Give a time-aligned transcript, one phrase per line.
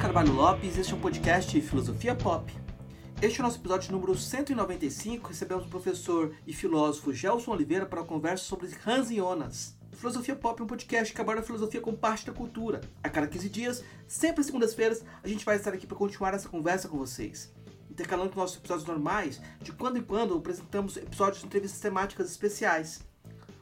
[0.00, 2.50] Carvalho Lopes, este é um podcast Filosofia Pop.
[3.20, 5.28] Este é o nosso episódio número 195.
[5.28, 9.76] Recebemos o professor e filósofo Gelson Oliveira para uma conversa sobre Hans Jonas.
[9.92, 12.80] Filosofia Pop é um podcast que aborda a filosofia como parte da cultura.
[13.04, 16.48] A cada 15 dias, sempre às segundas-feiras, a gente vai estar aqui para continuar essa
[16.48, 17.52] conversa com vocês.
[17.90, 23.02] Intercalando com nossos episódios normais, de quando em quando apresentamos episódios de entrevistas temáticas especiais.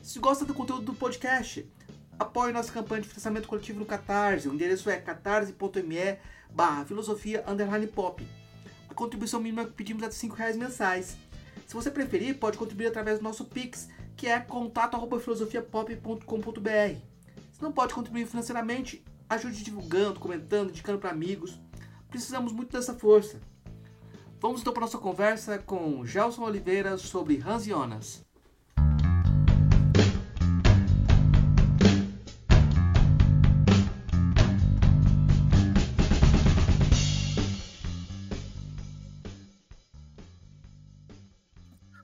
[0.00, 1.68] Se gosta do conteúdo do podcast,
[2.18, 4.48] apoie nossa campanha de financiamento coletivo no Catarse.
[4.48, 6.18] O endereço é catarse.me
[6.52, 8.24] barra filosofia underline pop.
[8.88, 11.16] A contribuição mínima que pedimos é de R$ reais mensais.
[11.66, 17.11] Se você preferir, pode contribuir através do nosso Pix, que é contato@filosofiapop.com.br.
[17.62, 21.60] Não pode contribuir financeiramente, ajude divulgando, comentando, indicando para amigos.
[22.10, 23.40] Precisamos muito dessa força.
[24.40, 28.26] Vamos então para nossa conversa com Gelson Oliveira sobre Hans Jonas.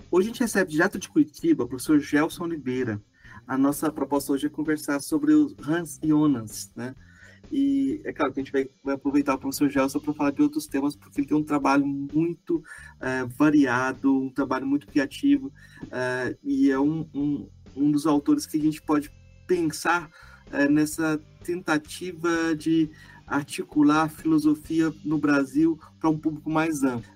[0.08, 3.02] Hoje a gente recebe direto de Curitiba o professor Gelson Oliveira.
[3.48, 6.94] A nossa proposta hoje é conversar sobre os Hans Jonas, né?
[7.50, 10.42] E é claro que a gente vai, vai aproveitar o professor Gelson para falar de
[10.42, 12.62] outros temas, porque ele tem um trabalho muito
[13.00, 15.50] é, variado, um trabalho muito criativo,
[15.90, 19.10] é, e é um, um, um, dos autores que a gente pode
[19.46, 20.10] pensar
[20.52, 22.90] é, nessa tentativa de
[23.26, 27.10] articular a filosofia no Brasil para um público mais amplo.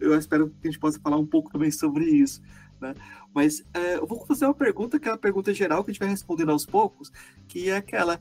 [0.00, 2.40] Eu espero que a gente possa falar um pouco também sobre isso.
[2.84, 2.94] Né?
[3.34, 6.00] Mas é, eu vou fazer uma pergunta, que é uma pergunta geral que a gente
[6.00, 7.10] vai respondendo aos poucos,
[7.48, 8.20] que é aquela: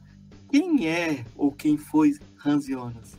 [0.49, 3.17] quem é ou quem foi Hans Jonas?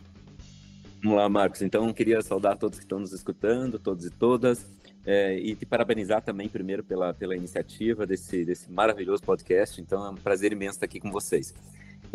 [1.02, 1.60] Vamos lá, Marcos.
[1.60, 4.64] Então, queria saudar todos que estão nos escutando, todos e todas,
[5.04, 9.78] é, e te parabenizar também, primeiro, pela, pela iniciativa desse, desse maravilhoso podcast.
[9.82, 11.52] Então, é um prazer imenso estar aqui com vocês.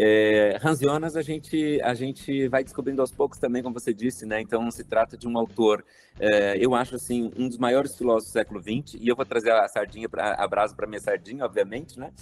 [0.02, 4.26] É, Hans Jonas a gente, a gente vai descobrindo aos poucos também, como você disse,
[4.26, 4.40] né?
[4.40, 5.84] Então se trata de um autor,
[6.18, 9.52] é, eu acho assim, um dos maiores filósofos do século XX, e eu vou trazer
[9.52, 12.14] a sardinha, pra, a brasa para minha sardinha, obviamente, né?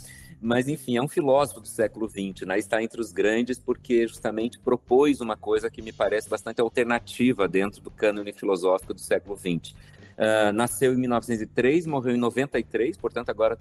[0.42, 2.58] Mas enfim, é um filósofo do século XX, né?
[2.58, 7.80] Está entre os grandes porque justamente propôs uma coisa que me parece bastante alternativa dentro
[7.80, 9.76] do cânone filosófico do século XX.
[10.18, 13.56] Uh, nasceu em 1903, morreu em 93, portanto agora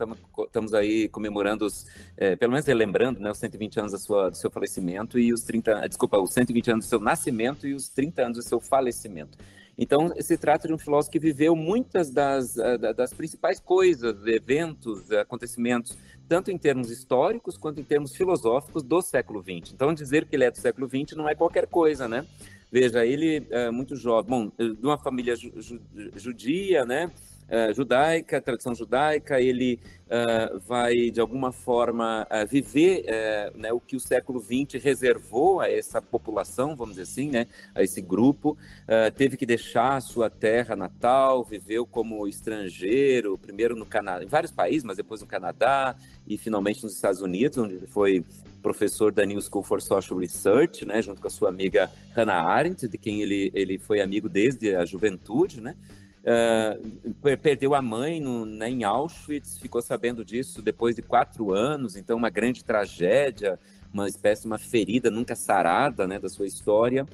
[0.47, 1.87] estamos aí comemorando os,
[2.17, 5.43] eh, pelo menos relembrando, né, os 120 anos da sua, do seu falecimento e os
[5.43, 9.37] 30, desculpa, os 120 anos do seu nascimento e os 30 anos do seu falecimento.
[9.79, 15.13] Então, se trata de um filósofo que viveu muitas das, ah, das principais coisas, eventos,
[15.13, 19.75] acontecimentos, tanto em termos históricos quanto em termos filosóficos do século XX.
[19.75, 22.27] Então, dizer que ele é do século XX não é qualquer coisa, né?
[22.79, 25.51] Veja, ele é muito jovem, bom, de uma família ju
[26.15, 27.11] judia, né?
[27.49, 33.07] Uh, judaica, tradição judaica, ele uh, vai, de alguma forma, uh, viver
[33.55, 37.83] né, o que o século XX reservou a essa população, vamos dizer assim, né, a
[37.83, 38.59] esse grupo.
[39.17, 44.85] teve que deixar sua terra natal, viveu como estrangeiro, primeiro no Canadá, em vários países,
[44.85, 48.23] mas depois no Canadá e finalmente nos Estados Unidos, onde ele foi
[48.67, 52.89] professor da New School for Social Research, né, junto com a sua amiga Hannah Arendt,
[52.89, 55.77] de quem ele, ele foi amigo desde a juventude, né,
[56.25, 61.95] uh, perdeu a mãe no, né, em Auschwitz, ficou sabendo disso depois de quatro anos,
[61.95, 63.57] então uma grande tragédia,
[63.95, 67.07] uma espécie de uma ferida nunca sarada, né, da sua história.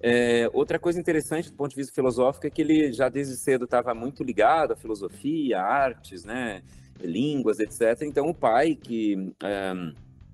[0.00, 3.64] É, outra coisa interessante do ponto de vista filosófico é que ele já desde cedo
[3.64, 6.62] estava muito ligado à filosofia, artes, né,
[7.00, 8.02] línguas, etc.
[8.02, 9.92] Então o pai que um, eh,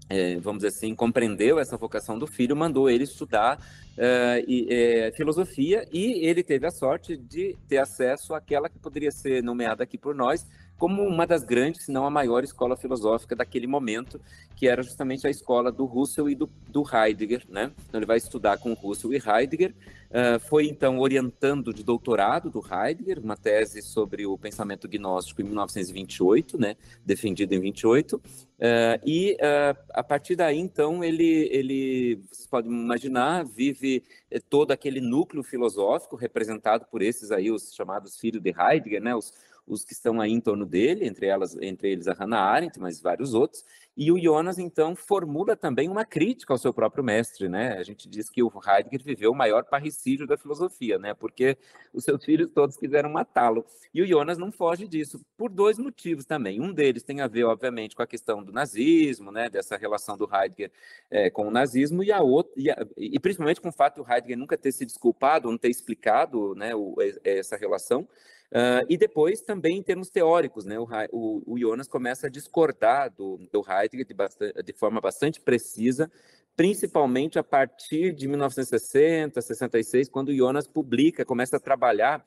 [0.08, 5.12] é, vamos dizer assim, compreendeu essa vocação do filho, mandou ele estudar uh, e, é,
[5.12, 9.98] filosofia e ele teve a sorte de ter acesso àquela que poderia ser nomeada aqui
[9.98, 10.46] por nós
[10.78, 14.20] como uma das grandes, se não a maior escola filosófica daquele momento,
[14.54, 17.72] que era justamente a escola do Russell e do, do Heidegger, né?
[17.88, 19.74] Então ele vai estudar com Russell e Heidegger,
[20.10, 25.44] uh, foi então orientando de doutorado do Heidegger, uma tese sobre o pensamento gnóstico em
[25.44, 26.76] 1928, né?
[27.04, 28.20] Defendido em 28,
[28.56, 34.72] Uh, e uh, a partir daí, então, ele, ele, vocês podem imaginar, vive eh, todo
[34.72, 39.34] aquele núcleo filosófico representado por esses aí, os chamados filhos de Heidegger, né, os,
[39.66, 43.00] os que estão aí em torno dele, entre elas, entre eles a Hannah Arendt, mas
[43.00, 43.64] vários outros,
[43.98, 47.78] E o Jonas, então, formula também uma crítica ao seu próprio mestre, né?
[47.78, 51.14] A gente diz que o Heidegger viveu o maior parricídio da filosofia, né?
[51.14, 51.56] Porque
[51.94, 53.64] os seus filhos todos quiseram matá-lo.
[53.94, 56.60] E o Jonas não foge disso, por dois motivos também.
[56.60, 59.48] Um deles tem a ver, obviamente, com a questão do nazismo, né?
[59.48, 60.70] Dessa relação do Heidegger
[61.10, 62.68] é, com o nazismo, e, a outra, e,
[62.98, 66.74] e principalmente com o fato do Heidegger nunca ter se desculpado, não ter explicado né,
[66.74, 68.06] o, essa relação.
[68.52, 73.12] Uh, e depois, também em termos teóricos, né, o, o, o Jonas começa a discordar
[73.12, 76.10] do, do Heidegger de, bastante, de forma bastante precisa,
[76.56, 82.24] principalmente a partir de 1960, 66, quando o Jonas publica, começa a trabalhar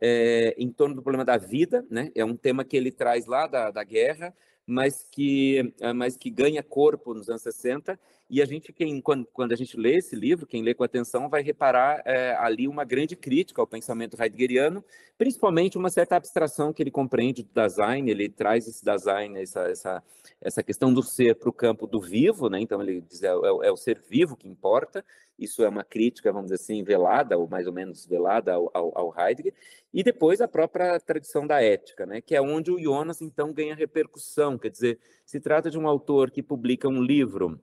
[0.00, 2.10] é, em torno do problema da vida, né?
[2.14, 4.34] É um tema que ele traz lá da, da guerra,
[4.66, 7.98] mas que, mas que ganha corpo nos anos 60
[8.30, 11.28] e a gente, quem, quando, quando a gente lê esse livro, quem lê com atenção,
[11.28, 14.84] vai reparar é, ali uma grande crítica ao pensamento heideggeriano,
[15.18, 20.02] principalmente uma certa abstração que ele compreende do design, ele traz esse design, essa, essa,
[20.40, 22.60] essa questão do ser para o campo do vivo, né?
[22.60, 25.04] então ele diz é, é, é, o ser vivo que importa,
[25.36, 28.96] isso é uma crítica, vamos dizer assim, velada, ou mais ou menos velada ao, ao,
[28.96, 29.54] ao Heidegger,
[29.92, 32.20] e depois a própria tradição da ética, né?
[32.20, 36.30] que é onde o Jonas, então, ganha repercussão, quer dizer, se trata de um autor
[36.30, 37.60] que publica um livro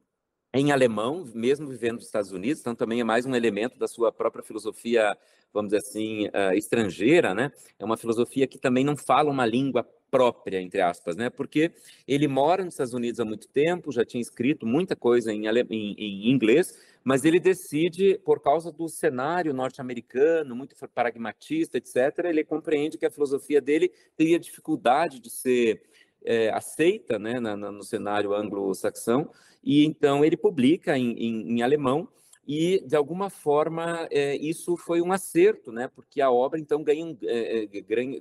[0.53, 4.11] em alemão, mesmo vivendo nos Estados Unidos, então também é mais um elemento da sua
[4.11, 5.15] própria filosofia,
[5.53, 7.51] vamos dizer assim, uh, estrangeira, né?
[7.77, 11.29] É uma filosofia que também não fala uma língua própria, entre aspas, né?
[11.29, 11.71] Porque
[12.07, 15.93] ele mora nos Estados Unidos há muito tempo, já tinha escrito muita coisa em, em,
[15.97, 22.97] em inglês, mas ele decide, por causa do cenário norte-americano, muito pragmatista, etc., ele compreende
[22.97, 25.81] que a filosofia dele teria dificuldade de ser
[26.23, 29.29] é, aceita né, na, na, no cenário anglo-saxão,
[29.63, 32.07] e então ele publica em, em, em alemão,
[32.47, 35.89] e de alguma forma é, isso foi um acerto, né?
[35.93, 37.65] Porque a obra então ganha, é,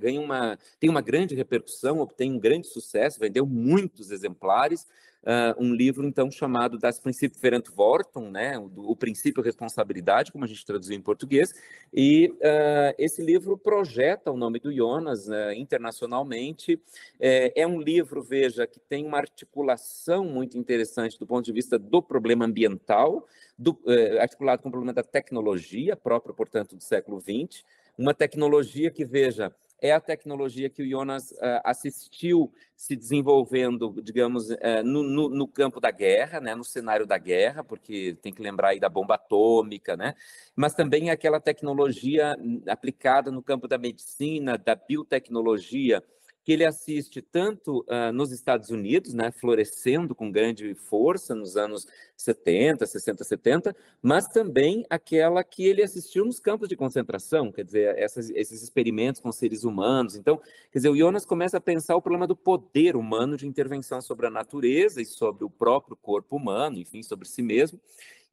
[0.00, 4.84] ganha uma tem uma grande repercussão, obtém um grande sucesso, vendeu muitos exemplares
[5.26, 10.48] uh, um livro então chamado Das Princípios Verantwortung, né, o, o, princípio responsabilidade, como a
[10.48, 11.52] gente traduziu em português,
[11.92, 16.80] e uh, esse livro projeta o nome do Jonas uh, internacionalmente.
[17.18, 21.78] É, é, um livro, veja, que tem uma articulação muito interessante do ponto de vista
[21.78, 23.26] do problema ambiental,
[23.58, 27.64] do, eh, articulado com o problema da tecnologia, próprio, portanto, do século XX,
[27.96, 34.50] uma tecnologia que, veja, é a tecnologia que o Jonas uh, assistiu se desenvolvendo, digamos,
[34.50, 38.42] uh, no, no, no, campo da guerra, né, no cenário da guerra, porque tem que
[38.42, 40.14] lembrar aí da bomba atômica, né,
[40.54, 42.36] mas também aquela tecnologia
[42.68, 46.02] aplicada no campo da medicina, da biotecnologia,
[46.46, 51.88] que ele assiste tanto uh, nos Estados Unidos, né, florescendo com grande força nos anos
[52.16, 57.98] 70, 60, 70, mas também aquela que ele assistiu nos campos de concentração, quer dizer,
[57.98, 60.14] essas, esses experimentos com seres humanos.
[60.14, 60.40] Então,
[60.70, 64.28] quer dizer, o Jonas começa a pensar o problema do poder humano de intervenção sobre
[64.28, 67.80] a natureza e sobre o próprio corpo humano, enfim, sobre si mesmo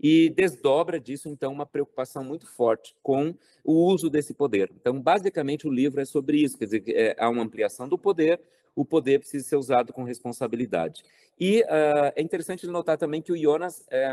[0.03, 3.33] e desdobra disso, então, uma preocupação muito forte com
[3.63, 4.69] o uso desse poder.
[4.75, 8.41] Então, basicamente, o livro é sobre isso, quer dizer, é, há uma ampliação do poder,
[8.75, 11.03] o poder precisa ser usado com responsabilidade.
[11.39, 13.85] E uh, é interessante notar também que o Jonas...
[13.89, 14.11] É,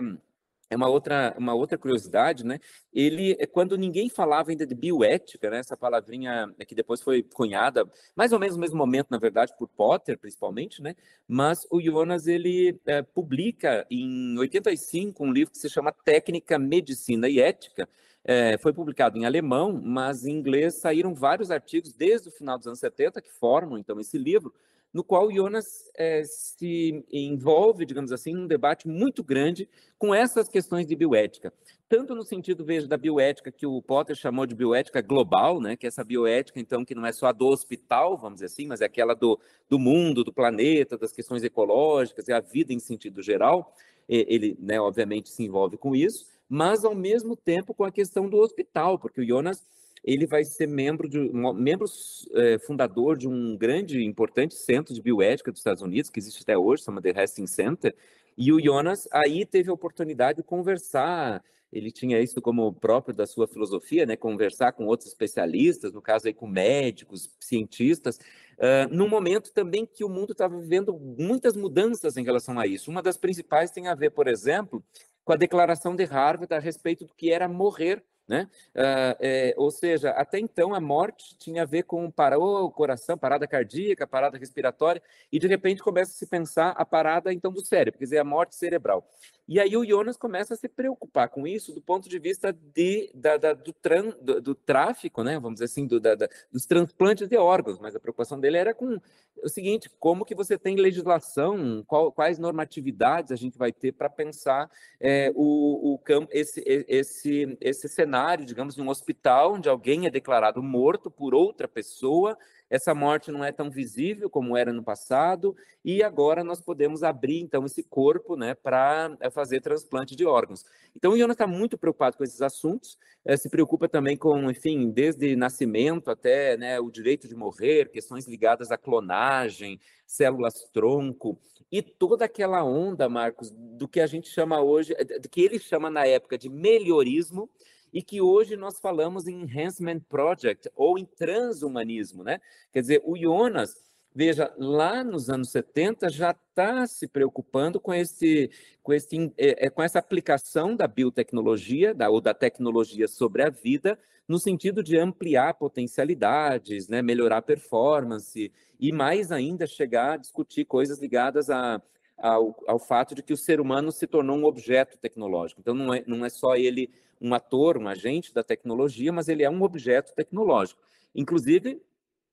[0.70, 2.60] é uma outra, uma outra curiosidade, né?
[2.92, 5.58] Ele, é, quando ninguém falava ainda de bioética, né?
[5.58, 7.84] Essa palavrinha que depois foi cunhada,
[8.14, 10.94] mais ou menos no mesmo momento, na verdade, por Potter, principalmente, né?
[11.26, 17.28] Mas o Jonas, ele é, publica em 85 um livro que se chama Técnica, Medicina
[17.28, 17.88] e Ética,
[18.24, 22.66] é, foi publicado em alemão, mas em inglês saíram vários artigos desde o final dos
[22.66, 24.54] anos 70 que formam então esse livro,
[24.92, 29.68] no qual Jonas é, se envolve, digamos assim, num debate muito grande
[29.98, 31.52] com essas questões de bioética.
[31.88, 35.86] Tanto no sentido, veja, da bioética que o Potter chamou de bioética global, né, que
[35.86, 38.80] é essa bioética, então, que não é só a do hospital, vamos dizer assim, mas
[38.80, 43.22] é aquela do, do mundo, do planeta, das questões ecológicas e a vida em sentido
[43.22, 43.74] geral.
[44.08, 48.38] Ele, né, obviamente, se envolve com isso, mas, ao mesmo tempo, com a questão do
[48.38, 49.64] hospital, porque o Jonas
[50.02, 51.86] ele vai ser membro de um membro
[52.34, 56.56] é, fundador de um grande importante centro de bioética dos Estados Unidos, que existe até
[56.56, 57.94] hoje, chama The Resting Center,
[58.36, 61.42] e o Jonas aí teve a oportunidade de conversar,
[61.72, 66.26] ele tinha isso como próprio da sua filosofia, né, conversar com outros especialistas, no caso
[66.26, 72.16] aí com médicos, cientistas, uh, num momento também que o mundo estava vivendo muitas mudanças
[72.16, 72.90] em relação a isso.
[72.90, 74.82] Uma das principais tem a ver, por exemplo,
[75.24, 78.48] com a declaração de Harvard a respeito do que era morrer né?
[78.76, 83.18] Uh, é, ou seja, até então a morte tinha a ver com parou o coração,
[83.18, 87.60] parada cardíaca, parada respiratória, e de repente começa a se pensar a parada então do
[87.60, 89.04] cérebro, quer dizer, a morte cerebral.
[89.50, 93.10] E aí o Jonas começa a se preocupar com isso do ponto de vista de,
[93.12, 95.40] da, da, do, tran, do, do, tráfico, né?
[95.40, 96.14] vamos dizer assim, do, da,
[96.52, 99.00] dos transplantes de órgãos, mas a preocupação dele era com
[99.42, 104.08] o seguinte, como que você tem legislação, qual, quais normatividades a gente vai ter para
[104.08, 110.10] pensar é, o, o esse, esse, esse cenário, digamos, de um hospital onde alguém é
[110.10, 112.38] declarado morto por outra pessoa,
[112.70, 117.40] essa morte não é tão visível como era no passado, e agora nós podemos abrir,
[117.40, 120.64] então, esse corpo né, para eh, fazer transplante de órgãos.
[120.94, 124.90] Então, o Jonas está muito preocupado com esses assuntos, é, se preocupa também com, enfim,
[124.90, 131.38] desde nascimento até né, o direito de morrer, questões ligadas à clonagem, células-tronco,
[131.72, 135.58] e toda aquela onda, Marcos, do que a gente chama hoje, eh, do que ele
[135.58, 137.50] chama na época de melhorismo,
[137.92, 142.40] e que hoje nós falamos em Enhancement Project ou em transhumanismo, né?
[142.72, 143.76] Quer dizer, o Jonas,
[144.14, 148.50] veja, lá nos anos 70 já está se preocupando com esse,
[148.82, 153.50] com esse, é, é, com essa aplicação da biotecnologia, da, ou da tecnologia sobre a
[153.50, 160.16] vida, no sentido de ampliar potencialidades, né, melhorar a performance e mais ainda chegar a
[160.16, 161.82] discutir coisas ligadas a,
[162.20, 165.60] ao, ao fato de que o ser humano se tornou um objeto tecnológico.
[165.60, 169.42] Então, não é, não é só ele um ator, um agente da tecnologia, mas ele
[169.42, 170.80] é um objeto tecnológico.
[171.14, 171.80] Inclusive,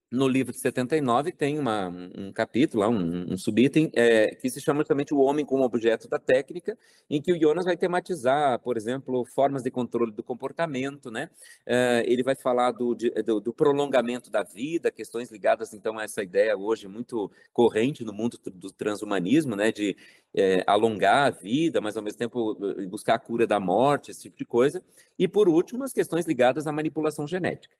[0.09, 4.79] no livro de 79 tem uma, um capítulo, um, um subitem, é, que se chama
[4.79, 6.77] justamente O Homem como Objeto da Técnica,
[7.09, 11.29] em que o Jonas vai tematizar, por exemplo, formas de controle do comportamento, né?
[11.65, 16.03] É, ele vai falar do, de, do, do, prolongamento da vida, questões ligadas, então, a
[16.03, 19.73] essa ideia hoje muito corrente no mundo do transhumanismo, né?
[19.73, 19.95] De
[20.33, 22.55] é, alongar a vida, mas ao mesmo tempo
[22.89, 24.81] buscar a cura da morte, esse tipo de coisa.
[25.19, 27.75] E, por último, as questões ligadas à manipulação genética.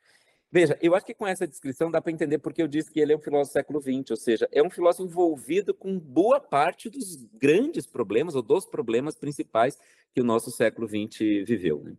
[0.50, 3.12] Veja, eu acho que com essa descrição dá para entender porque eu disse que ele
[3.12, 6.90] é um filósofo do século XX, ou seja, é um filósofo envolvido com boa parte
[6.90, 9.78] dos grandes problemas ou dos problemas principais
[10.14, 11.84] que o nosso século XX viveu.
[11.84, 11.98] Né?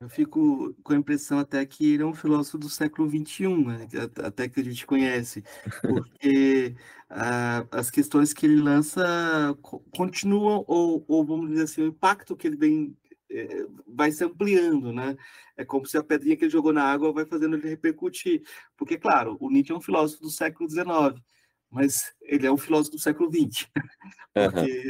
[0.00, 3.88] Eu fico com a impressão até que ele é um filósofo do século XXI, né?
[4.24, 5.44] até que a gente conhece,
[5.82, 6.76] porque
[7.08, 9.56] ah, as questões que ele lança
[9.96, 12.96] continuam, ou, ou, vamos dizer assim, o impacto que ele vem
[13.86, 15.16] vai se ampliando, né?
[15.56, 18.42] É como se a pedrinha que ele jogou na água vai fazendo ele repercutir.
[18.76, 21.22] Porque, claro, o Nietzsche é um filósofo do século XIX,
[21.70, 23.66] mas ele é um filósofo do século XX,
[24.34, 24.88] porque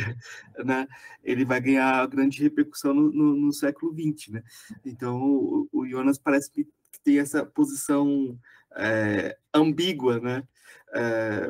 [0.59, 0.65] uhum.
[0.65, 0.89] né,
[1.23, 4.43] ele vai ganhar grande repercussão no, no, no século XX, né?
[4.85, 6.67] Então, o, o, Jonas parece que
[7.05, 8.37] tem essa posição
[8.75, 10.43] é, ambígua, né?
[10.93, 11.49] É,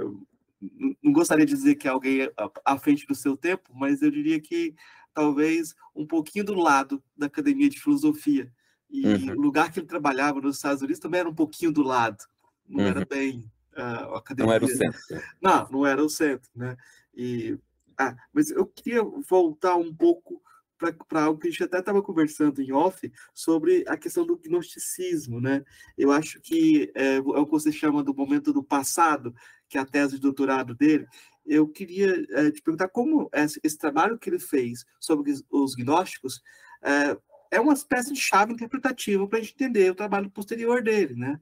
[1.02, 2.30] não gostaria de dizer que é alguém
[2.64, 4.74] à frente do seu tempo, mas eu diria que
[5.14, 8.50] talvez um pouquinho do lado da academia de filosofia.
[8.90, 9.30] E uhum.
[9.32, 12.24] o lugar que ele trabalhava nos Estados Unidos também era um pouquinho do lado,
[12.68, 12.90] não uhum.
[12.90, 14.46] era bem uh, a academia.
[14.46, 15.00] Não era o centro.
[15.40, 16.76] Não, não era o centro, né?
[17.14, 17.58] E,
[17.98, 20.42] ah, mas eu queria voltar um pouco
[21.08, 25.40] para algo que a gente até estava conversando em off sobre a questão do gnosticismo,
[25.40, 25.64] né?
[25.96, 29.34] Eu acho que é, é o que você chama do momento do passado,
[29.68, 31.06] que é a tese de doutorado dele,
[31.44, 36.40] eu queria é, te perguntar como esse, esse, trabalho que ele fez sobre os gnósticos
[36.82, 37.16] é,
[37.50, 41.40] é uma espécie de chave interpretativa para a gente entender o trabalho posterior dele, né?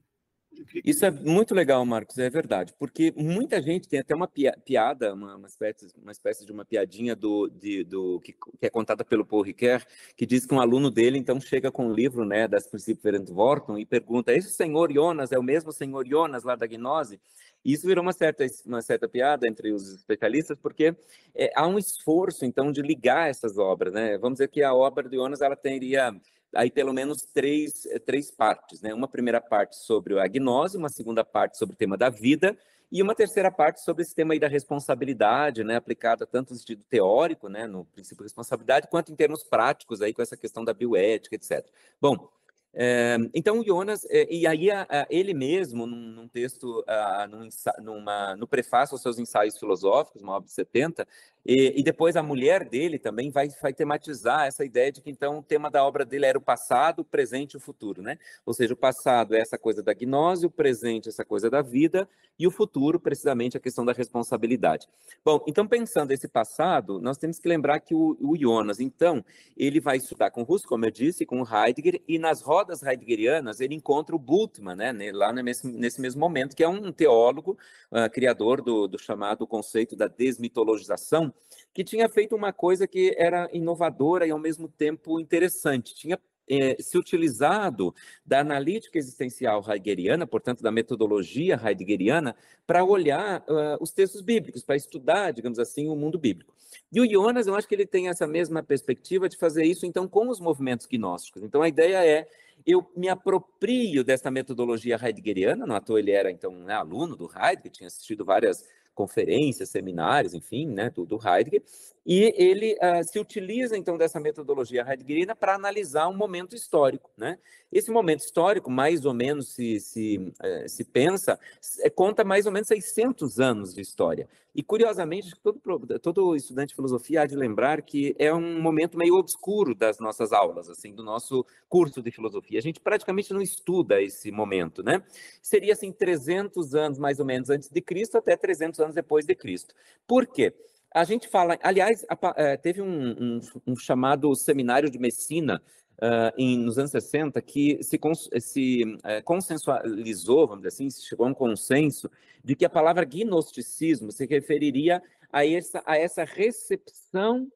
[0.84, 5.36] Isso é muito legal, Marcos, é verdade, porque muita gente tem até uma piada, uma,
[5.36, 9.24] uma, espécie, uma espécie de uma piadinha do, de, do que, que, é contada pelo
[9.24, 9.84] Paul Ricoeur,
[10.16, 13.80] que diz que um aluno dele então chega com um livro, né, das Princípios Verantwortung
[13.80, 17.20] e pergunta: esse senhor Jonas é o mesmo senhor Jonas lá da Gnose?
[17.64, 20.94] Isso virou uma certa, uma certa piada entre os especialistas, porque
[21.34, 23.92] é, há um esforço, então, de ligar essas obras.
[23.92, 24.16] Né?
[24.18, 26.14] Vamos dizer que a obra de Jonas ela teria
[26.54, 28.80] aí pelo menos três, três partes.
[28.80, 28.92] Né?
[28.94, 32.56] Uma primeira parte sobre a gnose, uma segunda parte sobre o tema da vida,
[32.92, 36.82] e uma terceira parte sobre esse tema aí da responsabilidade, né, aplicada tanto no sentido
[36.82, 40.74] teórico, né, no princípio de responsabilidade, quanto em termos práticos aí com essa questão da
[40.74, 41.64] bioética, etc.
[42.00, 42.28] Bom,
[42.72, 47.48] é, então, Jonas, é, e aí a, a, ele mesmo, num, num texto, a, num,
[47.82, 51.06] numa, no prefácio aos seus ensaios filosóficos, uma obra de 70,
[51.44, 55.38] e, e, depois a mulher dele também vai, vai tematizar essa ideia de que então
[55.38, 58.18] o tema da obra dele era o passado, o presente e o futuro, né?
[58.44, 61.62] Ou seja, o passado é essa coisa da gnose, o presente é essa coisa da
[61.62, 64.86] vida, e o futuro, precisamente, a questão da responsabilidade.
[65.24, 69.24] Bom, então pensando esse passado, nós temos que lembrar que o, o Jonas, então,
[69.56, 73.74] ele vai estudar com Russo, como eu disse, com Heidegger, e nas rodas heideggerianas ele
[73.74, 75.12] encontra o Bultmann, né?
[75.12, 77.58] Lá nesse, nesse mesmo momento, que é um teólogo,
[77.90, 81.29] uh, criador do, do chamado conceito da desmitologização,
[81.72, 85.94] que tinha feito uma coisa que era inovadora e ao mesmo tempo interessante.
[85.94, 86.18] Tinha
[86.50, 87.94] é, se utilizado
[88.26, 92.34] da analítica existencial heideggeriana, portanto, da metodologia heideggeriana,
[92.66, 96.52] para olhar uh, os textos bíblicos, para estudar, digamos assim, o mundo bíblico.
[96.92, 100.08] E o Jonas, eu acho que ele tem essa mesma perspectiva de fazer isso, então,
[100.08, 101.44] com os movimentos gnósticos.
[101.44, 102.26] Então, a ideia é
[102.66, 107.70] eu me aproprio dessa metodologia heideggeriana, no ator ele era, então, né, aluno do Heidegger,
[107.70, 111.62] tinha assistido várias conferências, seminários, enfim, né, do, do Heidegger,
[112.04, 117.10] e ele uh, se utiliza, então, dessa metodologia heideggeriana para analisar um momento histórico.
[117.16, 117.38] Né?
[117.70, 121.38] Esse momento histórico, mais ou menos se, se, uh, se pensa,
[121.80, 124.28] é, conta mais ou menos 600 anos de história.
[124.54, 125.60] E, curiosamente, todo,
[126.00, 130.32] todo estudante de filosofia há de lembrar que é um momento meio obscuro das nossas
[130.32, 132.58] aulas, assim, do nosso curso de filosofia.
[132.58, 135.02] A gente praticamente não estuda esse momento, né?
[135.40, 139.34] Seria, assim, 300 anos, mais ou menos, antes de Cristo até 300 anos depois de
[139.36, 139.74] Cristo.
[140.06, 140.52] Por quê?
[140.92, 142.04] A gente fala, aliás,
[142.36, 145.62] é, teve um, um, um chamado Seminário de Messina
[145.98, 147.98] uh, em, nos anos 60 que se,
[148.40, 152.10] se uh, consensualizou, vamos dizer assim, se chegou a um consenso
[152.42, 155.00] de que a palavra gnosticismo se referiria
[155.32, 157.48] a essa, a essa recepção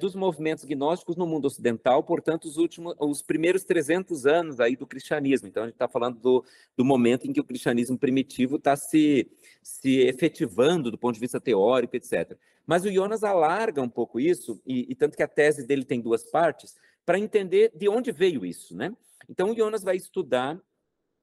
[0.00, 4.86] dos movimentos gnósticos no mundo ocidental, portanto, os últimos, os primeiros 300 anos aí do
[4.86, 5.46] cristianismo.
[5.46, 6.42] Então, a gente está falando do,
[6.74, 9.30] do momento em que o cristianismo primitivo está se,
[9.62, 12.38] se efetivando do ponto de vista teórico, etc.
[12.66, 16.00] Mas o Jonas alarga um pouco isso, e, e tanto que a tese dele tem
[16.00, 18.94] duas partes, para entender de onde veio isso, né?
[19.28, 20.60] Então, o Jonas vai estudar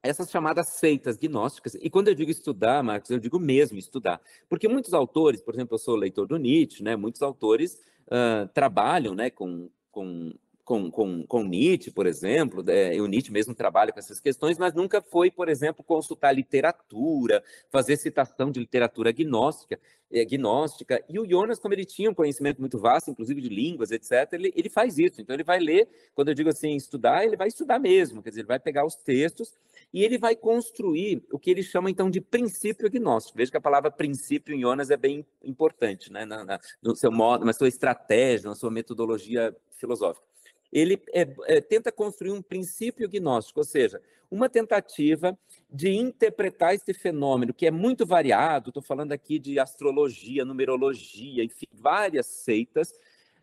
[0.02, 1.76] essas chamadas seitas gnósticas.
[1.76, 4.22] E quando eu digo estudar, Marcos, eu digo mesmo estudar.
[4.50, 6.96] Porque muitos autores, por exemplo, eu sou leitor do Nietzsche, né?
[6.98, 13.06] Muitos autores uh, trabalham né, com, com, com, com, com Nietzsche, por exemplo, né, o
[13.06, 18.50] Nietzsche mesmo trabalha com essas questões, mas nunca foi, por exemplo, consultar literatura, fazer citação
[18.50, 19.80] de literatura gnóstica,
[20.12, 21.04] é, gnóstica.
[21.10, 24.54] E o Jonas, como ele tinha um conhecimento muito vasto, inclusive de línguas, etc., ele,
[24.56, 25.22] ele faz isso.
[25.22, 28.42] Então, ele vai ler, quando eu digo assim, estudar, ele vai estudar mesmo, quer dizer,
[28.42, 29.58] ele vai pegar os textos
[29.94, 33.38] e ele vai construir o que ele chama, então, de princípio gnóstico.
[33.38, 36.26] Veja que a palavra princípio em Jonas é bem importante, né?
[36.26, 40.33] Na, na, no seu modo, na sua estratégia, na sua metodologia filosófica.
[40.74, 45.38] Ele é, é, tenta construir um princípio gnóstico, ou seja, uma tentativa
[45.72, 48.72] de interpretar esse fenômeno que é muito variado.
[48.72, 52.90] Estou falando aqui de astrologia, numerologia, enfim, várias seitas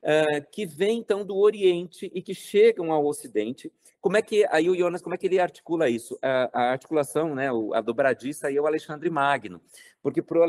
[0.02, 3.72] uh, que vêm então do Oriente e que chegam ao Ocidente.
[4.00, 6.18] Como é que aí o Jonas, como é que ele articula isso?
[6.20, 9.60] A, a articulação, né, a dobradiça aí é o Alexandre Magno,
[10.02, 10.40] porque para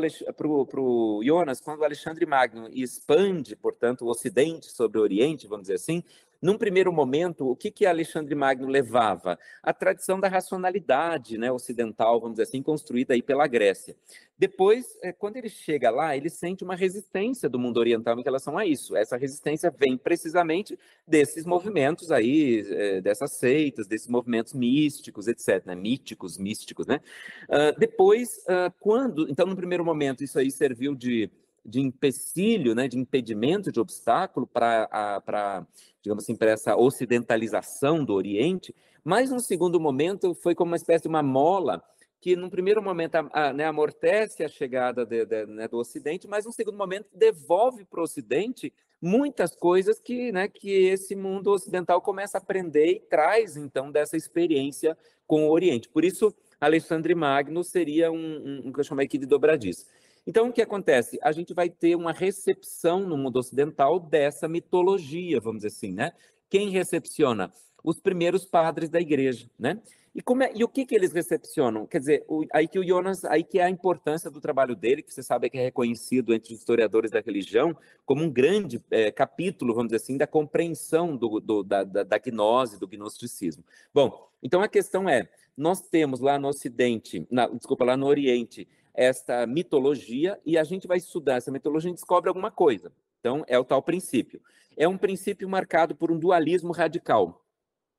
[0.80, 5.74] o Jonas, quando o Alexandre Magno expande, portanto, o Ocidente sobre o Oriente, vamos dizer
[5.74, 6.02] assim,
[6.42, 9.38] num primeiro momento, o que, que Alexandre Magno levava?
[9.62, 13.94] A tradição da racionalidade né, ocidental, vamos dizer assim, construída aí pela Grécia.
[14.36, 18.58] Depois, é, quando ele chega lá, ele sente uma resistência do mundo oriental em relação
[18.58, 18.96] a isso.
[18.96, 20.76] Essa resistência vem precisamente
[21.06, 25.76] desses movimentos aí, é, dessas seitas, desses movimentos místicos, etc., né?
[25.76, 27.00] míticos, místicos, né?
[27.44, 31.30] Uh, depois, uh, quando, então, no primeiro momento, isso aí serviu de
[31.64, 35.66] de empecilho, né, de impedimento, de obstáculo para,
[36.02, 41.02] digamos assim, para essa ocidentalização do Oriente, mas no segundo momento foi como uma espécie
[41.02, 41.82] de uma mola
[42.20, 46.28] que, num primeiro momento, a, a, né, amortece a chegada de, de, né, do Ocidente,
[46.28, 51.50] mas, num segundo momento, devolve para o Ocidente muitas coisas que, né, que esse mundo
[51.50, 54.96] ocidental começa a aprender e traz, então, dessa experiência
[55.26, 55.88] com o Oriente.
[55.88, 59.86] Por isso, Alexandre Magno seria um, um, um que eu chamei aqui de dobradiço.
[60.26, 61.18] Então, o que acontece?
[61.22, 66.12] A gente vai ter uma recepção no mundo ocidental dessa mitologia, vamos dizer assim, né?
[66.48, 67.52] Quem recepciona?
[67.82, 69.80] Os primeiros padres da igreja, né?
[70.14, 71.86] E, é, e o que, que eles recepcionam?
[71.86, 75.02] Quer dizer, o, aí que o Jonas, aí que é a importância do trabalho dele,
[75.02, 79.10] que você sabe que é reconhecido entre os historiadores da religião como um grande é,
[79.10, 83.64] capítulo, vamos dizer assim, da compreensão do, do, da, da, da gnose, do gnosticismo.
[83.92, 88.68] Bom, então a questão é, nós temos lá no Ocidente, na, desculpa, lá no Oriente,
[88.94, 92.92] esta mitologia e a gente vai estudar essa mitologia e descobre alguma coisa.
[93.20, 94.40] Então, é o tal princípio.
[94.76, 97.44] É um princípio marcado por um dualismo radical,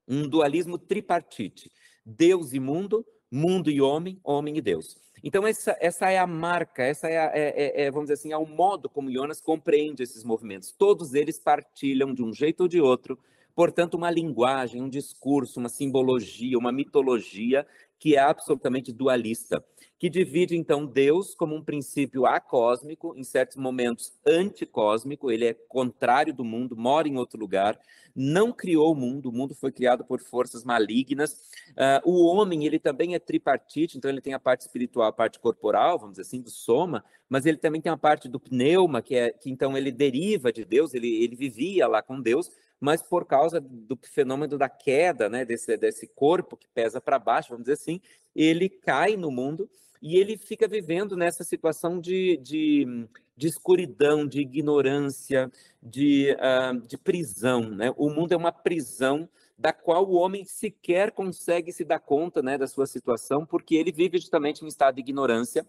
[0.08, 1.72] um dualismo tripartite:
[2.06, 4.98] Deus e mundo, mundo e homem, homem e Deus.
[5.24, 8.34] Então, essa, essa é a marca, essa é, a, é, é, é, vamos dizer assim,
[8.34, 10.74] é o modo como Jonas compreende esses movimentos.
[10.74, 13.18] Todos eles partilham, de um jeito ou de outro,
[13.56, 17.66] portanto, uma linguagem, um discurso, uma simbologia, uma mitologia
[18.04, 19.64] que é absolutamente dualista
[20.04, 26.34] que divide então Deus como um princípio acósmico, em certos momentos anticósmico, ele é contrário
[26.34, 27.80] do mundo, mora em outro lugar,
[28.14, 31.32] não criou o mundo, o mundo foi criado por forças malignas.
[31.70, 35.40] Uh, o homem, ele também é tripartite, então ele tem a parte espiritual, a parte
[35.40, 39.16] corporal, vamos dizer assim, do soma, mas ele também tem a parte do pneuma, que
[39.16, 42.52] é que então ele deriva de Deus, ele, ele vivia lá com Deus,
[42.84, 47.52] mas por causa do fenômeno da queda, né, desse, desse corpo que pesa para baixo,
[47.52, 48.02] vamos dizer assim,
[48.36, 49.70] ele cai no mundo
[50.02, 55.50] e ele fica vivendo nessa situação de, de, de escuridão, de ignorância,
[55.82, 57.62] de, uh, de prisão.
[57.70, 57.94] Né?
[57.96, 62.58] O mundo é uma prisão da qual o homem sequer consegue se dar conta né,
[62.58, 65.66] da sua situação, porque ele vive justamente em estado de ignorância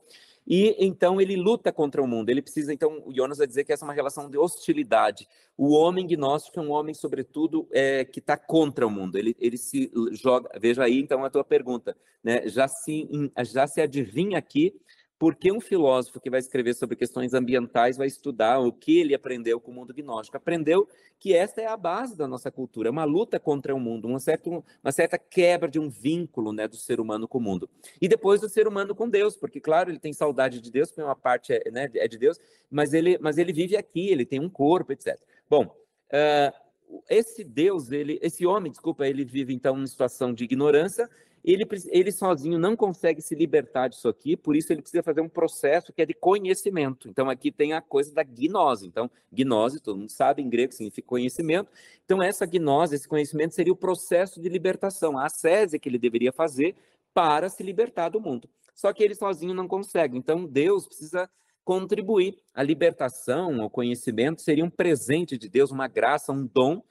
[0.47, 2.29] e então ele luta contra o mundo.
[2.29, 5.27] Ele precisa, então, o Jonas vai dizer que essa é uma relação de hostilidade.
[5.57, 9.16] O homem gnóstico é um homem, sobretudo, é, que está contra o mundo.
[9.16, 10.51] Ele, ele se joga.
[10.61, 11.97] Veja aí, então, a tua pergunta.
[12.23, 12.47] Né?
[12.49, 13.09] Já, se,
[13.44, 14.75] já se adivinha aqui
[15.24, 19.58] porque um filósofo que vai escrever sobre questões ambientais vai estudar o que ele aprendeu
[19.58, 20.37] com o mundo gnóstico.
[20.37, 20.87] Aprendeu
[21.18, 24.50] que esta é a base da nossa cultura, uma luta contra o mundo, uma certa,
[24.50, 27.70] uma certa quebra de um vínculo né, do ser humano com o mundo.
[28.02, 31.00] E depois do ser humano com Deus, porque, claro, ele tem saudade de Deus, porque
[31.00, 32.38] uma parte é, né, é de Deus,
[32.70, 35.18] mas ele, mas ele vive aqui, ele tem um corpo, etc.
[35.48, 35.74] Bom,
[36.12, 41.08] uh, esse Deus, ele, esse homem, desculpa, ele vive então em situação de ignorância,
[41.44, 45.28] ele, ele sozinho não consegue se libertar disso aqui, por isso ele precisa fazer um
[45.28, 47.07] processo que é de conhecimento.
[47.07, 48.87] Então, aqui tem a coisa da gnose.
[48.87, 51.70] Então, gnose, todo mundo sabe, em grego significa conhecimento.
[52.04, 56.33] Então, essa gnose, esse conhecimento, seria o processo de libertação, a ascese que ele deveria
[56.33, 56.74] fazer
[57.12, 58.48] para se libertar do mundo.
[58.74, 60.16] Só que ele sozinho não consegue.
[60.16, 61.28] Então, Deus precisa
[61.62, 62.38] contribuir.
[62.54, 66.83] A libertação, o conhecimento, seria um presente de Deus, uma graça, um dom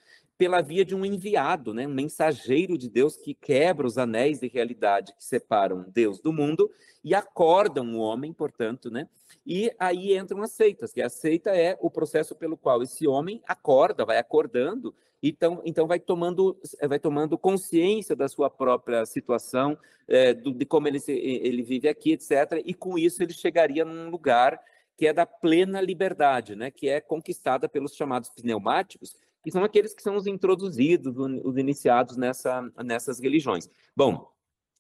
[0.43, 1.87] pela via de um enviado, né?
[1.87, 6.69] um mensageiro de Deus que quebra os anéis de realidade que separam Deus do mundo
[7.01, 9.07] e acordam o homem, portanto, né?
[9.47, 13.41] E aí entram as seitas, que a seita é o processo pelo qual esse homem
[13.47, 19.77] acorda, vai acordando, então, então vai tomando vai tomando consciência da sua própria situação,
[20.09, 22.61] é, do, de como ele, ele vive aqui, etc.
[22.65, 24.59] E com isso ele chegaria num lugar
[24.97, 26.69] que é da plena liberdade, né?
[26.69, 32.17] Que é conquistada pelos chamados pneumáticos, que são aqueles que são os introduzidos, os iniciados
[32.17, 33.69] nessa, nessas religiões.
[33.95, 34.33] Bom,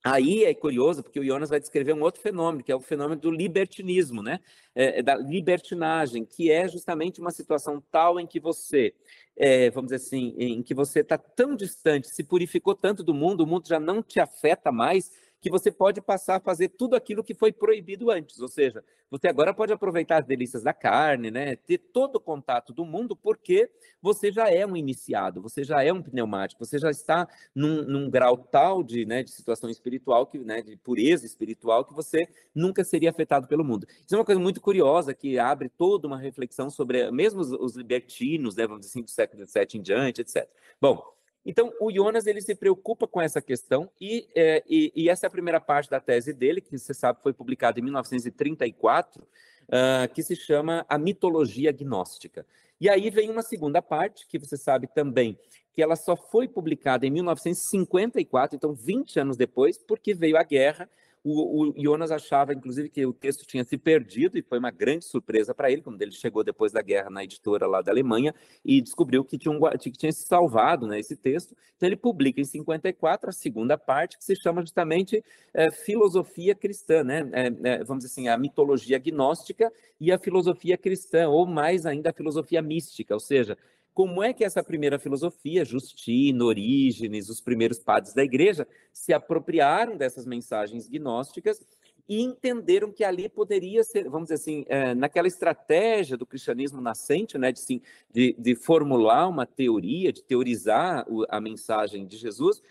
[0.05, 3.21] Aí é curioso, porque o Jonas vai descrever um outro fenômeno, que é o fenômeno
[3.21, 4.41] do libertinismo, né?
[4.75, 8.93] É, é da libertinagem, que é justamente uma situação tal em que você,
[9.37, 13.45] é, vamos dizer assim, em que você está tão distante, se purificou tanto do mundo,
[13.45, 15.09] o mundo já não te afeta mais,
[15.43, 18.39] que você pode passar a fazer tudo aquilo que foi proibido antes.
[18.39, 21.57] Ou seja, você agora pode aproveitar as delícias da carne, né?
[21.57, 23.69] ter todo o contato do mundo, porque
[24.01, 28.09] você já é um iniciado, você já é um pneumático, você já está num, num
[28.09, 32.25] grau tal de, né, de situação espiritual, que, né, de pureza espiritual, que você
[32.55, 33.85] nunca seria afetado pelo mundo.
[33.85, 37.75] Isso é uma coisa muito curiosa, que abre toda uma reflexão sobre, mesmo os, os
[37.75, 40.47] libertinos, né, vamos dizer assim, do século XVII em diante, etc.
[40.79, 41.13] Bom,
[41.45, 45.27] então, o Jonas ele se preocupa com essa questão e, é, e, e, essa é
[45.27, 49.25] a primeira parte da tese dele, que você sabe foi publicada em 1934, uh,
[49.69, 52.45] ah, que se chama A Mitologia Gnóstica.
[52.79, 55.37] E aí vem uma segunda parte, que você sabe também
[55.73, 60.87] que ela só foi publicada em 1954, então 20 anos depois, porque veio a guerra
[61.23, 65.05] o, o, Jonas achava, inclusive, que o texto tinha se perdido, e foi uma grande
[65.05, 68.81] surpresa para ele, quando ele chegou depois da guerra na editora lá da Alemanha e
[68.81, 71.55] descobriu que tinha, um, que tinha se salvado né, esse texto.
[71.77, 77.03] Então, ele publica em 54 a segunda parte, que se chama justamente é, Filosofia Cristã,
[77.03, 77.29] né?
[77.31, 82.09] É, é, vamos dizer assim, a mitologia gnóstica e a filosofia cristã, ou mais ainda
[82.09, 83.57] a filosofia mística, ou seja,
[83.93, 89.95] como é que essa primeira filosofia, Justino, Orígenes, os primeiros padres da igreja, se apropriaram
[89.95, 91.61] dessas mensagens gnósticas
[92.09, 97.37] e entenderam que ali poderia ser, vamos dizer assim, é, naquela estratégia do cristianismo nascente,
[97.37, 102.61] né, de, sim, de, de formular uma teoria, de teorizar o, a mensagem de Jesus,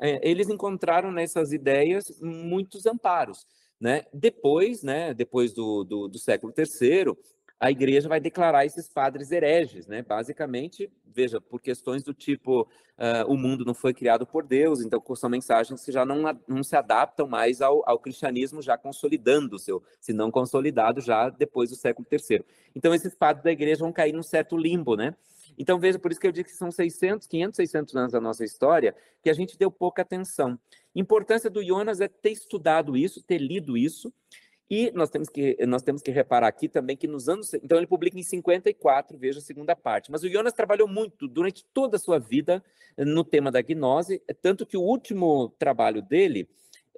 [0.00, 3.46] é, eles encontraram nessas ideias muitos amparos.
[3.80, 4.04] Né?
[4.12, 7.16] Depois, né, depois do, do, do século III,
[7.60, 10.02] a igreja vai declarar esses padres hereges, né?
[10.02, 15.02] Basicamente, veja, por questões do tipo uh, o mundo não foi criado por Deus, então
[15.16, 19.82] são mensagens que já não, não se adaptam mais ao, ao cristianismo já consolidando seu,
[20.00, 22.44] se não consolidado já depois do século III.
[22.76, 25.16] Então esses padres da igreja vão cair num certo limbo, né?
[25.58, 28.44] Então veja, por isso que eu digo que são 600, 500, 600 anos da nossa
[28.44, 30.56] história que a gente deu pouca atenção.
[30.94, 34.12] Importância do Jonas é ter estudado isso, ter lido isso,
[34.70, 37.86] e nós temos que nós temos que reparar aqui também que nos anos então ele
[37.86, 40.10] publica em 54, veja a segunda parte.
[40.10, 42.62] Mas o Jonas trabalhou muito durante toda a sua vida
[42.96, 46.48] no tema da gnose, tanto que o último trabalho dele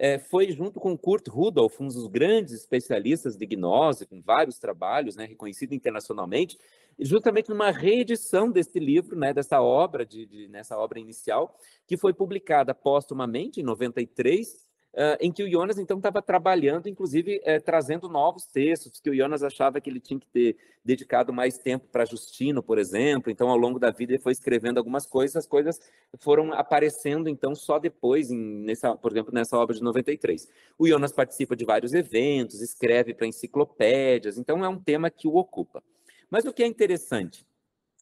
[0.01, 5.15] é, foi junto com Kurt Rudolf, um dos grandes especialistas de gnose, com vários trabalhos,
[5.15, 6.59] né, reconhecido internacionalmente,
[6.99, 11.55] justamente numa reedição deste livro, né, dessa obra, de, de, nessa obra inicial,
[11.87, 17.41] que foi publicada póstumamente em 93, Uh, em que o Jonas então estava trabalhando, inclusive
[17.45, 21.57] eh, trazendo novos textos, que o Jonas achava que ele tinha que ter dedicado mais
[21.59, 23.31] tempo para Justino, por exemplo.
[23.31, 25.79] Então, ao longo da vida, ele foi escrevendo algumas coisas, as coisas
[26.19, 30.49] foram aparecendo então só depois, em, nessa, por exemplo, nessa obra de 93.
[30.77, 35.37] O Jonas participa de vários eventos, escreve para enciclopédias, então é um tema que o
[35.37, 35.81] ocupa.
[36.29, 37.47] Mas o que é interessante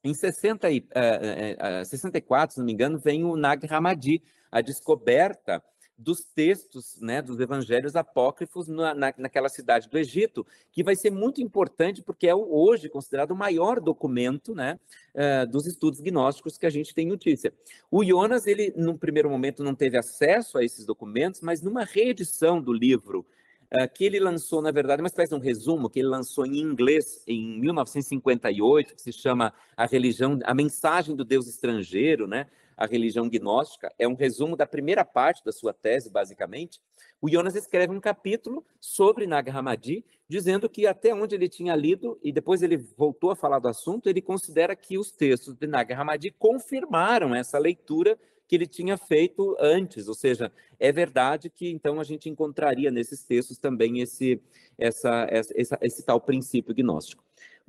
[0.02, 4.60] em 60 e, uh, uh, 64, se não me engano, vem o Nag Hammadi, a
[4.60, 5.62] descoberta
[5.98, 11.10] dos textos, né, dos evangelhos apócrifos na, na, naquela cidade do Egito, que vai ser
[11.10, 14.78] muito importante porque é hoje considerado o maior documento, né,
[15.14, 17.52] uh, dos estudos gnósticos que a gente tem notícia.
[17.90, 22.62] O Jonas, ele, num primeiro momento, não teve acesso a esses documentos, mas numa reedição
[22.62, 23.26] do livro
[23.74, 26.58] uh, que ele lançou, na verdade, uma espécie de um resumo que ele lançou em
[26.58, 32.46] inglês em 1958, que se chama A Religião, a Mensagem do Deus Estrangeiro, né?
[32.78, 36.80] A religião gnóstica, é um resumo da primeira parte da sua tese, basicamente.
[37.20, 42.16] O Jonas escreve um capítulo sobre Nag Hammadi, dizendo que até onde ele tinha lido,
[42.22, 45.92] e depois ele voltou a falar do assunto, ele considera que os textos de Nag
[45.92, 52.00] Hammadi confirmaram essa leitura que ele tinha feito antes, ou seja, é verdade que então
[52.00, 54.40] a gente encontraria nesses textos também esse,
[54.78, 57.22] essa, essa, esse tal princípio gnóstico.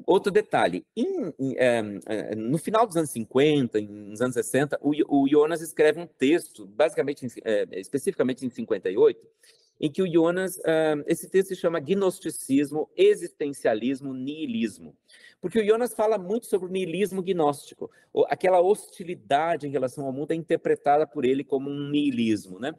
[0.06, 5.28] Outro detalhe, em, em, é, no final dos anos 50, nos anos 60, o, o
[5.28, 9.20] Jonas escreve um texto, basicamente, é, especificamente em 58,
[9.80, 10.60] em que o Jonas,
[11.08, 14.96] esse texto se chama Gnosticismo, Existencialismo, Nihilismo.
[15.42, 17.90] Porque o Jonas fala muito sobre o nihilismo gnóstico,
[18.28, 22.76] aquela hostilidade em relação ao mundo é interpretada por ele como um nihilismo, né?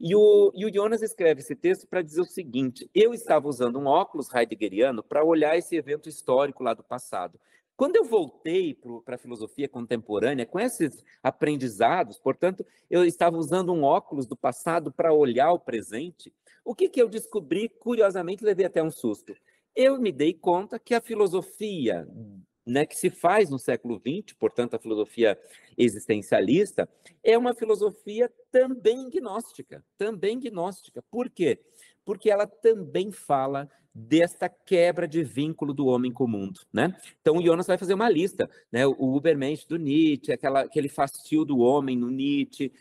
[0.00, 3.78] E o, e o Jonas escreve esse texto para dizer o seguinte: eu estava usando
[3.78, 7.38] um óculos heideggeriano para olhar esse evento histórico lá do passado.
[7.76, 13.84] Quando eu voltei para a filosofia contemporânea, com esses aprendizados, portanto, eu estava usando um
[13.84, 16.30] óculos do passado para olhar o presente,
[16.64, 19.34] o que, que eu descobri, curiosamente, levei até um susto.
[19.74, 22.06] Eu me dei conta que a filosofia
[22.66, 25.38] né, que se faz no século XX, portanto, a filosofia
[25.76, 26.88] existencialista,
[27.22, 31.02] é uma filosofia também gnóstica, também gnóstica.
[31.10, 31.58] Por quê?
[32.04, 36.94] Porque ela também fala desta quebra de vínculo do homem com o mundo, né?
[37.20, 38.86] Então o Jonas vai fazer uma lista, né?
[38.86, 42.72] O Ubermensch do Nietzsche, aquela, aquele fastio do homem no Nietzsche,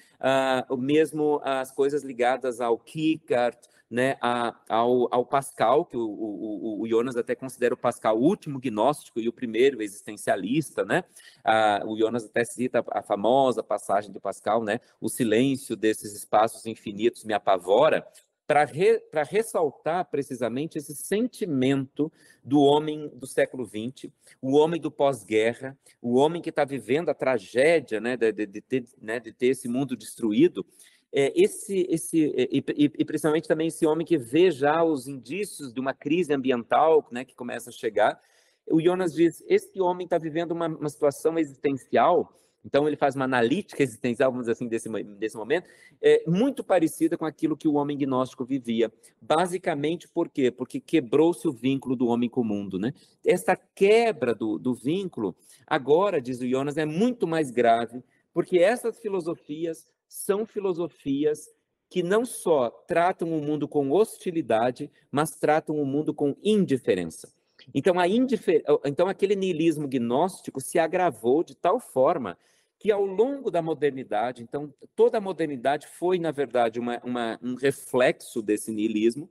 [0.69, 3.57] uh, mesmo as coisas ligadas ao Kierkegaard,
[3.89, 8.23] né, a, ao, ao, Pascal, que o, o, o, Jonas até considera o Pascal o
[8.23, 11.03] último gnóstico e o primeiro existencialista, né?
[11.43, 14.79] Ah, o Jonas até cita a famosa passagem do Pascal, né?
[15.01, 18.05] O silêncio desses espaços infinitos me apavora,
[18.49, 22.11] para re, ressaltar precisamente esse sentimento
[22.43, 27.13] do homem do século XX, o homem do pós-guerra, o homem que está vivendo a
[27.13, 30.65] tragédia né, de, de, ter, né, de ter esse mundo destruído,
[31.13, 35.71] é, esse, esse e, e, e, principalmente também esse homem que vê já os indícios
[35.71, 38.19] de uma crise ambiental né, que começa a chegar.
[38.67, 42.33] O Jonas diz: esse homem está vivendo uma, uma situação existencial
[42.63, 45.69] então, ele faz uma analítica existencial, vamos dizer assim, desse, desse momento,
[46.01, 48.91] é, muito parecida com aquilo que o homem gnóstico vivia.
[49.21, 50.51] Basicamente, por quê?
[50.51, 52.77] Porque quebrou-se o vínculo do homem com o mundo.
[52.77, 52.93] Né?
[53.25, 58.99] Essa quebra do, do vínculo, agora, diz o Jonas, é muito mais grave, porque essas
[58.99, 61.47] filosofias são filosofias
[61.89, 67.33] que não só tratam o mundo com hostilidade, mas tratam o mundo com indiferença.
[67.73, 68.63] Então, a indifer...
[68.85, 72.37] então, aquele niilismo gnóstico se agravou de tal forma
[72.79, 77.55] que, ao longo da modernidade, então, toda a modernidade foi, na verdade, uma, uma um
[77.55, 79.29] reflexo desse niilismo,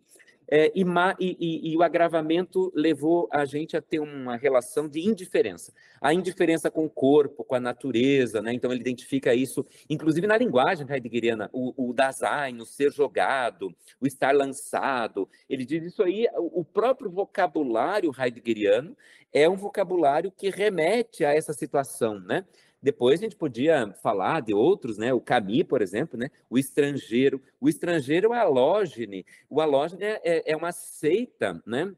[0.51, 0.83] é, e,
[1.21, 5.73] e, e, o agravamento levou a gente a ter uma relação de indiferença.
[6.01, 8.53] A indiferença com o corpo, com a natureza, né?
[8.53, 14.07] então ele identifica isso, inclusive na linguagem heideggeriana, o, o Dasein, o ser jogado, o
[14.07, 15.29] estar lançado.
[15.51, 18.97] Ele diz isso aí, o próprio vocabulário heideggeriano
[19.33, 22.45] é um vocabulário que remete a essa situação, né?
[22.81, 25.13] Depois a gente podia falar de outros, né?
[25.13, 26.31] O Camus, por exemplo, né?
[26.49, 27.43] O estrangeiro.
[27.61, 29.27] O estrangeiro é alógene.
[29.51, 31.93] O alógene é, é, é uma seita, né?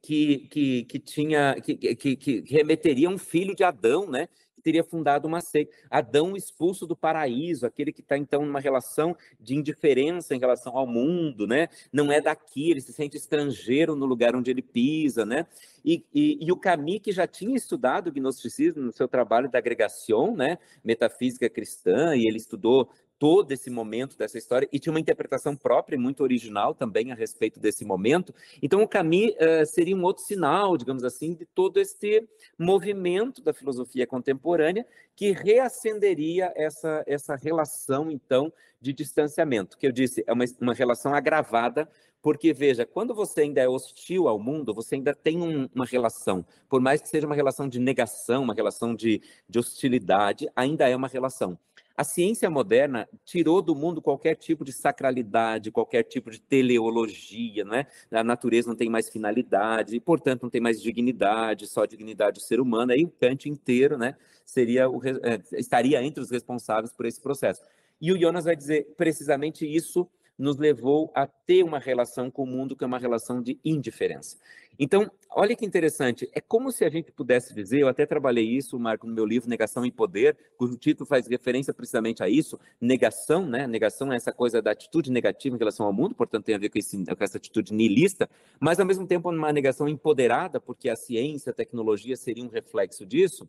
[0.00, 4.28] Que, que, que tinha que, que, que remeteria um filho de Adão, né?
[4.62, 5.72] Teria fundado uma seita.
[5.90, 10.86] Adão expulso do paraíso, aquele que está então numa relação de indiferença em relação ao
[10.86, 11.68] mundo, né?
[11.92, 15.46] Não é daqui, ele se sente estrangeiro no lugar onde ele pisa, né?
[15.84, 19.58] E, e, e o Camus, que já tinha estudado o gnosticismo no seu trabalho da
[19.58, 20.58] agregação, né?
[20.84, 22.88] Metafísica cristã, e ele estudou
[23.22, 27.60] todo esse momento dessa história e tinha uma interpretação própria muito original também a respeito
[27.60, 28.34] desse momento.
[28.60, 33.52] Então, o Camus uh, seria um outro sinal, digamos assim, de todo este movimento da
[33.52, 40.44] filosofia contemporânea que reacenderia essa, essa relação, então, de distanciamento, que eu disse, é uma,
[40.60, 41.88] uma relação agravada
[42.20, 46.46] porque, veja, quando você ainda é hostil ao mundo, você ainda tem um, uma relação.
[46.68, 50.94] Por mais que seja uma relação de negação, uma relação de, de hostilidade, ainda é
[50.94, 51.58] uma relação.
[51.96, 57.74] A ciência moderna tirou do mundo qualquer tipo de sacralidade, qualquer tipo de teleologia, não
[57.74, 57.86] é?
[58.10, 62.42] A natureza não tem mais finalidade, e, portanto, não tem mais dignidade, só dignidade do
[62.42, 62.92] ser humano.
[62.92, 67.62] Aí o Kant inteiro, né, seria o, é, estaria entre os responsáveis por esse processo.
[68.00, 72.46] E o Jonas vai dizer precisamente isso nos levou a ter uma relação com o
[72.46, 74.38] mundo que é uma relação de indiferença.
[74.78, 78.78] Então, olha que interessante, é como se a gente pudesse dizer, eu até trabalhei isso,
[78.78, 83.46] Marco, no meu livro Negação e Poder, cujo título faz referência precisamente a isso, negação,
[83.46, 83.66] né?
[83.66, 86.70] Negação é essa coisa da atitude negativa em relação ao mundo, portanto tem a ver
[86.70, 90.96] com, esse, com essa atitude niilista, mas ao mesmo tempo uma negação empoderada, porque a
[90.96, 93.48] ciência, a tecnologia seria um reflexo disso.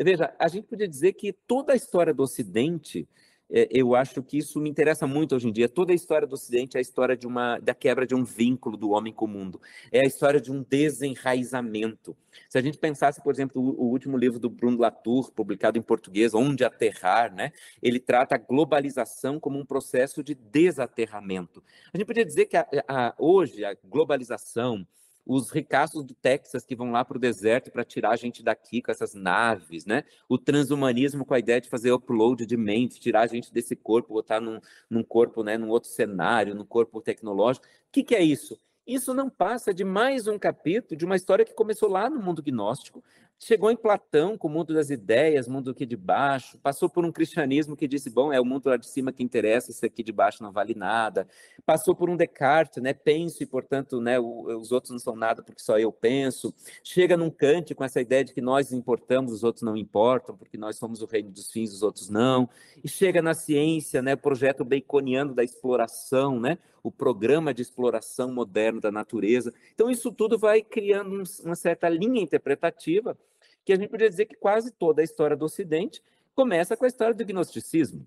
[0.00, 3.08] Veja, a gente podia dizer que toda a história do Ocidente
[3.50, 5.68] eu acho que isso me interessa muito hoje em dia.
[5.68, 8.76] Toda a história do Ocidente é a história de uma, da quebra de um vínculo
[8.76, 9.60] do homem com o mundo.
[9.90, 12.16] É a história de um desenraizamento.
[12.48, 15.82] Se a gente pensasse, por exemplo, o, o último livro do Bruno Latour, publicado em
[15.82, 17.52] português, Onde Aterrar, né?
[17.82, 21.62] ele trata a globalização como um processo de desaterramento.
[21.92, 24.86] A gente podia dizer que a, a, hoje a globalização,
[25.28, 28.80] os ricaços do Texas que vão lá para o deserto para tirar a gente daqui
[28.80, 30.04] com essas naves, né?
[30.26, 34.14] O transhumanismo com a ideia de fazer upload de mente, tirar a gente desse corpo,
[34.14, 37.66] botar num, num corpo, né, num outro cenário, num corpo tecnológico.
[37.66, 38.58] O que, que é isso?
[38.86, 42.42] Isso não passa de mais um capítulo de uma história que começou lá no mundo
[42.42, 43.04] gnóstico,
[43.38, 47.12] chegou em Platão com o mundo das ideias, mundo aqui de baixo, passou por um
[47.12, 50.12] cristianismo que disse, bom, é o mundo lá de cima que interessa, esse aqui de
[50.12, 51.26] baixo não vale nada.
[51.64, 55.62] Passou por um Descartes, né, penso e, portanto, né, os outros não são nada porque
[55.62, 56.52] só eu penso.
[56.82, 60.58] Chega num Kant com essa ideia de que nós importamos, os outros não importam, porque
[60.58, 62.48] nós somos o reino dos fins, os outros não.
[62.82, 68.80] E chega na ciência, né, projeto baconiano da exploração, né, o programa de exploração moderno
[68.80, 69.52] da natureza.
[69.74, 73.18] Então, isso tudo vai criando uma certa linha interpretativa
[73.64, 76.02] que a gente poderia dizer que quase toda a história do Ocidente
[76.34, 78.06] começa com a história do gnosticismo.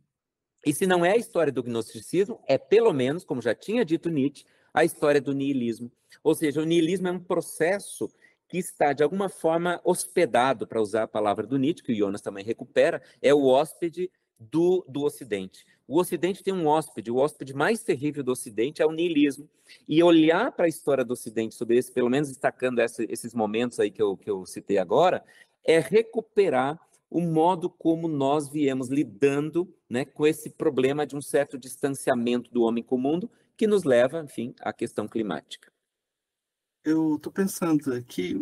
[0.65, 4.09] E se não é a história do gnosticismo, é pelo menos, como já tinha dito
[4.09, 5.91] Nietzsche, a história do niilismo.
[6.23, 8.09] Ou seja, o niilismo é um processo
[8.47, 12.21] que está, de alguma forma, hospedado, para usar a palavra do Nietzsche, que o Jonas
[12.21, 14.11] também recupera, é o hóspede
[14.51, 15.65] do, do Ocidente.
[15.87, 19.49] O Ocidente tem um hóspede, o hóspede mais terrível do Ocidente é o niilismo.
[19.87, 23.79] E olhar para a história do Ocidente sobre esse, pelo menos destacando essa, esses momentos
[23.79, 25.23] aí que eu, que eu citei agora,
[25.63, 31.57] é recuperar o modo como nós viemos lidando né, com esse problema de um certo
[31.57, 35.70] distanciamento do homem com o mundo, que nos leva, enfim, à questão climática.
[36.83, 38.35] Eu estou pensando aqui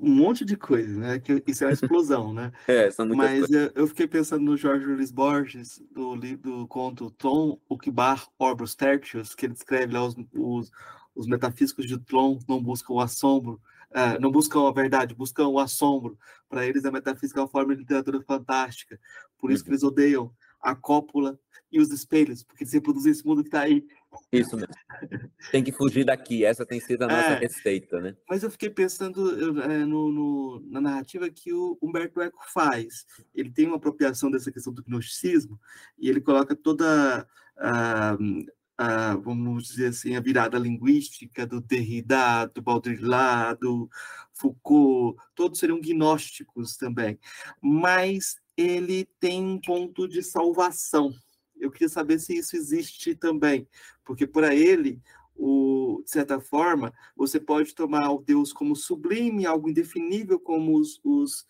[0.00, 1.18] um monte de coisa, né?
[1.18, 2.50] Que isso é uma explosão, né?
[2.66, 3.72] é, são muitas Mas coisas.
[3.74, 9.34] eu fiquei pensando no Jorge Luiz Borges, do, do conto Tom, o Bar Orbus Tertius,
[9.34, 10.70] que ele descreve lá os, os,
[11.14, 15.58] os metafísicos de Tlon não buscam o assombro, uh, não buscam a verdade, buscam o
[15.58, 16.18] assombro.
[16.48, 18.98] Para eles, a metafísica é uma forma de literatura fantástica.
[19.38, 19.64] Por isso uhum.
[19.64, 21.38] que eles odeiam a cópula
[21.70, 23.86] e os espelhos, porque eles reproduzem esse mundo que está aí.
[24.32, 24.74] Isso mesmo.
[25.50, 28.16] Tem que fugir daqui, essa tem sido a nossa é, receita, né?
[28.28, 33.06] Mas eu fiquei pensando é, no, no, na narrativa que o Humberto Eco faz.
[33.34, 35.58] Ele tem uma apropriação dessa questão do gnosticismo
[35.98, 38.16] e ele coloca toda a,
[38.76, 43.88] a, vamos dizer assim, a virada linguística do Derrida, do Baudrillard, do
[44.32, 47.18] Foucault, todos seriam gnósticos também.
[47.60, 51.12] Mas ele tem um ponto de salvação.
[51.60, 53.66] Eu queria saber se isso existe também,
[54.04, 55.00] porque para ele,
[55.34, 61.00] o, de certa forma, você pode tomar o Deus como sublime, algo indefinível, como os,
[61.04, 61.46] os,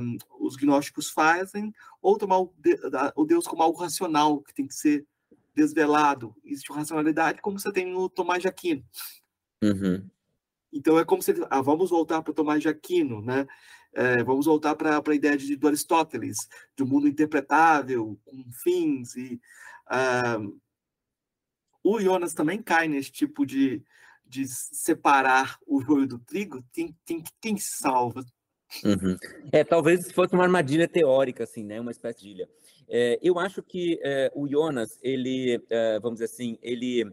[0.00, 2.54] um, os gnósticos fazem, ou tomar o,
[3.16, 5.06] o Deus como algo racional, que tem que ser
[5.54, 6.34] desvelado.
[6.44, 8.84] Existe racionalidade, como você tem no Tomás de Aquino.
[9.62, 10.08] Uhum.
[10.72, 13.46] Então é como se ah, vamos voltar para o Tomás de Aquino, né?
[13.94, 16.36] É, vamos voltar para a ideia de, do Aristóteles,
[16.76, 19.14] de um mundo interpretável, com fins.
[19.14, 19.40] E,
[19.90, 20.60] uh,
[21.82, 23.82] o Jonas também cai nesse tipo de,
[24.24, 26.64] de separar o joio do trigo.
[26.72, 28.24] Tem, tem, quem salva?
[28.82, 29.16] Uhum.
[29.52, 31.80] É, talvez fosse uma armadilha teórica, assim, né?
[31.80, 32.48] Uma espécie de ilha.
[32.88, 37.04] É, eu acho que é, o Jonas, ele, é, vamos dizer assim, ele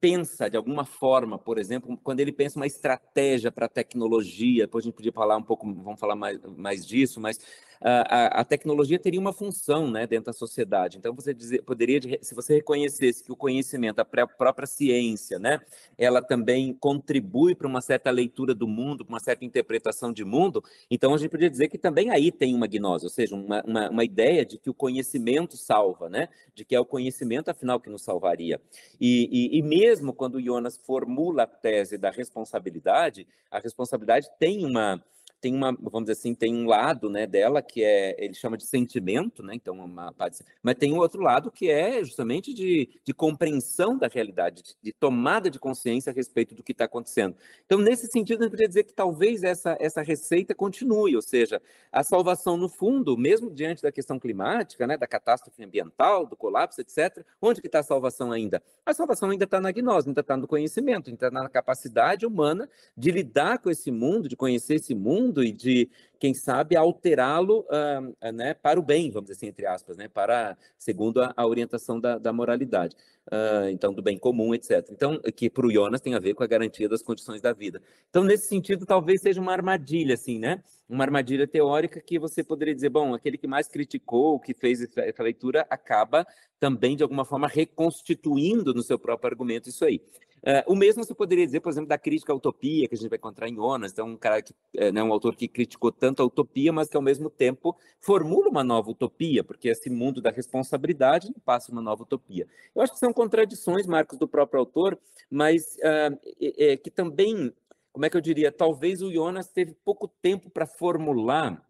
[0.00, 4.84] pensa de alguma forma, por exemplo, quando ele pensa uma estratégia para a tecnologia, depois
[4.84, 7.38] a gente podia falar um pouco, vamos falar mais, mais disso, mas
[7.80, 10.96] a, a, tecnologia teria uma função né, dentro da sociedade.
[10.96, 15.60] Então, você dizer, poderia, se você reconhecesse que o conhecimento, a própria ciência, né,
[15.98, 20.62] ela também contribui para uma certa leitura do mundo, para uma certa interpretação de mundo,
[20.90, 23.90] então a gente poderia dizer que também aí tem uma gnose, ou seja, uma, uma,
[23.90, 27.90] uma ideia de que o conhecimento salva, né, de que é o conhecimento, afinal, que
[27.90, 28.60] nos salvaria.
[29.00, 35.02] E, e, e mesmo quando Jonas formula a tese da responsabilidade, a responsabilidade tem uma
[35.40, 38.66] tem uma, vamos dizer assim, tem um lado, né, dela que é, ele chama de
[38.66, 43.14] sentimento, né, então uma parte, mas tem um outro lado que é justamente de, de
[43.14, 47.36] compreensão da realidade, de, de tomada de consciência a respeito do que está acontecendo.
[47.64, 51.60] Então, nesse sentido, eu poderia dizer que talvez essa, essa receita continue, ou seja,
[51.92, 56.80] a salvação no fundo, mesmo diante da questão climática, né, da catástrofe ambiental, do colapso,
[56.80, 58.62] etc., onde que está a salvação ainda?
[58.84, 62.68] A salvação ainda está na gnose, ainda está no conhecimento, ainda está na capacidade humana
[62.96, 68.32] de lidar com esse mundo, de conhecer esse mundo, e de, quem sabe, alterá-lo uh,
[68.32, 72.00] né, para o bem, vamos dizer assim, entre aspas, né, para, segundo a, a orientação
[72.00, 72.96] da, da moralidade,
[73.26, 74.88] uh, então, do bem comum, etc.
[74.90, 77.80] Então, que para o Jonas tem a ver com a garantia das condições da vida.
[78.10, 80.62] Então, nesse sentido, talvez seja uma armadilha, assim, né?
[80.88, 85.22] Uma armadilha teórica que você poderia dizer, bom, aquele que mais criticou, que fez essa
[85.22, 86.26] leitura, acaba
[86.58, 90.00] também, de alguma forma, reconstituindo no seu próprio argumento isso aí.
[90.42, 93.08] Uh, o mesmo você poderia dizer, por exemplo, da crítica à utopia, que a gente
[93.08, 93.92] vai encontrar em Onas.
[93.92, 96.96] Então, um cara que, é, né, um autor que criticou tanto a utopia, mas que
[96.96, 102.02] ao mesmo tempo formula uma nova utopia, porque esse mundo da responsabilidade passa uma nova
[102.02, 102.46] utopia.
[102.74, 104.98] Eu acho que são contradições, Marcos, do próprio autor,
[105.30, 107.52] mas uh, é, é, que também,
[107.92, 111.66] como é que eu diria, talvez o Jonas teve pouco tempo para formular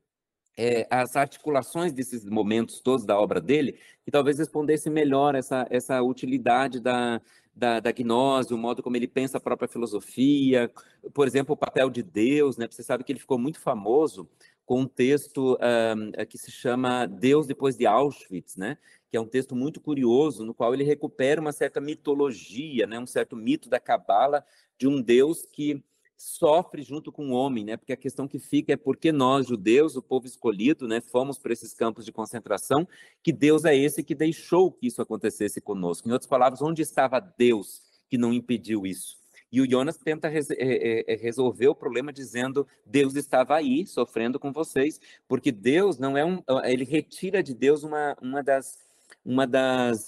[0.57, 6.03] é, as articulações desses momentos todos da obra dele, que talvez respondesse melhor essa, essa
[6.03, 7.21] utilidade da,
[7.57, 10.71] da, da gnose, o modo como ele pensa a própria filosofia,
[11.15, 12.69] por exemplo, o papel de Deus, né?
[12.71, 14.29] Você sabe que ele ficou muito famoso
[14.67, 18.77] com um texto um, que se chama Deus depois de Auschwitz, né?
[19.11, 22.99] Que é um texto muito curioso, no qual ele recupera uma certa mitologia, né?
[22.99, 24.45] Um certo mito da cabala
[24.77, 25.83] de um Deus que
[26.17, 27.77] sofre junto com o homem, né?
[27.77, 31.53] Porque a questão que fica é porque nós, judeus, o povo escolhido, né, fomos para
[31.53, 32.89] esses campos de concentração,
[33.23, 36.09] que Deus é esse que deixou que isso acontecesse conosco.
[36.09, 39.19] Em outras palavras, onde estava Deus que não impediu isso?
[39.53, 44.41] E o Jonas tenta res, é, é, resolver o problema dizendo Deus estava aí sofrendo
[44.41, 48.86] com vocês, porque Deus não é um, ele retira de Deus uma, uma das
[49.27, 50.07] uma das,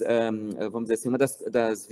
[0.70, 1.88] vamos dizer assim, uma das, das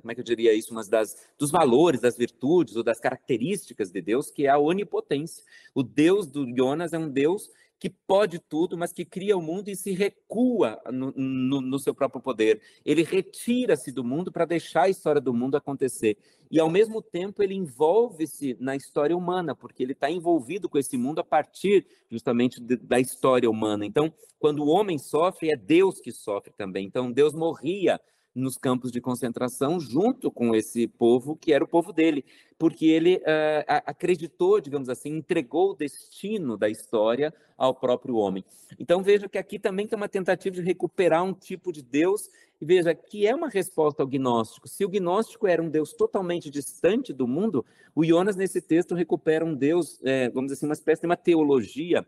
[0.00, 3.92] como é que eu diria isso, uma das, dos valores, das virtudes ou das características
[3.92, 5.44] de Deus, que é a onipotência.
[5.72, 7.48] O Deus do Jonas é um Deus
[7.78, 11.94] que pode tudo, mas que cria o mundo e se recua no, no, no seu
[11.94, 12.60] próprio poder.
[12.84, 16.16] Ele retira-se do mundo para deixar a história do mundo acontecer.
[16.50, 20.96] E, ao mesmo tempo, ele envolve-se na história humana, porque ele está envolvido com esse
[20.96, 23.84] mundo a partir justamente de, da história humana.
[23.84, 26.86] Então, quando o homem sofre, é Deus que sofre também.
[26.86, 28.00] Então, Deus morria
[28.34, 32.24] nos campos de concentração junto com esse povo que era o povo dele,
[32.58, 38.44] porque ele uh, acreditou, digamos assim, entregou o destino da história ao próprio homem.
[38.78, 42.28] Então veja que aqui também tem uma tentativa de recuperar um tipo de Deus
[42.60, 44.68] e veja que é uma resposta ao gnóstico.
[44.68, 47.64] Se o gnóstico era um Deus totalmente distante do mundo,
[47.94, 51.16] o Jonas nesse texto recupera um Deus, é, vamos dizer assim, uma espécie de uma
[51.16, 52.04] teologia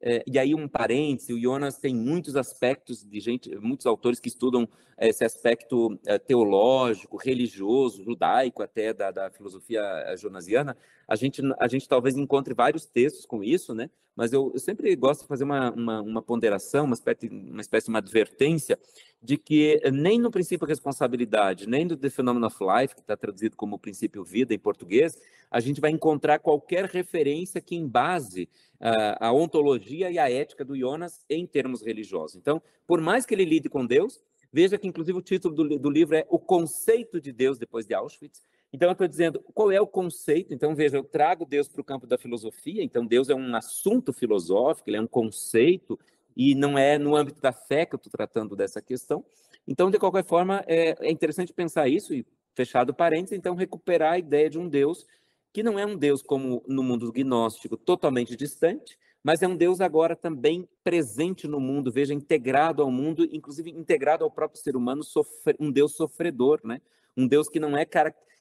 [0.00, 4.28] é, e aí, um parêntese, o Jonas tem muitos aspectos de gente, muitos autores que
[4.28, 4.68] estudam
[4.98, 9.82] esse aspecto é, teológico, religioso, judaico até da, da filosofia
[10.18, 10.76] jonasiana.
[11.08, 13.90] A gente, a gente talvez encontre vários textos com isso, né?
[14.16, 17.86] Mas eu, eu sempre gosto de fazer uma, uma, uma, ponderação, uma espécie, uma espécie
[17.86, 18.78] de uma advertência
[19.20, 23.56] de que nem no princípio responsabilidade, nem no The Phenomenon of Life, que está traduzido
[23.56, 25.18] como princípio vida em português,
[25.50, 28.48] a gente vai encontrar qualquer referência que embase
[28.80, 32.36] uh, a ontologia e a ética do Jonas em termos religiosos.
[32.36, 34.20] Então, por mais que ele lide com Deus,
[34.52, 37.94] veja que inclusive o título do, do livro é O Conceito de Deus depois de
[37.94, 38.42] Auschwitz.
[38.74, 40.52] Então, eu estou dizendo qual é o conceito.
[40.52, 42.82] Então, veja, eu trago Deus para o campo da filosofia.
[42.82, 45.96] Então, Deus é um assunto filosófico, ele é um conceito,
[46.36, 49.24] e não é no âmbito da fé que eu estou tratando dessa questão.
[49.64, 54.18] Então, de qualquer forma, é, é interessante pensar isso, e fechado parênteses, então, recuperar a
[54.18, 55.06] ideia de um Deus
[55.52, 59.80] que não é um Deus como no mundo gnóstico, totalmente distante, mas é um Deus
[59.80, 65.04] agora também presente no mundo, veja, integrado ao mundo, inclusive integrado ao próprio ser humano,
[65.04, 66.80] sofre, um Deus sofredor, né?
[67.16, 67.84] Um Deus que não é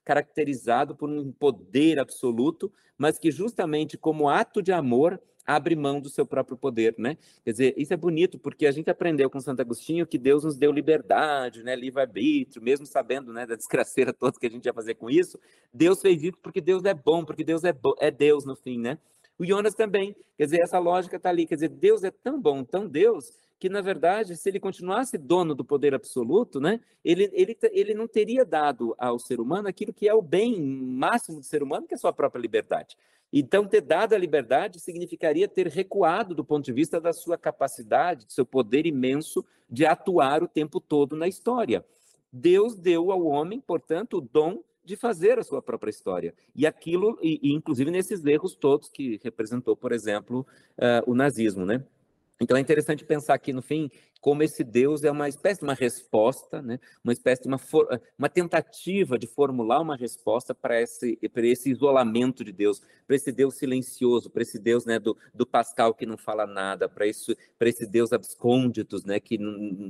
[0.03, 6.09] caracterizado por um poder absoluto, mas que justamente como ato de amor, abre mão do
[6.09, 7.17] seu próprio poder, né?
[7.43, 10.57] Quer dizer, isso é bonito porque a gente aprendeu com Santo Agostinho que Deus nos
[10.57, 14.95] deu liberdade, né, livre-arbítrio, mesmo sabendo, né, da desgraceira toda que a gente ia fazer
[14.95, 15.37] com isso,
[15.73, 18.97] Deus fez isso porque Deus é bom, porque Deus é, é Deus no fim, né?
[19.37, 22.63] O Jonas também, quer dizer, essa lógica está ali, quer dizer, Deus é tão bom,
[22.63, 27.57] tão Deus, que na verdade, se ele continuasse dono do poder absoluto, né, ele, ele,
[27.71, 31.63] ele não teria dado ao ser humano aquilo que é o bem máximo do ser
[31.63, 32.97] humano, que é a sua própria liberdade.
[33.31, 38.25] Então, ter dado a liberdade significaria ter recuado do ponto de vista da sua capacidade,
[38.25, 41.85] do seu poder imenso de atuar o tempo todo na história.
[42.33, 46.33] Deus deu ao homem, portanto, o dom de fazer a sua própria história.
[46.53, 50.45] E aquilo, e, e inclusive nesses erros todos que representou, por exemplo,
[50.77, 51.81] uh, o nazismo, né?
[52.39, 53.89] Então é interessante pensar aqui no fim
[54.23, 56.79] como esse Deus é uma espécie de uma resposta, né?
[57.03, 57.59] uma espécie de uma,
[58.17, 63.33] uma tentativa de formular uma resposta para esse, para esse isolamento de Deus, para esse
[63.33, 67.37] Deus silencioso, para esse Deus né, do, do Pascal que não fala nada, para esse,
[67.59, 69.37] para esse Deus abscônditos, né, que,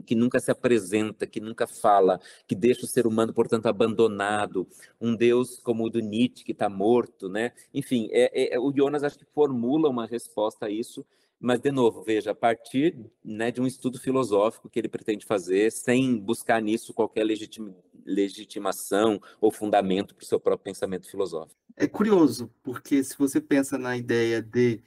[0.03, 4.67] que nunca se apresenta, que nunca fala, que deixa o ser humano, portanto, abandonado,
[4.99, 7.51] um Deus como o do Nietzsche, que está morto, né?
[7.71, 11.05] enfim, é, é, o Jonas acho que formula uma resposta a isso,
[11.43, 15.73] mas, de novo, veja, a partir né, de um estudo filosófico que ele pretende fazer,
[15.73, 17.75] sem buscar nisso qualquer legitima,
[18.05, 21.59] legitimação ou fundamento para o seu próprio pensamento filosófico.
[21.75, 24.81] É curioso, porque se você pensa na ideia de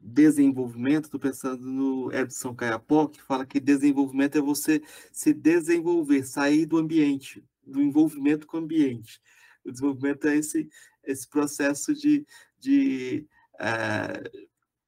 [0.00, 4.80] desenvolvimento, estou pensando no Edson Caiapó, que fala que desenvolvimento é você
[5.10, 9.20] se desenvolver, sair do ambiente, do envolvimento com o ambiente.
[9.64, 10.68] O desenvolvimento é esse,
[11.02, 12.24] esse processo de,
[12.60, 14.46] de uh,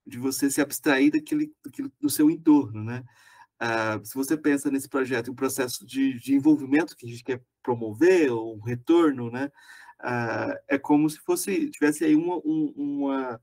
[0.08, 3.04] de você se abstrair daquele, daquele do seu entorno, né?
[3.60, 7.42] Ah, se você pensa nesse projeto, um processo de, de, envolvimento que a gente quer
[7.62, 9.50] promover, ou um retorno, né?
[10.00, 13.40] Ah, é como se fosse tivesse aí uma, uma,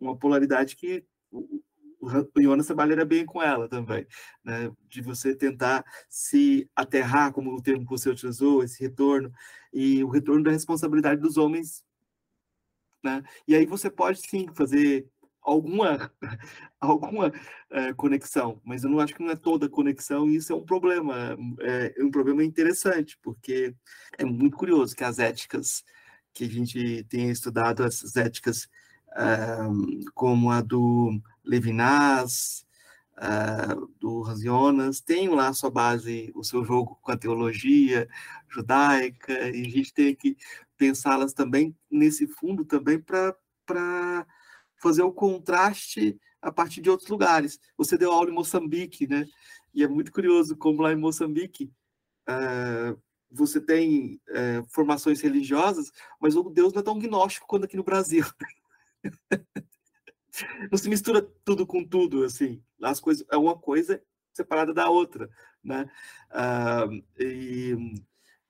[0.00, 1.62] uma polaridade que o,
[2.00, 4.06] o Jonas trabalharia bem com ela também,
[4.44, 4.70] né?
[4.88, 9.32] De você tentar se aterrar, como o termo que você utilizou, esse retorno,
[9.72, 11.84] e o retorno da responsabilidade dos homens,
[13.04, 13.22] né?
[13.46, 15.06] E aí você pode sim fazer
[15.42, 16.10] alguma,
[16.80, 17.32] alguma
[17.70, 20.64] é, conexão, mas eu não acho que não é toda conexão, e isso é um
[20.64, 23.74] problema, é, é um problema interessante, porque
[24.16, 25.84] é muito curioso que as éticas
[26.32, 28.68] que a gente tem estudado, essas éticas
[30.14, 32.64] como a do Levinas,
[33.16, 38.08] uh, do Jonas, tenham lá a sua base, o seu jogo com a teologia
[38.48, 40.36] judaica, e a gente tem que
[40.76, 44.26] pensá-las também nesse fundo também para
[44.78, 47.58] fazer o contraste a partir de outros lugares.
[47.76, 49.26] Você deu aula em Moçambique, né?
[49.74, 51.70] E é muito curioso como lá em Moçambique
[52.28, 53.00] uh,
[53.30, 57.84] você tem uh, formações religiosas, mas o Deus não é tão gnóstico quanto aqui no
[57.84, 58.24] Brasil.
[60.70, 62.62] não se mistura tudo com tudo, assim.
[62.82, 64.02] As coisas é uma coisa
[64.32, 65.28] separada da outra,
[65.62, 65.90] né?
[66.30, 68.02] Uh, e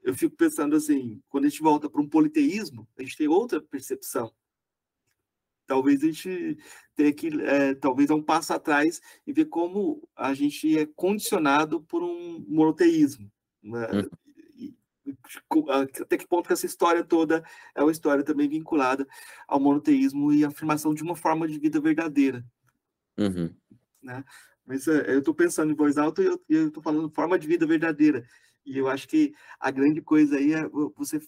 [0.02, 3.60] eu fico pensando assim, quando a gente volta para um politeísmo, a gente tem outra
[3.60, 4.32] percepção
[5.68, 6.58] talvez a gente
[6.96, 11.82] tenha que, é, talvez, dar um passo atrás e ver como a gente é condicionado
[11.82, 13.30] por um monoteísmo.
[13.62, 13.86] Né?
[13.92, 14.08] Uhum.
[14.56, 14.74] E,
[16.00, 17.44] até que ponto que essa história toda
[17.74, 19.06] é uma história também vinculada
[19.46, 22.44] ao monoteísmo e afirmação de uma forma de vida verdadeira.
[23.18, 23.54] Uhum.
[24.02, 24.24] Né?
[24.66, 27.66] Mas é, eu estou pensando em voz alta e eu estou falando forma de vida
[27.66, 28.26] verdadeira.
[28.64, 30.66] E eu acho que a grande coisa aí é
[30.96, 31.20] você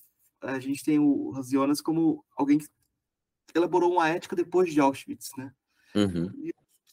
[0.43, 2.66] a gente tem o Jonas como alguém que
[3.59, 5.53] elaborou uma ética depois de Auschwitz, né?
[5.94, 6.32] Uhum.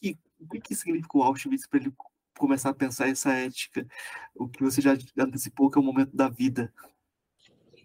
[0.02, 1.92] E, o que, que significou Auschwitz para ele
[2.38, 3.86] começar a pensar essa ética?
[4.34, 6.72] O que você já antecipou que é o momento da vida.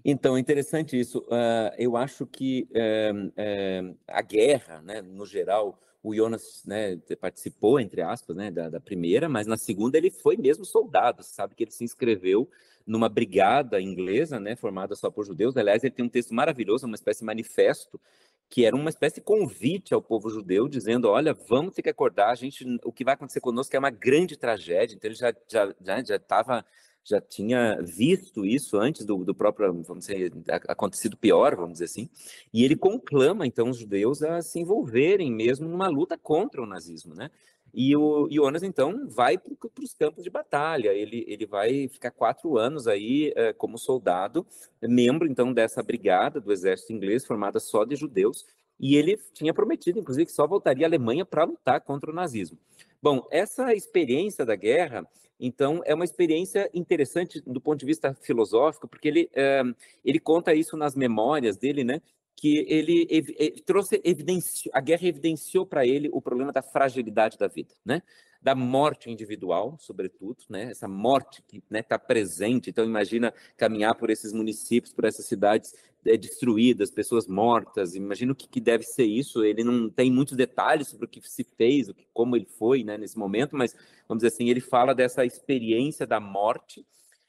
[0.05, 1.19] Então, interessante isso.
[1.19, 7.79] Uh, eu acho que uh, uh, a guerra, né, no geral, o Jonas né, participou,
[7.79, 11.23] entre aspas, né, da, da, primeira, mas na segunda ele foi mesmo soldado.
[11.23, 12.49] Você sabe que ele se inscreveu
[12.85, 15.55] numa brigada inglesa, né, formada só por judeus.
[15.55, 17.99] Aliás, ele tem um texto maravilhoso, uma espécie de manifesto,
[18.49, 22.31] que era uma espécie de convite ao povo judeu, dizendo: olha, vamos ter que acordar,
[22.31, 24.95] a gente, o que vai acontecer conosco é uma grande tragédia.
[24.95, 26.65] Então ele já já já já estava
[27.03, 30.31] já tinha visto isso antes do, do próprio, vamos dizer,
[30.67, 32.09] acontecido pior, vamos dizer assim,
[32.53, 37.13] e ele conclama então os judeus a se envolverem mesmo numa luta contra o nazismo,
[37.13, 37.29] né?
[37.73, 39.51] E o Jonas, então, vai para
[39.81, 40.93] os campos de batalha.
[40.93, 44.45] Ele, ele vai ficar quatro anos aí é, como soldado,
[44.81, 48.45] membro, então, dessa brigada do exército inglês, formada só de judeus.
[48.79, 52.59] E ele tinha prometido, inclusive, que só voltaria à Alemanha para lutar contra o nazismo.
[53.01, 55.07] Bom, essa experiência da guerra,
[55.39, 59.63] então, é uma experiência interessante do ponto de vista filosófico, porque ele, é,
[60.05, 62.01] ele conta isso nas memórias dele, né?
[62.35, 67.47] Que ele, ele trouxe evidencio, a guerra evidenciou para ele o problema da fragilidade da
[67.47, 68.01] vida, né?
[68.41, 70.71] Da morte individual, sobretudo, né?
[70.71, 72.69] Essa morte que está né, tá presente.
[72.69, 75.73] Então imagina caminhar por esses municípios, por essas cidades
[76.05, 77.95] é, destruídas, pessoas mortas.
[77.95, 79.45] Imagina o que, que, deve ser isso.
[79.45, 82.83] Ele não tem muitos detalhes sobre o que se fez, o que, como ele foi,
[82.83, 82.97] né?
[82.97, 83.73] Nesse momento, mas
[84.07, 86.85] vamos dizer assim, ele fala dessa experiência da morte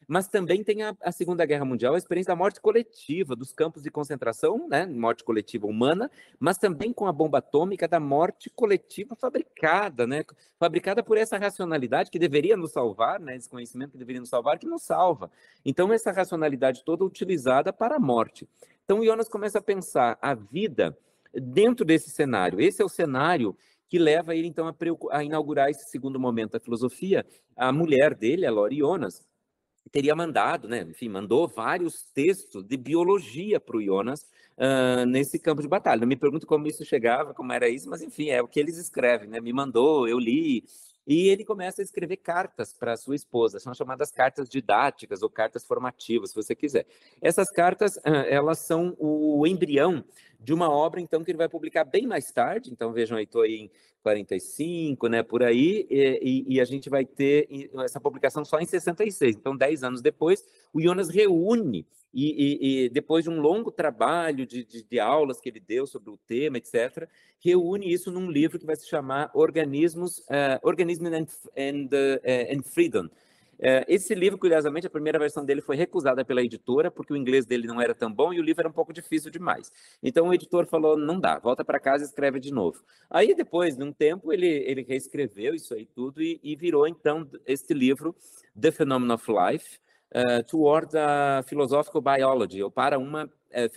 [0.07, 3.83] mas também tem a, a, Segunda Guerra Mundial, a experiência da morte coletiva, dos campos
[3.83, 9.15] de concentração, né, morte coletiva humana, mas também com a bomba atômica da morte coletiva
[9.15, 10.25] fabricada, né,
[10.59, 14.59] fabricada por essa racionalidade que deveria nos salvar, né, esse conhecimento que deveria nos salvar,
[14.59, 15.31] que nos salva.
[15.65, 18.49] Então, essa racionalidade toda utilizada para a morte.
[18.85, 20.97] Então, Jonas começa a pensar a vida
[21.33, 22.61] dentro desse cenário.
[22.61, 23.57] Esse é o cenário
[23.89, 24.75] que leva ele, então, a,
[25.17, 27.25] a inaugurar esse segundo momento da filosofia.
[27.57, 29.25] A mulher dele, a Lori Jonas,
[29.91, 34.27] teria mandado, né, enfim, mandou vários textos de biologia para o Jonas
[34.59, 36.01] uh, nesse campo de batalha.
[36.01, 38.77] Não me pergunto como isso chegava, como era isso, mas enfim, é o que eles
[38.77, 39.41] escrevem, né?
[39.41, 40.65] Me mandou, eu li,
[41.07, 45.65] e ele começa a escrever cartas para sua esposa, são chamadas cartas didáticas ou cartas
[45.65, 46.87] formativas, se você quiser.
[47.21, 50.03] Essas cartas, elas são o embrião
[50.45, 52.71] de uma obra, então, que ele vai publicar bem mais tarde.
[52.71, 53.71] Então, vejam aí, estou aí em
[54.03, 57.49] 45, né, por aí, e, e, a gente vai ter
[57.83, 59.37] essa publicação só em 66.
[59.37, 64.65] Então, 10 anos depois, o Jonas reúne, e, e depois de um longo trabalho de,
[64.65, 67.09] de, de, aulas que ele deu sobre o tema, etc.,
[67.41, 71.27] reúne isso num livro que vai se chamar Organismos, uh, Organism and,
[71.57, 73.09] and, uh, and Freedom,
[73.89, 77.67] esse livro, curiosamente, a primeira versão dele foi recusada pela editora, porque o inglês dele
[77.67, 79.73] não era tão bom e o livro era um pouco difícil demais.
[80.03, 82.83] Então o editor falou: não dá, volta para casa e escreve de novo.
[83.11, 87.29] Aí, depois de um tempo, ele, ele reescreveu isso aí tudo e, e virou, então,
[87.47, 88.15] este livro,
[88.59, 89.79] The Phenomenon of Life,
[90.15, 93.69] uh, Toward a Philosophical Biology, ou para uma é,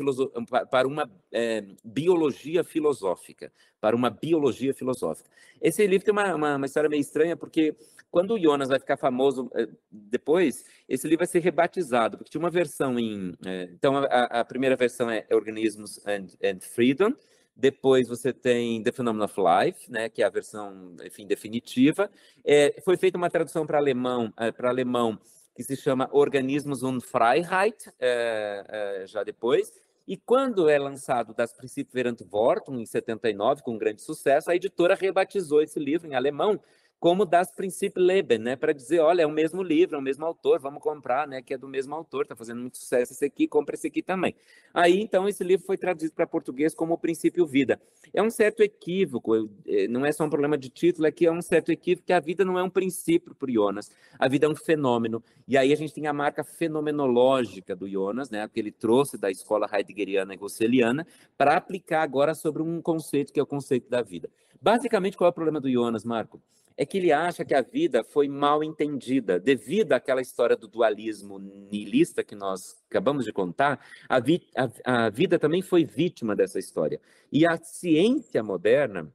[0.71, 5.29] para uma é, biologia filosófica, para uma biologia filosófica.
[5.61, 7.75] Esse livro tem uma, uma, uma, história meio estranha, porque
[8.09, 9.51] quando o Jonas vai ficar famoso
[9.91, 13.35] depois, esse livro vai ser rebatizado, porque tinha uma versão em...
[13.71, 17.13] Então, a, a, primeira versão é Organisms and, and Freedom,
[17.55, 22.09] depois você tem The Phenomenon of Life, né, que é a versão, enfim, definitiva.
[22.43, 25.19] É, foi feita uma tradução para alemão, para alemão
[25.57, 28.63] que se chama Organismos und Freiheit, é,
[29.01, 29.73] é, já depois.
[30.07, 31.51] E quando é lançado Das
[31.91, 36.61] Verant Wortum, em 79, com grande sucesso, a editora rebatizou esse livro em alemão
[36.99, 40.25] como das Prinzip Leben, né, para dizer, olha, é o mesmo livro, é o mesmo
[40.25, 43.47] autor, vamos comprar, né, que é do mesmo autor, está fazendo muito sucesso esse aqui,
[43.47, 44.35] compra esse aqui também.
[44.73, 47.79] Aí, então, esse livro foi traduzido para português como O Princípio Vida.
[48.11, 51.31] É um certo equívoco, eh, não é só um problema de título, é que é
[51.31, 54.49] um certo equívoco que a vida não é um princípio para Jonas, a vida é
[54.49, 55.23] um fenômeno.
[55.47, 59.29] E aí a gente tem a marca fenomenológica do Jonas, né, que ele trouxe da
[59.29, 61.05] escola heideggeriana e russeliana,
[61.37, 64.29] para aplicar agora sobre um conceito que é o conceito da vida.
[64.59, 66.41] Basicamente, qual é o problema do Jonas, Marco?
[66.77, 69.39] É que ele acha que a vida foi mal entendida.
[69.39, 75.09] Devido àquela história do dualismo nihilista que nós acabamos de contar, a, vi a, a
[75.09, 77.01] vida também foi vítima dessa história.
[77.31, 79.11] E a ciência moderna,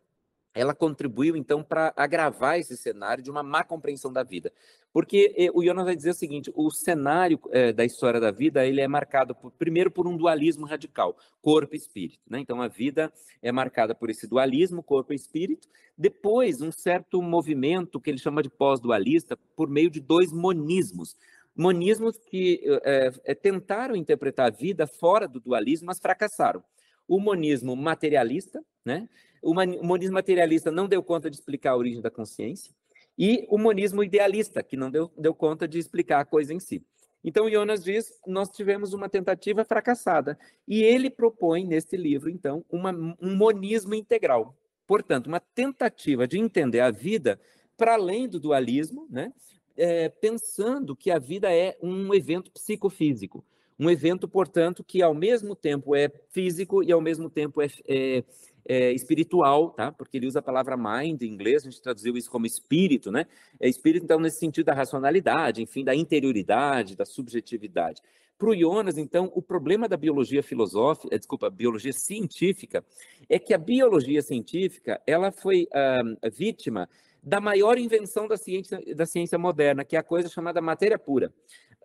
[0.52, 4.52] ela contribuiu então para agravar esse cenário de uma má compreensão da vida.
[4.93, 8.66] Porque eh, o Jonas vai dizer o seguinte: o cenário eh, da história da vida
[8.66, 12.20] ele é marcado por, primeiro por um dualismo radical, corpo e espírito.
[12.28, 12.40] Né?
[12.40, 15.68] Então a vida é marcada por esse dualismo, corpo e espírito.
[15.97, 21.16] Depois, um certo movimento que ele chama de pós-dualista, por meio de dois monismos.
[21.55, 26.62] Monismos que eh, tentaram interpretar a vida fora do dualismo, mas fracassaram.
[27.07, 29.09] O monismo materialista, né?
[29.43, 32.72] O monismo materialista não deu conta de explicar a origem da consciência,
[33.18, 36.84] e o monismo idealista, que não deu, deu conta de explicar a coisa em si.
[37.24, 40.38] Então, Jonas diz: nós tivemos uma tentativa fracassada.
[40.66, 44.56] E ele propõe, neste livro, então, uma, um monismo integral.
[44.86, 47.40] Portanto, uma tentativa de entender a vida
[47.76, 49.32] para além do dualismo, né?
[49.74, 53.42] É, pensando que a vida é um evento psicofísico.
[53.78, 58.22] Um evento, portanto, que ao mesmo tempo é físico e ao mesmo tempo é, é
[58.66, 59.92] é, espiritual, tá?
[59.92, 63.26] Porque ele usa a palavra mind em inglês, a gente traduziu isso como espírito, né?
[63.60, 68.00] É espírito, então, nesse sentido da racionalidade, enfim, da interioridade, da subjetividade.
[68.38, 72.84] Para o Jonas, então, o problema da biologia filosófica, desculpa, biologia científica,
[73.28, 76.88] é que a biologia científica ela foi uh, vítima
[77.22, 81.32] da maior invenção da ciência, da ciência moderna, que é a coisa chamada matéria pura.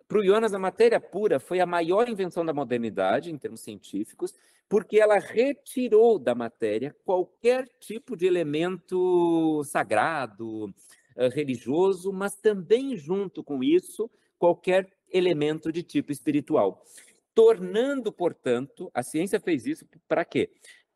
[0.08, 4.34] Para o Jonas, a matéria pura foi a maior invenção da modernidade, em termos científicos,
[4.66, 10.74] porque ela retirou da matéria qualquer tipo de elemento sagrado,
[11.14, 16.82] eh, religioso, mas também, junto com isso, qualquer elemento de tipo espiritual.
[17.34, 20.50] tornando, portanto, a ciência fez isso para quê?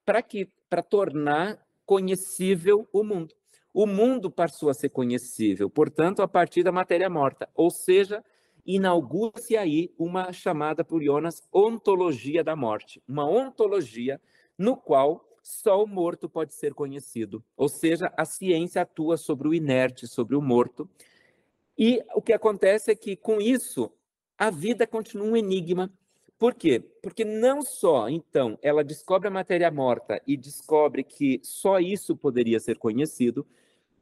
[0.04, 3.32] Para que para tornar conhecível o mundo.
[3.72, 8.24] O mundo passou a ser conhecível, portanto, a partir da matéria morta, ou seja,
[8.64, 14.20] inaugura-se aí uma chamada por Jonas ontologia da morte, uma ontologia
[14.56, 17.44] no qual só o morto pode ser conhecido.
[17.56, 20.88] Ou seja, a ciência atua sobre o inerte, sobre o morto.
[21.76, 23.90] E o que acontece é que, com isso,
[24.38, 25.92] a vida continua um enigma.
[26.38, 26.80] Por quê?
[27.02, 32.60] Porque não só, então, ela descobre a matéria morta e descobre que só isso poderia
[32.60, 33.46] ser conhecido,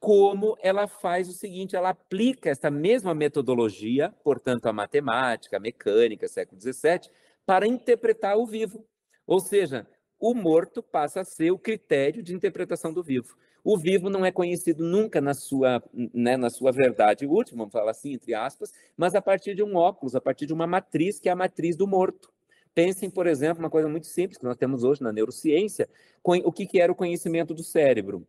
[0.01, 6.27] como ela faz o seguinte: ela aplica essa mesma metodologia, portanto, a matemática, a mecânica,
[6.27, 7.11] século XVII,
[7.47, 8.85] para interpretar o vivo.
[9.27, 9.87] Ou seja,
[10.19, 13.37] o morto passa a ser o critério de interpretação do vivo.
[13.63, 17.91] O vivo não é conhecido nunca na sua, né, na sua verdade última, vamos falar
[17.91, 21.29] assim, entre aspas, mas a partir de um óculos, a partir de uma matriz, que
[21.29, 22.33] é a matriz do morto.
[22.75, 25.89] Pensem, por exemplo, uma coisa muito simples que nós temos hoje na neurociência,
[26.25, 28.27] o que, que era o conhecimento do cérebro.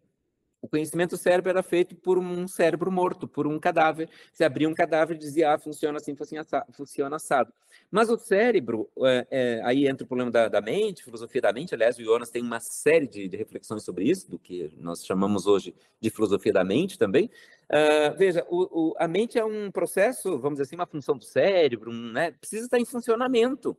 [0.61, 4.07] O conhecimento do cérebro era feito por um cérebro morto, por um cadáver.
[4.31, 6.15] Você abria um cadáver e dizia, ah, funciona assim,
[6.71, 7.51] funciona assado.
[7.89, 11.73] Mas o cérebro, é, é, aí entra o problema da, da, mente, filosofia da mente.
[11.73, 15.47] Aliás, o Jonas tem uma série de, de, reflexões sobre isso, do que nós chamamos
[15.47, 17.29] hoje de filosofia da mente também.
[17.69, 21.23] Uh, veja, o, o, a mente é um processo, vamos dizer assim, uma função do
[21.23, 23.75] cérebro, um, né, precisa estar em funcionamento.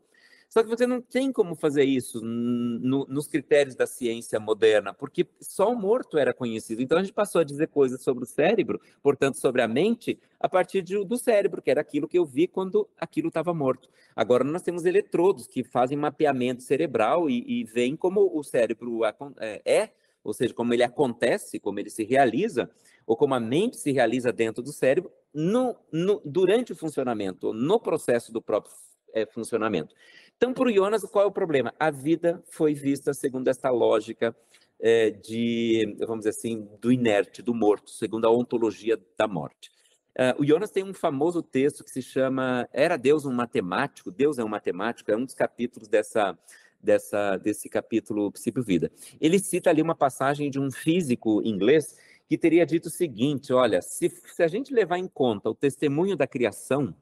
[0.52, 5.26] Só que você não tem como fazer isso no, nos critérios da ciência moderna, porque
[5.40, 6.82] só o morto era conhecido.
[6.82, 10.50] Então a gente passou a dizer coisas sobre o cérebro, portanto sobre a mente, a
[10.50, 13.88] partir de, do cérebro, que era aquilo que eu vi quando aquilo estava morto.
[14.14, 19.62] Agora nós temos eletrodos que fazem mapeamento cerebral e, e veem como o cérebro é,
[19.64, 19.90] é,
[20.22, 22.70] ou seja, como ele acontece, como ele se realiza,
[23.06, 27.80] ou como a mente se realiza dentro do cérebro, no, no, durante o funcionamento, no
[27.80, 28.74] processo do próprio
[29.14, 29.94] é, funcionamento.
[30.42, 31.72] Então, para o Jonas, qual é o problema?
[31.78, 34.34] A vida foi vista segundo esta lógica
[34.80, 39.70] é, de, vamos dizer assim, do inerte, do morto, segundo a ontologia da morte.
[40.18, 44.10] Uh, o Jonas tem um famoso texto que se chama Era Deus um Matemático?
[44.10, 46.36] Deus é um Matemático, é um dos capítulos dessa,
[46.82, 48.90] dessa, desse capítulo Princípio Vida.
[49.20, 51.96] Ele cita ali uma passagem de um físico inglês
[52.28, 56.16] que teria dito o seguinte: olha, se, se a gente levar em conta o testemunho
[56.16, 56.92] da criação,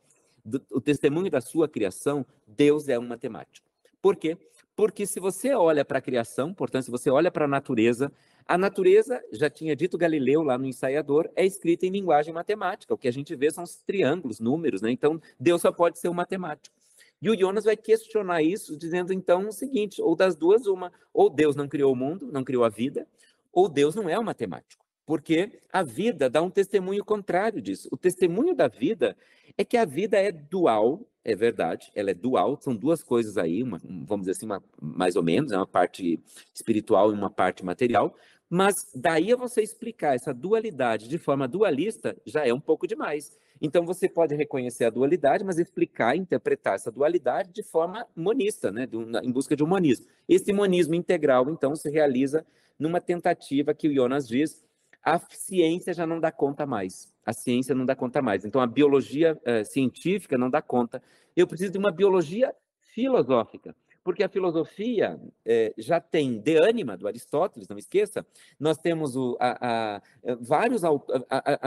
[0.45, 3.69] do, o testemunho da sua criação, Deus é um matemático.
[4.01, 4.37] Por quê?
[4.75, 8.11] Porque se você olha para a criação, portanto, se você olha para a natureza,
[8.47, 12.95] a natureza, já tinha dito Galileu lá no ensaiador, é escrita em linguagem matemática.
[12.95, 14.91] O que a gente vê são os triângulos, números, né?
[14.91, 16.75] Então, Deus só pode ser um matemático.
[17.23, 21.29] E o Jonas vai questionar isso, dizendo então o seguinte: ou das duas, uma, ou
[21.29, 23.07] Deus não criou o mundo, não criou a vida,
[23.53, 24.85] ou Deus não é um matemático.
[25.11, 27.89] Porque a vida dá um testemunho contrário disso.
[27.91, 29.17] O testemunho da vida
[29.59, 33.61] é que a vida é dual, é verdade, ela é dual, são duas coisas aí,
[33.61, 36.23] uma, vamos dizer assim, uma, mais ou menos, é uma parte
[36.55, 38.15] espiritual e uma parte material,
[38.49, 43.37] mas daí a você explicar essa dualidade de forma dualista já é um pouco demais.
[43.61, 48.87] Então você pode reconhecer a dualidade, mas explicar, interpretar essa dualidade de forma monista, né,
[49.25, 50.07] em busca de humanismo.
[50.29, 52.47] Esse humanismo integral, então, se realiza
[52.79, 54.70] numa tentativa que o Jonas diz
[55.03, 57.13] a ciência já não dá conta mais.
[57.25, 58.45] A ciência não dá conta mais.
[58.45, 61.03] Então, a biologia uh, científica não dá conta.
[61.37, 62.55] Eu preciso de uma biologia
[62.93, 68.27] filosófica, porque a filosofia eh, já tem de ânima, do Aristóteles, não esqueça.
[68.59, 70.03] Nós temos o, a, a,
[70.41, 70.91] vários, a,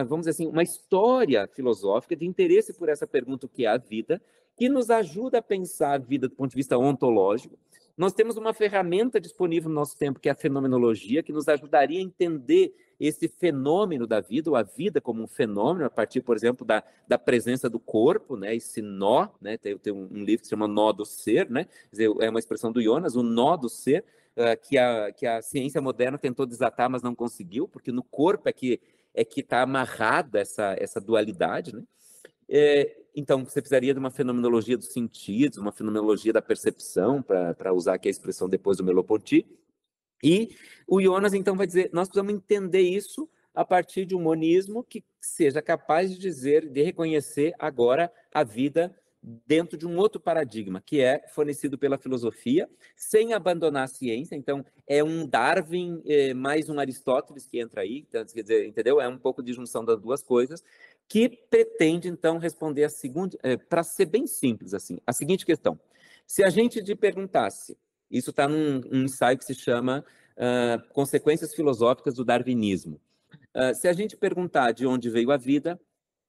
[0.03, 3.77] vamos dizer assim, uma história filosófica de interesse por essa pergunta, o que é a
[3.77, 4.21] vida,
[4.57, 7.57] que nos ajuda a pensar a vida do ponto de vista ontológico.
[7.95, 11.99] Nós temos uma ferramenta disponível no nosso tempo, que é a fenomenologia, que nos ajudaria
[11.99, 16.35] a entender esse fenômeno da vida, ou a vida como um fenômeno, a partir, por
[16.35, 20.47] exemplo, da, da presença do corpo, né, esse nó, né, tem, tem um, livro que
[20.47, 23.69] se chama Nó do Ser, né, dizer, é uma expressão do Jonas, o nó do
[23.69, 24.03] ser,
[24.37, 28.49] uh, que, a, que a ciência moderna tentou desatar, mas não conseguiu, porque no corpo
[28.49, 28.81] é que
[29.13, 31.83] é que está amarrada essa, essa dualidade, né?
[32.55, 37.95] É, então, você precisaria de uma fenomenologia dos sentidos, uma fenomenologia da percepção, para usar
[37.95, 39.43] aqui a expressão depois do Merleau-Ponty,
[40.23, 40.55] e
[40.87, 45.03] o Jonas, então, vai dizer: nós precisamos entender isso a partir de um monismo que
[45.19, 48.95] seja capaz de dizer, de reconhecer agora a vida
[49.47, 54.35] dentro de um outro paradigma, que é fornecido pela filosofia, sem abandonar a ciência.
[54.35, 58.99] Então, é um Darwin é, mais um Aristóteles que entra aí, então, quer dizer, entendeu?
[58.99, 60.61] É um pouco de junção das duas coisas,
[61.07, 65.79] que pretende, então, responder a segunda, é, para ser bem simples, assim, a seguinte questão.
[66.25, 67.77] Se a gente te perguntasse
[68.13, 70.05] isso está num um ensaio que se chama
[70.37, 73.01] uh, Consequências Filosóficas do Darwinismo.
[73.55, 75.79] Uh, se a gente perguntar de onde veio a vida,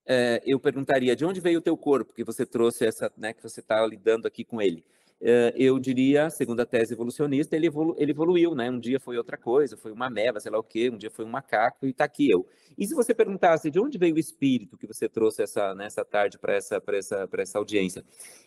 [0.07, 3.43] uh, eu perguntaria de onde veio o teu corpo, que você trouxe essa, né, que
[3.43, 4.83] você está lidando aqui com ele.
[5.21, 8.71] Eh, eu diria, segundo a tese evolucionista, ele, evolu ele evoluiu, né?
[8.71, 11.25] Um dia foi outra coisa, foi uma meva, sei lá o quê, um dia foi
[11.25, 12.47] um macaco e está aqui eu.
[12.77, 16.39] E se você perguntasse de onde veio o espírito que você trouxe essa, nessa tarde
[16.39, 18.05] para essa, essa, essa audiência?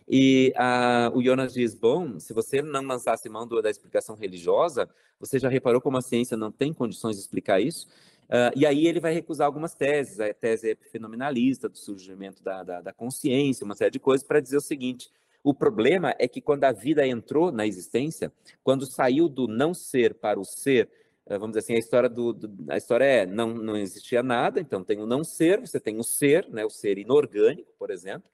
[0.08, 4.90] E a, o Jonas diz, bom, se você não lançasse mão do, da explicação religiosa,
[5.20, 7.88] você já reparou como a ciência não tem condições de explicar isso?
[8.28, 12.82] Uh, e aí ele vai recusar algumas teses, a tese epifenomenalista, do surgimento da, da,
[12.82, 15.10] da consciência, uma série de coisas, para dizer o seguinte,
[15.44, 18.32] o problema é que quando a vida entrou na existência,
[18.64, 20.90] quando saiu do não ser para o ser,
[21.26, 24.60] eh, vamos dizer assim, a história do, do, a história é não não existia nada,
[24.60, 28.30] então tem o não ser, você tem o ser, né, o ser inorgânico, por exemplo,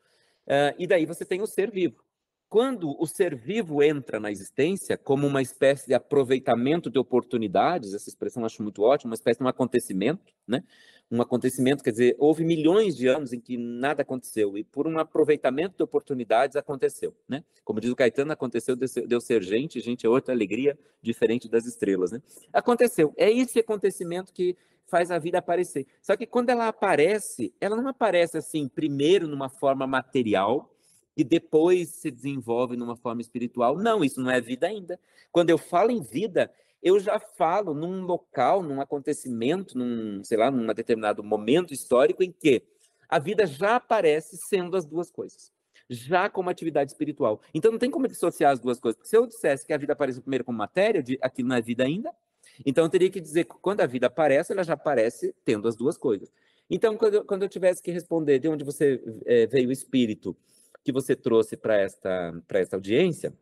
[0.47, 2.03] uh, e daí você tem o ser vivo.
[2.49, 8.09] Quando o ser vivo entra na existência como uma espécie de aproveitamento de oportunidades, essa
[8.09, 10.63] expressão eu acho muito ótima, uma espécie de um acontecimento, né?
[11.11, 14.97] Um acontecimento, quer dizer, houve milhões de anos em que nada aconteceu, e por um
[14.97, 17.43] aproveitamento de oportunidades aconteceu, né?
[17.63, 22.11] Como diz o Caetano, aconteceu, deu ser gente, gente é outra alegria, diferente das estrelas,
[22.11, 22.21] né?
[22.51, 25.85] Aconteceu, é esse acontecimento que faz a vida aparecer.
[26.01, 30.73] Só que quando ela aparece, ela não aparece assim, primeiro numa forma material,
[31.15, 33.77] e depois se desenvolve numa forma espiritual.
[33.77, 34.99] Não, isso não é vida ainda.
[35.31, 36.51] Quando eu falo em vida,
[36.83, 42.31] eu já falo num local, num acontecimento, num, sei lá, num determinado momento histórico em
[42.31, 42.61] que
[43.07, 45.51] a vida já aparece sendo as duas coisas,
[45.89, 47.39] já como atividade espiritual.
[47.53, 48.99] Então não tem como dissociar as duas coisas.
[49.07, 52.13] Se eu dissesse que a vida aparece primeiro como matéria, aquilo não é vida ainda,
[52.65, 55.75] então eu teria que dizer que quando a vida aparece, ela já aparece tendo as
[55.75, 56.31] duas coisas.
[56.69, 60.35] Então, quando eu, quando eu tivesse que responder de onde você é, veio o espírito
[60.83, 63.33] que você trouxe para esta, esta audiência,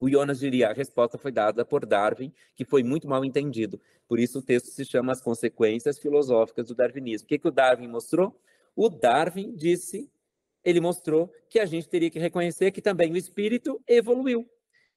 [0.00, 3.80] o Jonas diria, a resposta foi dada por Darwin, que foi muito mal entendido.
[4.06, 7.26] Por isso o texto se chama As Consequências Filosóficas do Darwinismo.
[7.26, 8.40] O que, que o Darwin mostrou?
[8.76, 10.10] O Darwin disse,
[10.64, 14.48] ele mostrou que a gente teria que reconhecer que também o espírito evoluiu.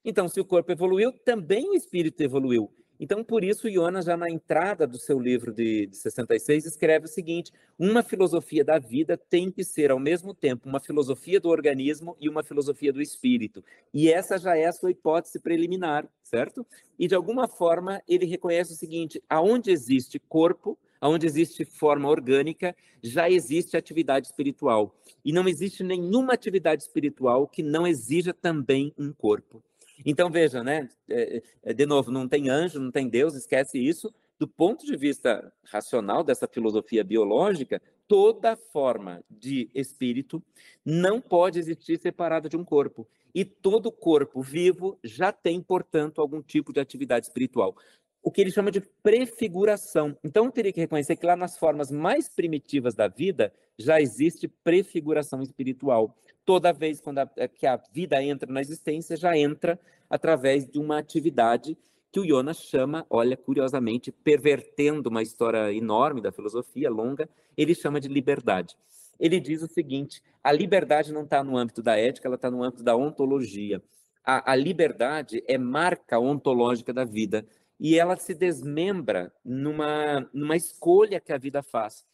[0.05, 2.71] Então, se o corpo evoluiu, também o espírito evoluiu.
[3.03, 7.09] Então, por isso, Jonas, já na entrada do seu livro de, de 66, escreve o
[7.09, 12.15] seguinte: uma filosofia da vida tem que ser, ao mesmo tempo, uma filosofia do organismo
[12.21, 13.63] e uma filosofia do espírito.
[13.91, 16.63] E essa já é a sua hipótese preliminar, certo?
[16.99, 22.75] E, de alguma forma, ele reconhece o seguinte: aonde existe corpo, aonde existe forma orgânica,
[23.01, 24.95] já existe atividade espiritual.
[25.25, 29.63] E não existe nenhuma atividade espiritual que não exija também um corpo.
[30.05, 30.89] Então, veja, né?
[31.09, 34.13] É, é, de novo, não tem anjo, não tem Deus, esquece isso.
[34.39, 40.43] Do ponto de vista racional dessa filosofia biológica, toda forma de espírito
[40.83, 43.07] não pode existir separada de um corpo.
[43.33, 47.75] E todo corpo vivo já tem, portanto, algum tipo de atividade espiritual.
[48.23, 50.17] O que ele chama de prefiguração.
[50.23, 54.47] Então, eu teria que reconhecer que lá nas formas mais primitivas da vida já existe
[54.47, 56.15] prefiguração espiritual
[56.45, 59.79] toda vez quando a, é, que a vida entra na existência, já entra
[60.09, 61.77] através de uma atividade
[62.11, 68.01] que o Jonas chama, olha, curiosamente, pervertendo uma história enorme da filosofia, longa, ele chama
[68.01, 68.75] de liberdade.
[69.17, 72.63] Ele diz o seguinte: a liberdade não está no âmbito da ética, ela está no
[72.63, 73.81] âmbito da ontologia.
[74.23, 77.45] A, a liberdade é marca ontológica da vida
[77.79, 82.05] e ela se desmembra numa, numa escolha que a vida faz.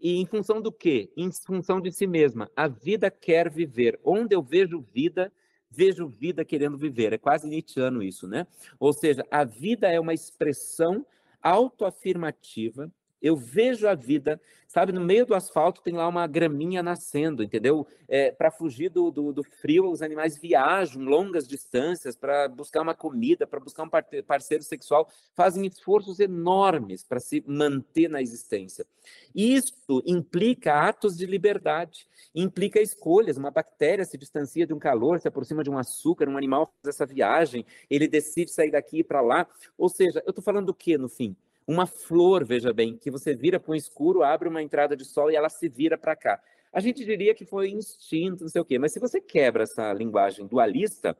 [0.00, 1.10] E em função do quê?
[1.16, 2.50] Em função de si mesma.
[2.54, 3.98] A vida quer viver.
[4.04, 5.32] Onde eu vejo vida,
[5.70, 7.12] vejo vida querendo viver.
[7.12, 8.46] É quase Nietzscheano isso, né?
[8.78, 11.04] Ou seja, a vida é uma expressão
[11.42, 12.90] autoafirmativa
[13.20, 17.86] eu vejo a vida, sabe, no meio do asfalto tem lá uma graminha nascendo, entendeu?
[18.08, 22.94] É, para fugir do, do, do, frio, os animais viajam longas distâncias para buscar uma
[22.94, 23.90] comida, para buscar um
[24.26, 28.86] parceiro sexual, fazem esforços enormes para se manter na existência.
[29.34, 33.36] Isso implica atos de liberdade, implica escolhas.
[33.36, 36.94] Uma bactéria se distancia de um calor, se aproxima de um açúcar, um animal faz
[36.94, 39.46] essa viagem, ele decide sair daqui para lá.
[39.76, 41.36] Ou seja, eu estou falando do que no fim?
[41.66, 45.30] Uma flor, veja bem, que você vira para um escuro, abre uma entrada de sol
[45.30, 46.40] e ela se vira para cá.
[46.72, 49.92] A gente diria que foi instinto, não sei o quê, mas se você quebra essa
[49.92, 51.16] linguagem dualista,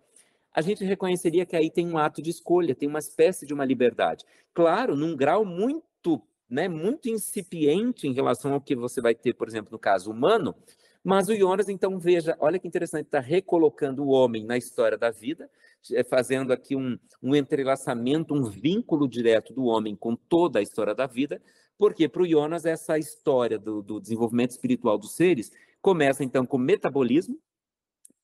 [0.52, 3.64] a gente reconheceria que aí tem um ato de escolha, tem uma espécie de uma
[3.64, 4.24] liberdade.
[4.54, 9.48] Claro, num grau muito, né, muito incipiente em relação ao que você vai ter, por
[9.48, 10.54] exemplo, no caso humano,
[11.02, 15.10] mas o Jonas, então, veja, olha que interessante, está recolocando o homem na história da
[15.10, 15.48] vida,
[16.08, 21.06] fazendo aqui um, um entrelaçamento, um vínculo direto do homem com toda a história da
[21.06, 21.40] vida,
[21.78, 25.50] porque para o Jonas essa história do, do desenvolvimento espiritual dos seres
[25.82, 27.38] começa então com o metabolismo,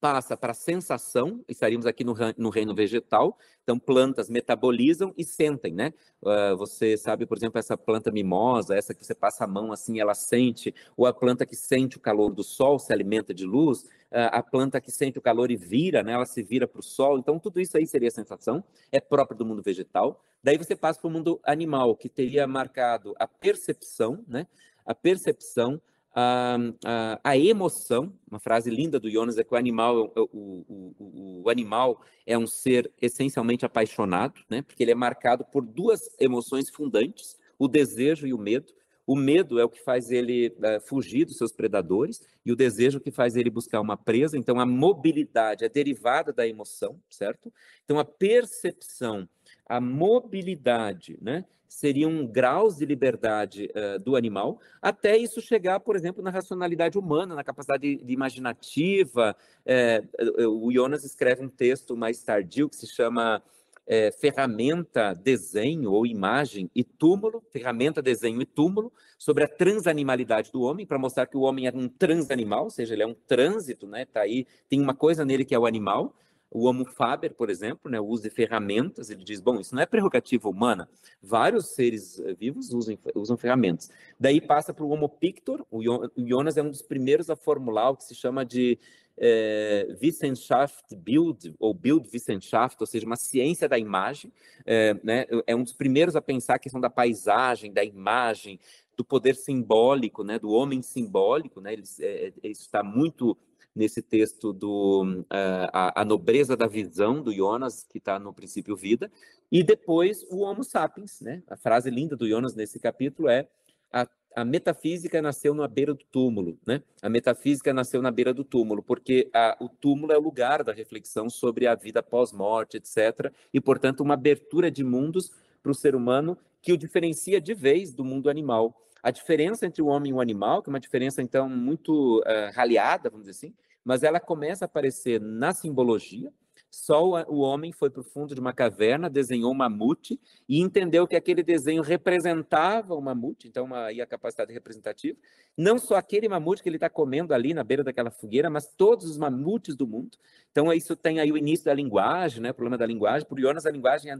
[0.02, 5.72] passa para a sensação, estaríamos aqui no, no, reino vegetal, então plantas metabolizam e sentem,
[5.72, 5.94] né?
[6.20, 10.00] Uh, você sabe, por exemplo, essa planta mimosa, essa que você passa a mão assim,
[10.00, 13.88] ela sente, ou a planta que sente o calor do sol, se alimenta de luz,
[14.12, 16.12] a planta que sente o calor e vira, né?
[16.12, 17.18] ela se vira para o sol.
[17.18, 20.22] Então, tudo isso aí seria sensação, é próprio do mundo vegetal.
[20.42, 24.46] Daí você passa para o mundo animal, que teria marcado a percepção, né?
[24.84, 25.80] a percepção,
[26.14, 30.94] a, a, a, emoção, uma frase linda do Jonas é que o animal, o, o,
[30.98, 34.60] o, o, animal é um ser essencialmente apaixonado, né?
[34.60, 38.72] porque ele é marcado por duas emoções fundantes, o desejo e o medo.
[39.06, 43.00] O medo é o que faz ele uh, fugir dos seus predadores e o desejo
[43.00, 44.38] que faz ele buscar uma presa.
[44.38, 47.52] Então, a mobilidade é derivada da emoção, certo?
[47.84, 49.28] Então, a percepção,
[49.66, 51.44] a mobilidade, né?
[51.72, 57.34] seriam graus de liberdade uh, do animal, até isso chegar, por exemplo, na racionalidade humana,
[57.34, 59.34] na capacidade de, de imaginativa.
[59.64, 60.02] É,
[60.46, 63.42] o Jonas escreve um texto mais tardio que se chama
[63.86, 70.62] é, ferramenta, desenho ou imagem e túmulo, ferramenta, desenho e túmulo, sobre a transanimalidade do
[70.62, 73.86] homem, para mostrar que o homem é um transanimal, ou seja, ele é um trânsito,
[73.86, 74.04] né?
[74.04, 76.14] Tá aí, tem uma coisa nele que é o animal.
[76.52, 79.82] O Homo Faber, por exemplo, né, o uso de ferramentas, ele diz, bom, isso não
[79.82, 80.88] é prerrogativa humana,
[81.22, 83.90] vários seres eh, vivos usam, usam ferramentas.
[84.20, 85.80] Daí passa para o Homo Pictor, o
[86.16, 88.78] Jonas é um dos primeiros a formular o que se chama de
[89.16, 94.32] é, Wissenschaft Bild, ou Bild Wissenschaft, ou seja, uma ciência da imagem,
[94.64, 98.58] é, né, é um dos primeiros a pensar a questão da paisagem, da imagem,
[98.96, 103.36] do poder simbólico, né, do homem simbólico, né, ele, é, isso está muito
[103.74, 108.76] nesse texto do uh, a, a, nobreza da visão do Jonas, que está no princípio
[108.76, 109.10] vida,
[109.50, 111.42] e depois o Homo sapiens, né?
[111.48, 113.48] A frase linda do Jonas nesse capítulo é
[113.92, 116.82] a a metafísica nasceu na beira do túmulo, né?
[117.02, 120.72] A metafísica nasceu na beira do túmulo, porque a, o túmulo é o lugar da
[120.72, 123.32] reflexão sobre a vida pós-morte, etc.
[123.52, 125.30] E, portanto, uma abertura de mundos
[125.62, 128.74] para o ser humano que o diferencia de vez do mundo animal.
[129.02, 132.54] A diferença entre o homem e o animal, que é uma diferença, então, muito uh,
[132.54, 136.32] raleada, vamos dizer assim, mas ela começa a aparecer na simbologia,
[136.72, 141.06] só o homem foi para o fundo de uma caverna, desenhou um mamute e entendeu
[141.06, 145.18] que aquele desenho representava o mamute, então uma, aí a capacidade representativa.
[145.54, 149.04] Não só aquele mamute que ele está comendo ali na beira daquela fogueira, mas todos
[149.04, 150.16] os mamutes do mundo.
[150.50, 152.52] Então isso tem aí o início da linguagem, né?
[152.52, 153.28] O problema da linguagem.
[153.28, 154.10] Por Jonas, a linguagem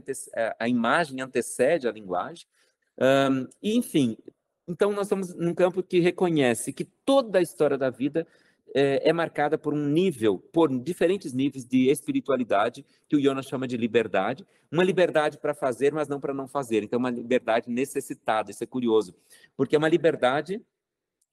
[0.59, 2.45] a imagem antecede a linguagem.
[2.99, 4.15] Um, enfim,
[4.67, 8.25] então nós estamos num campo que reconhece que toda a história da vida
[8.73, 13.67] é, é, marcada por um nível, por diferentes níveis de espiritualidade, que o Jonas chama
[13.67, 14.45] de liberdade.
[14.71, 16.83] Uma liberdade para fazer, mas não para não fazer.
[16.83, 18.49] Então, uma liberdade necessitada.
[18.49, 19.13] Isso é curioso,
[19.55, 20.59] porque é uma liberdade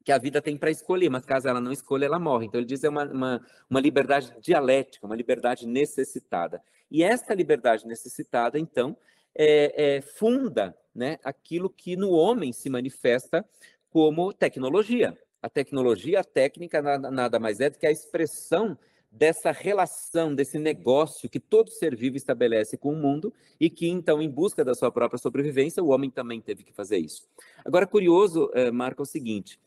[0.05, 2.47] que a vida tem para escolher, mas caso ela não escolha, ela morre.
[2.47, 6.63] Então, ele diz é uma, uma, uma liberdade dialética, uma liberdade necessitada.
[6.91, 8.97] E esta liberdade necessitada, então,
[9.35, 13.45] é, é, funda né, aquilo que no homem se manifesta
[13.91, 15.17] como tecnologia.
[15.43, 18.77] A tecnologia, a técnica, nada, mais é do que a expressão
[19.11, 24.23] dessa relação, desse negócio que todo ser vivo estabelece com o mundo e que, então,
[24.23, 27.27] em busca da sua própria sobrevivência, o homem também teve que fazer isso.
[27.65, 29.59] Agora, curioso, eh, Marco, é o seguinte: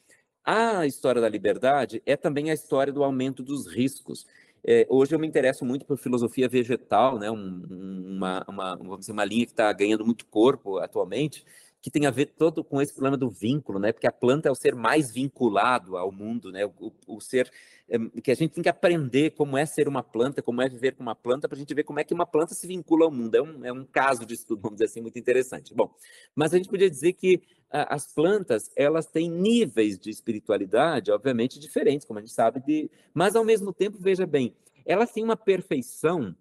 [0.45, 4.25] a história da liberdade é também a história do aumento dos riscos.
[4.65, 7.29] É, hoje eu me interesso muito por filosofia vegetal, né?
[7.29, 11.45] Um, uma, uma, vamos dizer, uma linha que está ganhando muito corpo atualmente,
[11.83, 13.91] que tem a ver todo com esse problema do vínculo, né?
[13.91, 16.65] Porque a planta é o ser mais vinculado ao mundo, né?
[16.65, 17.51] O, o ser
[17.89, 20.95] é, que a gente tem que aprender como é ser uma planta, como é viver
[20.95, 23.11] com uma planta, para a gente ver como é que uma planta se vincula ao
[23.11, 23.35] mundo.
[23.35, 25.73] É um, é um caso de estudo, vamos dizer assim, muito interessante.
[25.73, 25.93] Bom,
[26.33, 31.59] mas a gente podia dizer que a, as plantas elas têm níveis de espiritualidade, obviamente
[31.59, 34.55] diferentes, como a gente sabe, de, mas ao mesmo tempo, veja bem,
[34.85, 36.33] elas têm uma perfeição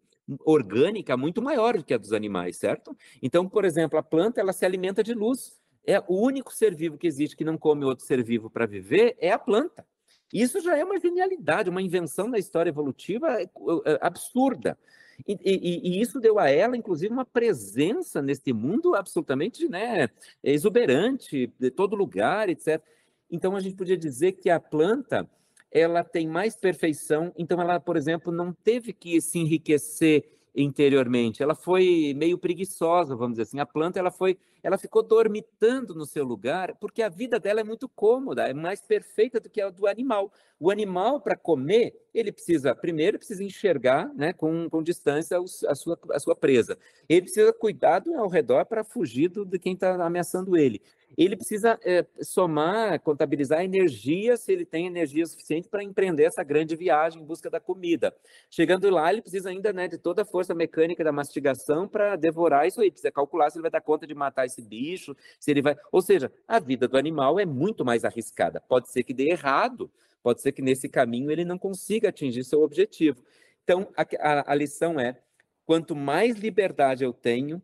[0.44, 2.96] orgânica muito maior do que a dos animais, certo?
[3.22, 5.60] Então, por exemplo, a planta ela se alimenta de luz.
[5.84, 9.16] É o único ser vivo que existe que não come outro ser vivo para viver
[9.18, 9.84] é a planta.
[10.32, 14.78] Isso já é uma genialidade, uma invenção da história evolutiva é, é, absurda.
[15.26, 20.08] E, e, e, isso deu a ela, inclusive, uma presença neste mundo absolutamente né,
[20.42, 22.82] exuberante, de todo lugar, etc.
[23.30, 25.28] Então, a gente podia dizer que a planta
[25.72, 31.42] ela tem mais perfeição, então ela, por exemplo, não teve que se enriquecer interiormente.
[31.42, 33.58] Ela foi meio preguiçosa, vamos dizer assim.
[33.58, 37.64] A planta ela foi, ela ficou dormitando no seu lugar, porque a vida dela é
[37.64, 40.32] muito cômoda, é mais perfeita do que a do animal.
[40.58, 45.98] O animal para comer, ele precisa primeiro precisa enxergar, né, com, com distância a sua
[46.12, 46.78] a sua presa.
[47.08, 50.80] Ele precisa cuidar ao redor para fugir do, de quem está ameaçando ele
[51.16, 56.74] ele precisa é, somar, contabilizar energia, se ele tem energia suficiente para empreender essa grande
[56.76, 58.14] viagem em busca da comida.
[58.50, 62.66] Chegando lá, ele precisa ainda né, de toda a força mecânica da mastigação para devorar
[62.66, 62.90] isso aí.
[62.90, 65.76] Precisa calcular se ele vai dar conta de matar esse bicho, se ele vai.
[65.90, 68.60] Ou seja, a vida do animal é muito mais arriscada.
[68.68, 69.90] Pode ser que dê errado,
[70.22, 73.22] Pode ser que nesse caminho ele não consiga atingir seu objetivo.
[73.64, 75.18] Então, a, a, a lição é:
[75.66, 77.60] quanto mais liberdade eu tenho,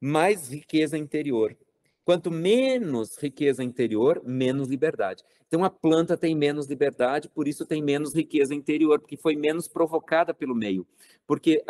[0.00, 1.56] mais riqueza interior.
[2.04, 5.22] Quanto menos riqueza interior, menos liberdade.
[5.46, 9.68] Então a planta tem menos liberdade, por isso tem menos riqueza interior, porque foi menos
[9.68, 10.84] provocada pelo meio.
[11.26, 11.62] Porque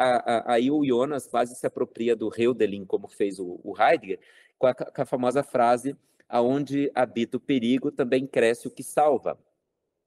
[0.47, 4.21] aí o Jonas quase se apropria do Hölderlin, como fez o, o Heidegger,
[4.63, 5.97] com a, com a famosa frase:
[6.29, 9.37] aonde habita o perigo, também cresce o que salva.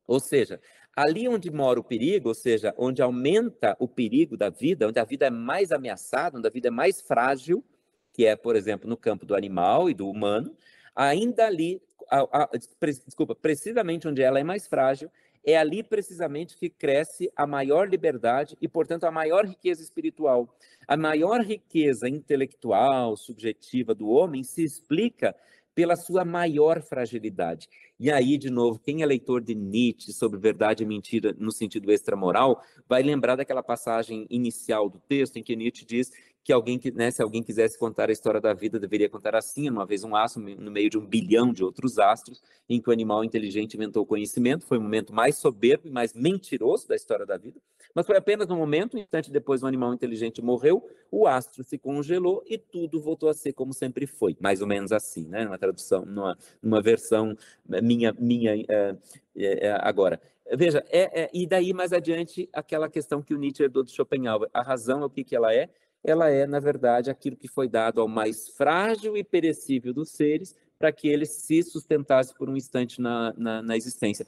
[0.07, 0.61] Ou seja,
[0.95, 5.03] ali onde mora o perigo, ou seja, onde aumenta o perigo da vida, onde a
[5.03, 7.63] vida é mais ameaçada, onde a vida é mais frágil,
[8.13, 10.55] que é, por exemplo, no campo do animal e do humano,
[10.95, 12.49] ainda ali, a, a,
[13.05, 15.11] desculpa, precisamente onde ela é mais frágil,
[15.45, 20.57] é ali precisamente que cresce a maior liberdade e, portanto, a maior riqueza espiritual.
[20.87, 25.35] A maior riqueza intelectual, subjetiva do homem se explica
[25.75, 27.67] pela sua maior fragilidade.
[27.99, 31.91] E aí, de novo, quem é leitor de Nietzsche sobre verdade e mentira no sentido
[31.91, 36.11] extramoral, vai lembrar daquela passagem inicial do texto em que Nietzsche diz
[36.45, 39.67] que alguém que, né, se alguém quisesse contar a história da vida, deveria contar assim,
[39.67, 42.39] uma vez um astro no meio de um bilhão de outros astros,
[42.69, 46.13] em que o animal inteligente inventou o conhecimento, foi o momento mais soberbo e mais
[46.13, 47.59] mentiroso da história da vida,
[47.95, 51.79] mas foi apenas um momento, um instante depois o animal inteligente morreu, o astro se
[51.79, 55.57] congelou e tudo voltou a ser como sempre foi, mais ou menos assim, né, numa
[55.57, 57.35] tradução, numa, numa versão
[57.81, 58.95] minha, minha é,
[59.35, 60.21] é, agora.
[60.53, 64.47] Veja, é, é, e daí mais adiante aquela questão que o Nietzsche herdou do Schopenhauer,
[64.53, 65.71] a razão é o que, que ela é,
[66.05, 70.55] ela é, na verdade, aquilo que foi dado ao mais frágil e perecível dos seres
[70.77, 74.25] para que ele se sustentasse por um instante na, na, na existência.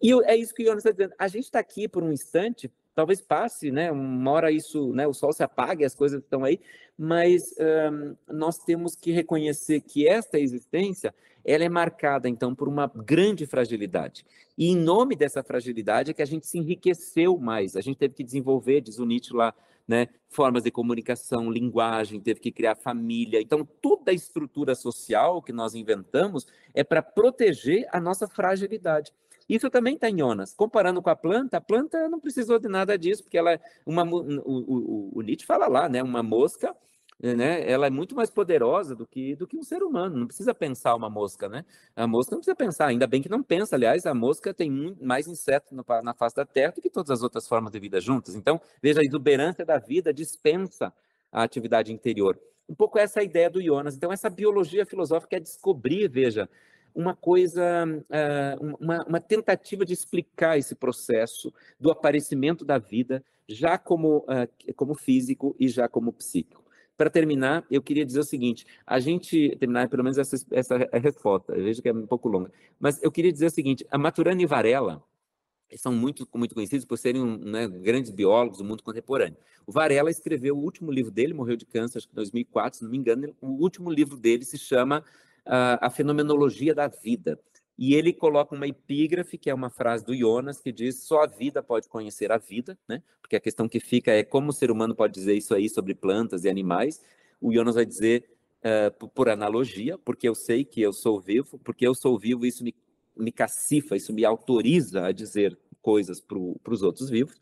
[0.00, 1.14] E é isso que o Jonas está dizendo.
[1.18, 3.90] A gente está aqui por um instante, talvez passe, né?
[3.90, 5.06] Uma hora isso, né?
[5.06, 6.60] O sol se apague, as coisas estão aí,
[6.96, 11.14] mas um, nós temos que reconhecer que esta existência
[11.44, 14.26] ela é marcada então por uma grande fragilidade.
[14.58, 17.76] E em nome dessa fragilidade é que a gente se enriqueceu mais.
[17.76, 19.54] A gente teve que desenvolver, diz o Nietzsche lá,
[19.86, 23.40] né, formas de comunicação, linguagem, teve que criar família.
[23.40, 29.12] Então, toda a estrutura social que nós inventamos é para proteger a nossa fragilidade.
[29.48, 30.52] Isso também está em Jonas.
[30.54, 34.02] Comparando com a planta, a planta não precisou de nada disso, porque ela é uma.
[34.02, 36.02] O, o, o Nietzsche fala lá, né?
[36.02, 36.74] Uma mosca
[37.20, 40.16] né, ela é muito mais poderosa do que, do que um ser humano.
[40.18, 41.64] Não precisa pensar uma mosca, né?
[41.94, 43.74] A mosca não precisa pensar, ainda bem que não pensa.
[43.74, 47.10] Aliás, a mosca tem muito mais inseto no, na face da Terra do que todas
[47.10, 48.34] as outras formas de vida juntas.
[48.34, 50.92] Então, veja, a exuberância da vida dispensa
[51.32, 52.38] a atividade interior.
[52.68, 53.94] Um pouco essa é a ideia do Jonas.
[53.96, 56.48] Então, essa biologia filosófica é descobrir, veja,
[56.94, 63.78] uma coisa, eh, uma, uma tentativa de explicar esse processo do aparecimento da vida, já
[63.78, 66.65] como, eh, como físico e já como psíquico.
[66.96, 71.52] Para terminar, eu queria dizer o seguinte: a gente terminar pelo menos essa, essa resposta,
[71.52, 74.40] eu vejo que é um pouco longa, mas eu queria dizer o seguinte: a Maturana
[74.40, 75.02] e Varela
[75.76, 79.36] são muito, muito conhecidos por serem né, grandes biólogos do mundo contemporâneo.
[79.66, 82.84] O Varela escreveu o último livro dele, morreu de câncer, acho que em 2004, se
[82.84, 83.34] não me engano.
[83.40, 87.38] O último livro dele se chama uh, A Fenomenologia da Vida.
[87.78, 91.26] E ele coloca uma epígrafe, que é uma frase do Jonas, que diz: só a
[91.26, 93.02] vida pode conhecer a vida, né?
[93.20, 95.94] Porque a questão que fica é como o ser humano pode dizer isso aí sobre
[95.94, 97.02] plantas e animais.
[97.40, 98.24] O Jonas vai dizer
[98.62, 102.64] uh, por analogia, porque eu sei que eu sou vivo, porque eu sou vivo, isso
[102.64, 102.74] me,
[103.16, 107.38] me cacifa, isso me autoriza a dizer coisas para os outros vivos.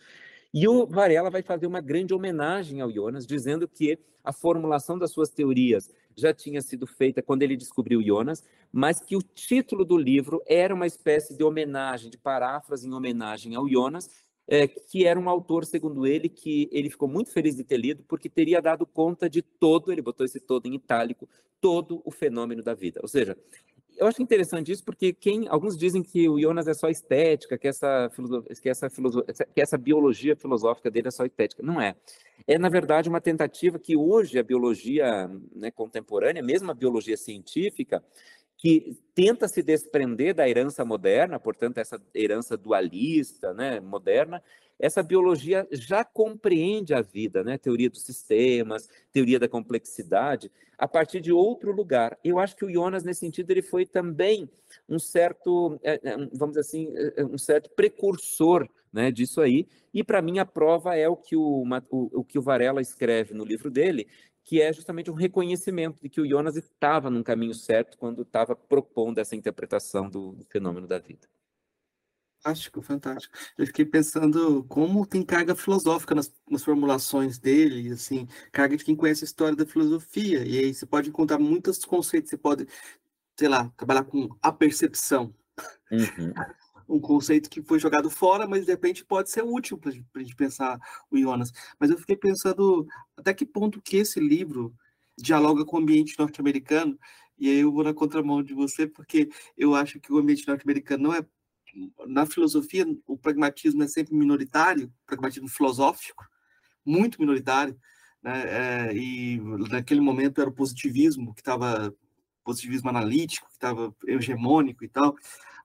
[0.55, 5.11] E o Varela vai fazer uma grande homenagem ao Jonas, dizendo que a formulação das
[5.11, 9.99] suas teorias já tinha sido feita quando ele descobriu Jonas, mas que o título do
[9.99, 14.09] livro era uma espécie de homenagem, de paráfrase em homenagem ao Jonas,
[14.47, 18.05] é, que era um autor, segundo ele, que ele ficou muito feliz de ter lido,
[18.07, 21.29] porque teria dado conta de todo, ele botou esse todo em itálico,
[21.61, 23.01] todo o fenômeno da vida.
[23.03, 23.37] Ou seja,
[23.97, 27.69] eu acho interessante isso porque quem alguns dizem que o Jonas é só estética, que
[27.69, 28.11] essa,
[28.61, 31.63] que essa, que essa biologia filosófica dele é só estética.
[31.63, 31.95] Não é.
[32.47, 38.03] É, na verdade, uma tentativa que hoje a biologia né, contemporânea, mesmo a biologia científica,
[38.65, 44.43] que tenta se desprender da herança moderna, portanto, essa herança dualista, né, moderna,
[44.81, 47.59] essa biologia já compreende a vida, né?
[47.59, 52.19] Teoria dos sistemas, teoria da complexidade, a partir de outro lugar.
[52.25, 54.49] Eu acho que o Jonas, nesse sentido, ele foi também
[54.89, 59.69] um certo, é, é, vamos dizer assim, é, um certo precursor né, disso aí.
[59.93, 63.35] E para mim a prova é o que o, o, o que o Varela escreve
[63.35, 64.09] no livro dele,
[64.45, 68.55] que é justamente um reconhecimento de que o Jonas estava num caminho certo quando estava
[68.55, 71.27] propondo essa interpretação do, do fenômeno da vida.
[72.43, 73.35] Fantástico, fantástico.
[73.57, 78.95] Eu fiquei pensando como tem carga filosófica nas, nas, formulações dele, assim, carga de quem
[78.95, 80.47] conhece a história da filosofia.
[80.47, 82.67] E aí você pode encontrar muitos conceitos, você pode,
[83.39, 85.35] sei lá, trabalhar com a percepção.
[85.91, 86.35] Uhum.
[86.89, 90.36] Um conceito que foi jogado fora, mas de repente pode ser útil para a gente
[90.36, 90.78] pensar
[91.11, 91.52] o Jonas.
[91.78, 92.86] Mas eu fiquei pensando
[93.16, 94.74] até que ponto que esse livro
[95.16, 96.98] dialoga com o ambiente norte-americano,
[97.39, 101.05] e aí eu vou na contramão de você, porque eu acho que o ambiente norte-americano
[101.05, 101.24] não é.
[102.06, 106.24] Na filosofia, o pragmatismo é sempre minoritário, pragmatismo filosófico,
[106.85, 107.77] muito minoritário,
[108.23, 108.89] né?
[108.90, 109.40] É, e
[109.70, 111.94] naquele momento era o positivismo que estava
[112.44, 115.16] positivismo analítico que estava hegemônico e tal,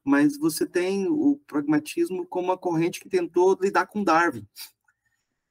[0.04, 4.48] mas você tem o pragmatismo como uma corrente que tentou lidar com Darwin,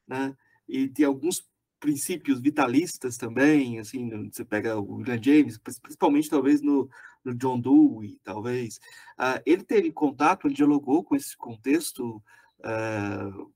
[0.07, 0.37] né?
[0.69, 1.47] E tem alguns
[1.81, 6.91] princípios vitalistas também, assim, você pega o William James, principalmente talvez no,
[7.25, 8.79] no John Dewey, talvez.
[9.19, 12.23] Uh, ele teve contato, ele dialogou com esse contexto,
[12.61, 13.53] uh,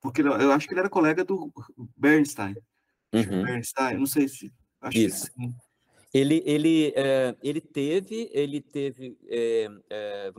[0.00, 1.52] porque eu acho que ele era colega do
[1.96, 2.54] Bernstein.
[3.12, 3.42] Uhum.
[3.42, 4.52] Bernstein, não sei se...
[4.80, 5.32] Acho Isso.
[5.32, 5.52] Que,
[6.12, 10.32] ele, ele, é, ele teve, ele teve, é, é,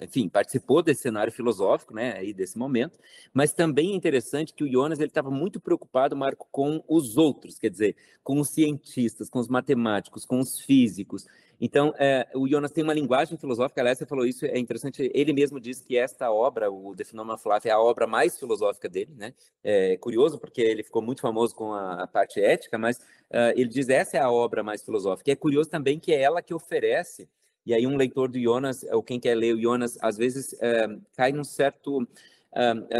[0.00, 2.98] enfim, participou desse cenário filosófico, né, aí desse momento,
[3.32, 7.58] mas também é interessante que o Jonas ele estava muito preocupado, Marco, com os outros,
[7.58, 11.26] quer dizer, com os cientistas, com os matemáticos, com os físicos.
[11.60, 15.32] Então, é, o Jonas tem uma linguagem filosófica, aliás, você falou isso, é interessante, ele
[15.32, 18.88] mesmo diz que esta obra, o The Phenomenon of Life, é a obra mais filosófica
[18.88, 19.34] dele, né?
[19.62, 23.68] É curioso, porque ele ficou muito famoso com a, a parte ética, mas uh, ele
[23.68, 25.30] diz essa é a obra mais filosófica.
[25.30, 27.28] É curioso também que é ela que oferece,
[27.64, 31.00] e aí um leitor do Jonas, ou quem quer ler o Jonas, às vezes uh,
[31.16, 32.06] cai num certo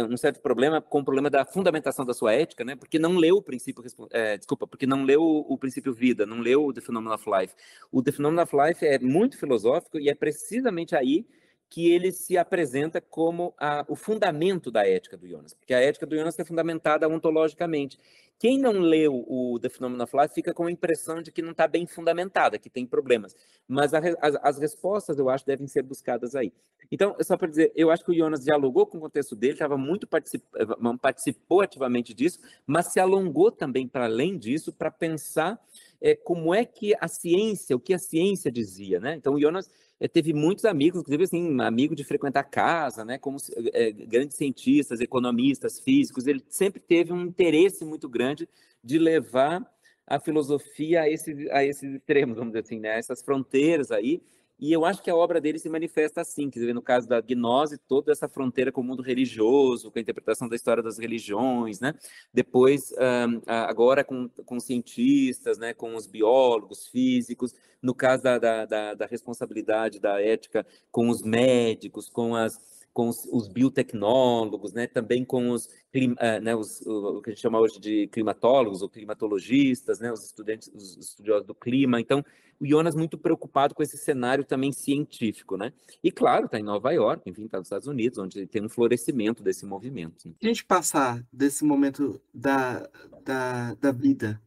[0.09, 2.75] um certo problema com o problema da fundamentação da sua ética, né?
[2.75, 6.65] Porque não leu o princípio, é, desculpa, porque não leu o princípio vida, não leu
[6.65, 7.55] o The Phenomenon of Life.
[7.91, 11.25] O The Phenomenon of Life é muito filosófico e é precisamente aí
[11.75, 16.05] que ele se apresenta como a, o fundamento da ética do Jonas, porque a ética
[16.05, 17.99] do Jonas é fundamentada ontologicamente.
[18.39, 21.51] Quem não leu o The Phenomenon of Life fica com a impressão de que não
[21.51, 23.35] está bem fundamentada, que tem problemas.
[23.67, 26.53] Mas a, as, as, respostas, eu acho, devem ser buscadas aí.
[26.89, 29.77] Então, só para dizer, eu acho que o Jonas dialogou com o contexto dele, estava
[29.77, 35.59] muito eh, participou ativamente disso, mas se alongou também para além disso para pensar
[35.99, 39.15] é, como é que a ciência, o que a ciência dizia, né?
[39.15, 39.69] Então, o Jonas
[40.11, 43.37] teve muitos amigos, inclusive assim, amigo de frequentar casa, né, como
[43.73, 48.47] é, grandes cientistas, economistas, físicos, ele sempre teve um interesse muito grande
[48.83, 49.65] de levar
[50.05, 54.21] a filosofia a, esse, a esses extremos, vamos dizer assim, né, essas fronteiras aí,
[54.57, 57.19] e eu acho que a obra dele se manifesta assim, quer dizer, no caso da
[57.19, 61.79] gnose, toda essa fronteira com o mundo religioso, com a interpretação da história das religiões,
[61.79, 61.93] né?
[62.33, 62.93] Depois,
[63.45, 65.73] agora com, com cientistas, né?
[65.73, 71.21] com os biólogos, físicos, no caso da, da, da, da responsabilidade da ética com os
[71.21, 77.21] médicos, com as com os, os, biotecnólogos, né, também com os, uh, né, os, o,
[77.21, 81.53] que a gente chama hoje de climatólogos ou climatologistas, né, os estudantes, os estudiosos do
[81.53, 81.99] clima.
[81.99, 82.23] Então,
[82.57, 85.73] o Jonas muito preocupado com esse cenário também científico, né?
[86.01, 89.43] E claro, está em Nova York, enfim, está nos Estados Unidos, onde tem um florescimento
[89.43, 90.29] desse movimento.
[90.29, 90.33] Né?
[90.41, 92.89] A gente passar desse momento da,
[93.25, 94.41] da, da vida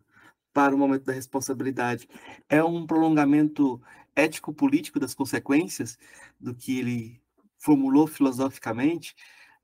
[0.55, 2.09] para o momento da responsabilidade
[2.49, 3.79] é um prolongamento
[4.17, 5.99] ético-político das consequências
[6.41, 7.21] do que ele
[7.59, 9.15] formulou filosoficamente,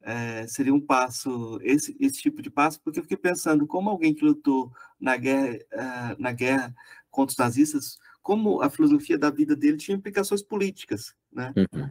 [0.03, 4.15] é, seria um passo, esse, esse tipo de passo, porque eu fiquei pensando como alguém
[4.15, 6.75] que lutou na guerra, uh, na guerra
[7.11, 11.53] contra os nazistas, como a filosofia da vida dele tinha implicações políticas, né?
[11.57, 11.91] Uhum.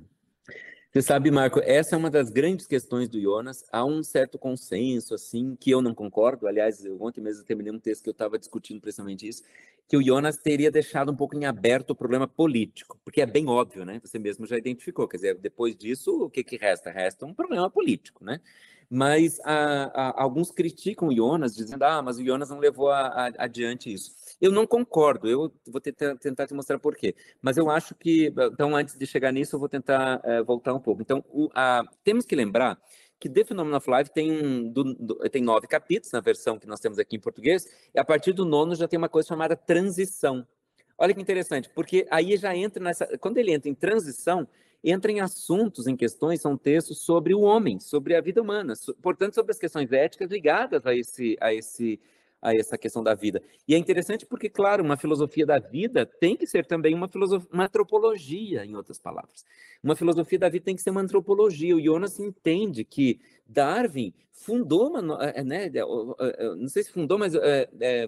[0.94, 3.66] Você sabe, Marco, essa é uma das grandes questões do Jonas.
[3.72, 6.46] Há um certo consenso, assim, que eu não concordo.
[6.46, 9.42] Aliás, ontem mesmo terminei um texto que eu estava discutindo precisamente isso,
[9.88, 13.48] que o Jonas teria deixado um pouco em aberto o problema político, porque é bem
[13.48, 14.00] óbvio, né?
[14.04, 15.08] Você mesmo já identificou.
[15.08, 16.90] Quer dizer, depois disso, o que, que resta?
[16.90, 18.40] Resta um problema político, né?
[18.90, 23.32] Mas a, a, alguns criticam o Jonas, dizendo, ah, mas o Jonas não levou a,
[23.38, 24.12] adiante isso.
[24.40, 27.16] Eu não concordo, eu vou tentar, tentar te mostrar por quê.
[27.42, 30.80] Mas eu acho que, então, antes de chegar nisso, eu vou tentar é, voltar um
[30.80, 31.02] pouco.
[31.02, 31.50] Então, o,
[32.04, 32.80] temos que lembrar
[33.24, 36.82] que The Phenomenon of Life tem, do, do, tem nove capítulos, na versão que nós
[36.82, 40.46] temos aqui em português, e a partir do nono já tem uma coisa chamada transição.
[40.98, 43.18] Olha que interessante, porque aí já entra nessa.
[43.20, 44.46] Quando ele entra em transição,
[44.84, 49.36] entra em assuntos, em questões, são textos sobre o homem, sobre a vida humana, portanto,
[49.36, 52.02] sobre as questões éticas ligadas a esse, a esse
[52.44, 53.42] a essa questão da vida.
[53.66, 57.48] E é interessante porque, claro, uma filosofia da vida tem que ser também uma, filosofia,
[57.52, 59.46] uma antropologia, em outras palavras.
[59.82, 61.76] Uma filosofia da vida tem que ser uma antropologia.
[61.76, 65.80] O Jonas entende que Darwin fundou uma, eh, né, eh,
[66.20, 67.34] eh, não sei se fundou, mas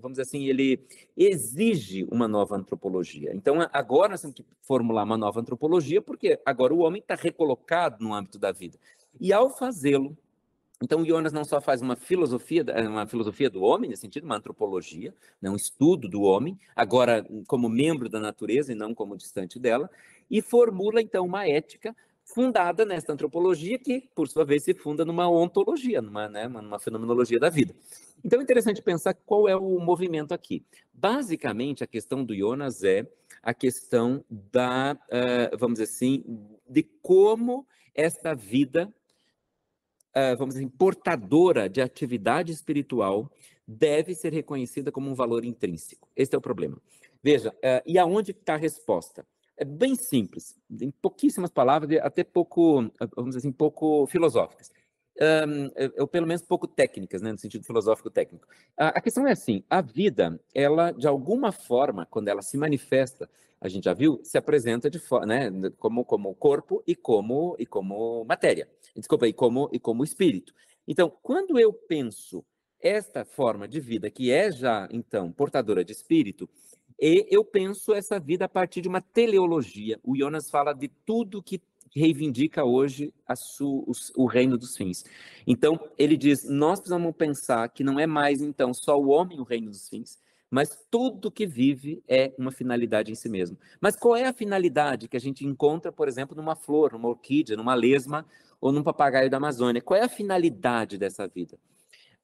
[0.02, 0.86] vamos dizer assim, ele
[1.16, 3.32] exige uma nova antropologia.
[3.34, 8.04] Então, agora nós temos que formular uma nova antropologia, porque agora o homem está recolocado
[8.04, 8.78] no âmbito da vida.
[9.20, 10.18] E ao fazê-lo,
[10.86, 15.12] então, Jonas não só faz uma filosofia, uma filosofia do homem, nesse sentido, uma antropologia,
[15.42, 19.90] né, um estudo do homem, agora como membro da natureza e não como distante dela,
[20.30, 25.28] e formula, então, uma ética fundada nesta antropologia que, por sua vez, se funda numa
[25.28, 27.74] ontologia, numa, né, numa fenomenologia da vida.
[28.24, 30.64] Então é interessante pensar qual é o movimento aqui.
[30.94, 33.08] Basicamente, a questão do Jonas é
[33.42, 36.24] a questão da, uh, vamos dizer assim,
[36.70, 38.94] de como esta vida,
[40.38, 43.30] vamos dizer assim, portadora de atividade espiritual
[43.68, 46.08] deve ser reconhecida como um valor intrínseco.
[46.16, 46.78] Esse é o problema.
[47.24, 49.26] Veja, uh, e aonde está a resposta?
[49.58, 54.70] É bem simples, em pouquíssimas palavras, até pouco, vamos dizer assim, pouco filosóficas
[55.22, 58.48] um, ou pelo menos pouco técnicas, né, no sentido filosófico técnico.
[58.78, 63.30] A, questão é assim: a vida, ela de alguma forma, quando ela se manifesta,
[63.66, 68.24] a gente já viu, se apresenta de né, como como corpo e como e como
[68.24, 68.70] matéria.
[68.96, 70.54] Desculpa, e como e como espírito.
[70.88, 72.46] Então, quando eu penso
[72.80, 76.48] esta forma de vida que é já então portadora de espírito,
[77.02, 80.00] e eu penso essa vida a partir de uma teleologia.
[80.04, 81.60] O Jonas fala de tudo que
[81.94, 85.04] reivindica hoje su, o, o, reino dos fins.
[85.48, 89.44] Então, ele diz: nós precisamos pensar que não é mais, então, só o homem o
[89.44, 90.20] reino dos fins,
[90.56, 93.58] mas tudo que vive é uma finalidade em si mesmo.
[93.82, 97.58] Mas qual é a finalidade que a gente encontra, por exemplo, numa flor, numa orquídea,
[97.58, 98.26] numa lesma
[98.62, 99.82] ou num papagaio da Amazônia?
[99.82, 101.60] Qual é a finalidade dessa vida?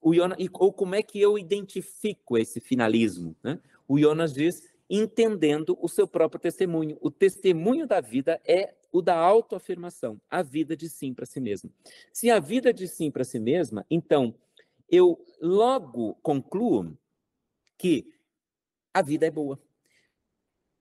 [0.01, 3.35] O Jonas, ou como é que eu identifico esse finalismo?
[3.43, 3.59] Né?
[3.85, 6.97] O Jonas diz entendendo o seu próprio testemunho.
[7.01, 11.69] O testemunho da vida é o da autoafirmação, a vida de sim para si mesmo.
[12.13, 14.33] Se a vida de sim para si mesma, então
[14.89, 16.97] eu logo concluo
[17.77, 18.20] que
[18.93, 19.59] a vida é boa.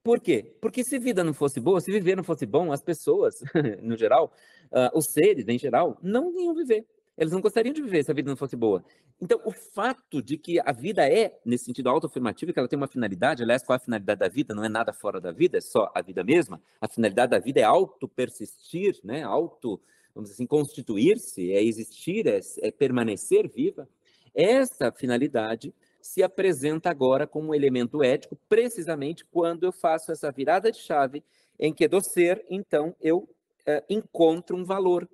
[0.03, 0.55] Por quê?
[0.59, 3.43] Porque se vida não fosse boa, se viver não fosse bom, as pessoas,
[3.81, 4.33] no geral,
[4.71, 6.85] uh, os seres em geral, não iam viver.
[7.17, 8.83] Eles não gostariam de viver se a vida não fosse boa.
[9.21, 12.87] Então, o fato de que a vida é, nesse sentido autoafirmativo, que ela tem uma
[12.87, 14.55] finalidade, aliás, qual é a finalidade da vida?
[14.55, 16.59] Não é nada fora da vida, é só a vida mesma.
[16.79, 19.21] A finalidade da vida é auto-persistir, né?
[19.21, 19.79] auto,
[20.15, 23.87] vamos assim, constituir-se, é existir, é, é permanecer viva.
[24.33, 25.71] Essa finalidade
[26.01, 31.23] se apresenta agora como um elemento ético, precisamente quando eu faço essa virada de chave
[31.59, 33.29] em que do ser, então, eu
[33.65, 35.07] é, encontro um valor.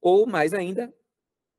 [0.00, 0.92] Ou, mais ainda,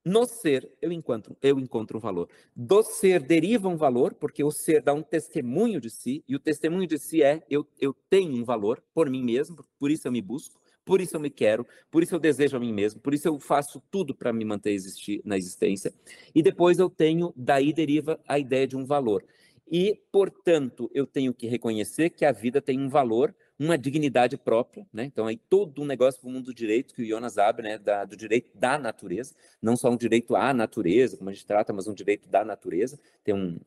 [0.06, 2.30] no ser, eu encontro, eu encontro um valor.
[2.56, 6.40] Do ser deriva um valor, porque o ser dá um testemunho de si, e o
[6.40, 10.12] testemunho de si é eu, eu tenho um valor por mim mesmo, por isso eu
[10.12, 13.14] me busco, por isso eu me quero, por isso eu desejo a mim mesmo, por
[13.14, 15.94] isso eu faço tudo para me manter existir, na existência.
[16.34, 19.24] E depois eu tenho, daí deriva a ideia de um valor.
[19.72, 24.86] E, portanto, eu tenho que reconhecer que a vida tem um valor, uma dignidade própria,
[24.92, 25.06] né?
[25.06, 27.78] Então aí todo um negócio para o mundo do direito que o Jonas abre, né?
[27.78, 31.72] Da, do direito da natureza, não só um direito à natureza, como a gente trata,
[31.72, 33.00] mas um direito da natureza.
[33.24, 33.60] Tem um,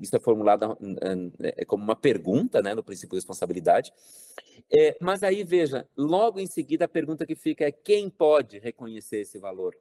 [0.00, 2.74] isso é formulado uh, como uma pergunta, né?
[2.74, 3.92] No princípio de responsabilidade.
[4.70, 9.18] É, mas aí veja, logo em seguida a pergunta que fica é quem pode reconhecer
[9.18, 9.74] esse valor?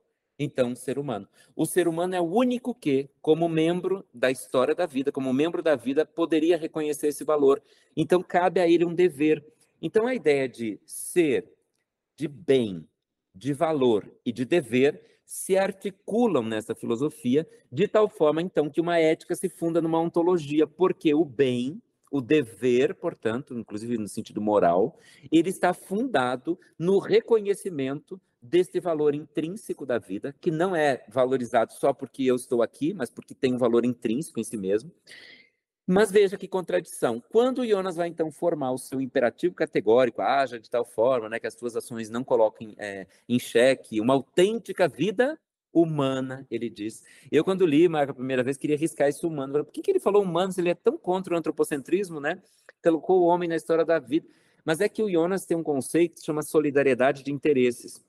[0.44, 1.28] Então ser humano.
[1.56, 5.62] O ser humano é o único que, como membro da história da vida, como membro
[5.62, 7.62] da vida, poderia reconhecer esse valor.
[7.96, 9.46] Então cabe a ele um dever.
[9.82, 11.52] Então a ideia de ser,
[12.16, 12.88] de bem,
[13.34, 19.00] de valor e de dever se articulam nessa filosofia de tal forma então que uma
[19.00, 21.82] ética se funda numa ontologia, porque o bem
[22.12, 25.00] o dever, portanto, inclusive no sentido moral,
[25.32, 31.94] ele está fundado no reconhecimento desse valor intrínseco da vida, que não é valorizado só
[31.94, 34.92] porque eu estou aqui, mas porque tem um valor intrínseco em si mesmo.
[35.86, 37.22] Mas veja que contradição.
[37.30, 41.48] Quando Jonas vai então formar o seu imperativo categórico, haja de tal forma né, que
[41.48, 45.38] as suas ações não coloquem é, em xeque uma autêntica vida
[45.74, 47.04] humana, ele diz.
[47.32, 49.66] Eu, quando li, Marco, a primeira vez, queria riscar esse humano.
[49.66, 52.42] Por que, que ele falou humano se ele é tão contra o antropocentrismo, né?
[52.84, 54.28] Colocou o homem na história da vida.
[54.64, 58.04] Mas é que o Jonas tem um conceito que se chama solidariedade de interesses.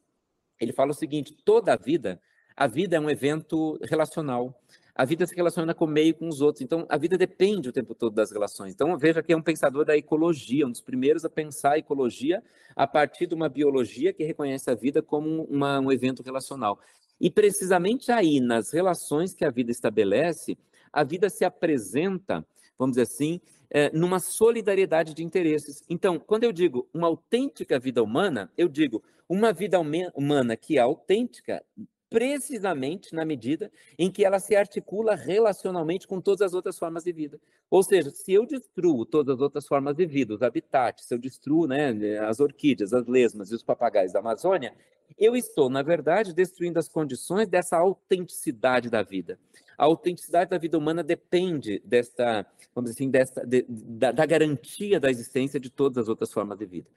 [0.62, 2.20] Ele fala o seguinte: toda a vida,
[2.56, 4.56] a vida é um evento relacional.
[4.94, 6.62] A vida se relaciona com o meio com os outros.
[6.62, 8.74] Então, a vida depende o tempo todo das relações.
[8.74, 12.42] Então, veja que é um pensador da ecologia, um dos primeiros a pensar a ecologia
[12.76, 16.78] a partir de uma biologia que reconhece a vida como uma, um evento relacional.
[17.18, 20.58] E precisamente aí, nas relações que a vida estabelece,
[20.92, 22.46] a vida se apresenta,
[22.78, 23.40] vamos dizer assim,
[23.72, 25.82] é, numa solidariedade de interesses.
[25.88, 30.80] Então, quando eu digo uma autêntica vida humana, eu digo uma vida humana que é
[30.82, 31.64] autêntica
[32.12, 37.12] precisamente na medida em que ela se articula relacionalmente com todas as outras formas de
[37.12, 37.40] vida.
[37.70, 41.18] Ou seja, se eu destruo todas as outras formas de vida, os habitats, se eu
[41.18, 44.74] destruo né, as orquídeas, as lesmas e os papagaios da Amazônia,
[45.18, 49.38] eu estou, na verdade, destruindo as condições dessa autenticidade da vida.
[49.76, 55.00] A autenticidade da vida humana depende desta, vamos dizer assim, desta, de, da, da garantia
[55.00, 56.88] da existência de todas as outras formas de vida.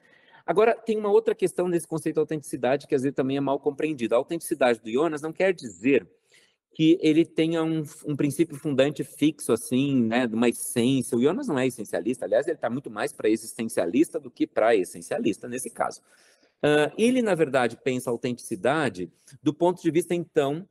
[0.45, 3.59] Agora, tem uma outra questão nesse conceito de autenticidade que às vezes também é mal
[3.59, 4.13] compreendido.
[4.13, 6.07] A autenticidade do Jonas não quer dizer
[6.75, 11.17] que ele tenha um, um princípio fundante fixo, assim, né, de uma essência.
[11.17, 14.75] O Jonas não é essencialista, aliás, ele está muito mais para existencialista do que para
[14.75, 16.01] essencialista nesse caso.
[16.57, 19.09] Uh, ele, na verdade, pensa a autenticidade
[19.41, 20.67] do ponto de vista, então,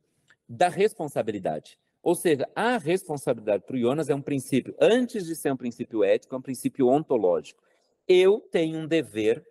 [0.47, 1.79] da responsabilidade.
[2.03, 6.03] Ou seja, a responsabilidade para o Jonas é um princípio, antes de ser um princípio
[6.03, 7.63] ético, é um princípio ontológico.
[8.07, 9.43] Eu tenho um dever,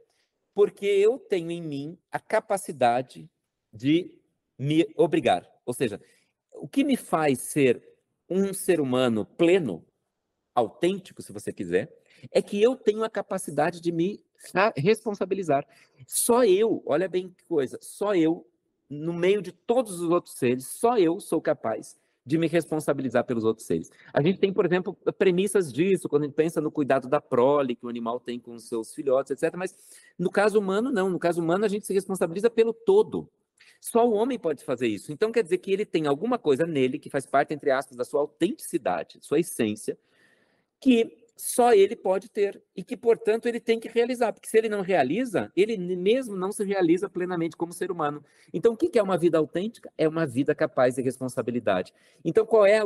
[0.54, 3.28] porque eu tenho em mim a capacidade
[3.72, 4.16] de
[4.58, 5.46] me obrigar.
[5.66, 6.00] Ou seja,
[6.52, 7.82] o que me faz ser
[8.30, 9.84] um ser humano pleno,
[10.54, 11.92] autêntico, se você quiser,
[12.30, 14.24] é que eu tenho a capacidade de me
[14.76, 15.66] responsabilizar.
[16.06, 18.48] Só eu, olha bem que coisa, só eu,
[18.88, 23.44] no meio de todos os outros seres, só eu sou capaz de me responsabilizar pelos
[23.44, 23.90] outros seres.
[24.12, 27.76] A gente tem, por exemplo, premissas disso, quando a gente pensa no cuidado da prole
[27.76, 29.54] que o animal tem com os seus filhotes, etc.
[29.56, 29.76] Mas
[30.18, 31.10] no caso humano, não.
[31.10, 33.28] No caso humano, a gente se responsabiliza pelo todo.
[33.80, 35.12] Só o homem pode fazer isso.
[35.12, 38.04] Então quer dizer que ele tem alguma coisa nele que faz parte, entre aspas, da
[38.04, 39.98] sua autenticidade, sua essência,
[40.80, 44.68] que só ele pode ter e que, portanto, ele tem que realizar, porque se ele
[44.68, 48.24] não realiza, ele mesmo não se realiza plenamente como ser humano.
[48.52, 49.92] Então, o que é uma vida autêntica?
[49.98, 51.92] É uma vida capaz de responsabilidade.
[52.24, 52.80] Então, qual é,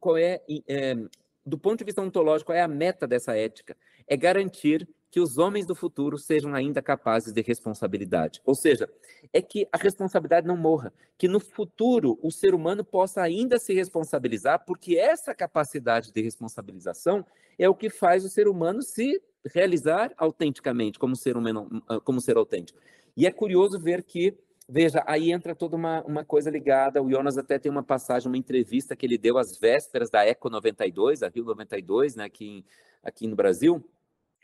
[0.00, 0.96] qual é, é
[1.44, 3.76] do ponto de vista ontológico, qual é a meta dessa ética?
[4.08, 8.42] É garantir que os homens do futuro sejam ainda capazes de responsabilidade.
[8.44, 8.86] Ou seja,
[9.32, 13.72] é que a responsabilidade não morra, que no futuro o ser humano possa ainda se
[13.72, 17.24] responsabilizar, porque essa capacidade de responsabilização
[17.58, 19.18] é o que faz o ser humano se
[19.54, 22.78] realizar autenticamente como ser humano, como ser autêntico.
[23.16, 24.36] E é curioso ver que
[24.68, 27.00] Veja, aí entra toda uma, uma coisa ligada.
[27.00, 30.50] O Jonas até tem uma passagem, uma entrevista que ele deu às vésperas da Eco
[30.50, 32.64] 92, a Rio 92, né, aqui,
[33.00, 33.80] aqui no Brasil.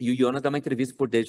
[0.03, 1.24] E o Jonas dá uma entrevista por Der,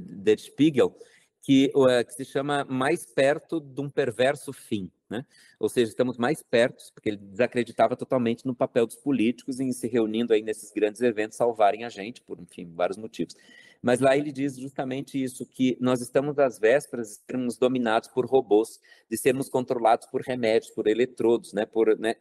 [0.00, 0.96] Der Spiegel,
[1.42, 1.70] que,
[2.06, 4.90] que, se chama Mais Perto de um Perverso Fim.
[5.10, 5.22] Né?
[5.58, 9.86] Ou seja, estamos mais perto, porque ele desacreditava totalmente no papel dos políticos em se
[9.86, 13.34] reunindo aí nesses grandes eventos salvarem a gente, por, enfim, vários motivos.
[13.82, 18.26] Mas lá ele diz justamente isso, que nós estamos às vésperas de sermos dominados por
[18.26, 18.78] robôs,
[19.10, 21.64] de sermos controlados por remédios, por eletrodos, né?
[21.64, 22.16] Por, né?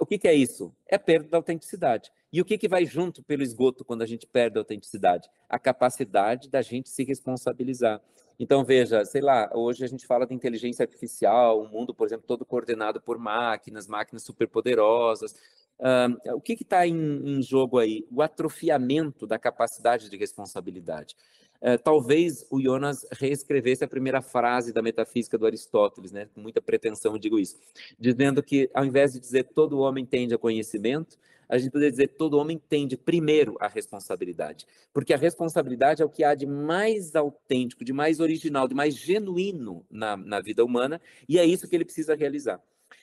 [0.00, 0.74] o que, que, é isso?
[0.86, 2.10] É perda da autenticidade.
[2.32, 5.28] E o que, que vai junto pelo esgoto quando a gente perde a autenticidade?
[5.48, 8.00] A capacidade da gente se responsabilizar.
[8.38, 12.26] Então, veja, sei lá, hoje a gente fala de inteligência artificial, um mundo, por exemplo,
[12.26, 15.34] todo coordenado por máquinas, máquinas superpoderosas,
[15.78, 18.06] Uh, o que está em, em, jogo aí?
[18.10, 21.16] O atrofiamento da capacidade de responsabilidade.
[21.62, 26.28] Uh, talvez o Jonas reescrevesse a primeira frase da metafísica do Aristóteles, né?
[26.34, 27.56] com muita pretensão digo isso,
[27.98, 31.16] dizendo que ao invés de dizer todo homem tende a conhecimento,
[31.48, 36.08] a gente poderia dizer todo homem tende primeiro a responsabilidade, porque a responsabilidade é o
[36.08, 41.00] que há de mais autêntico, de mais original, de mais genuíno na, na vida humana,
[41.28, 42.60] e é isso que ele precisa realizar.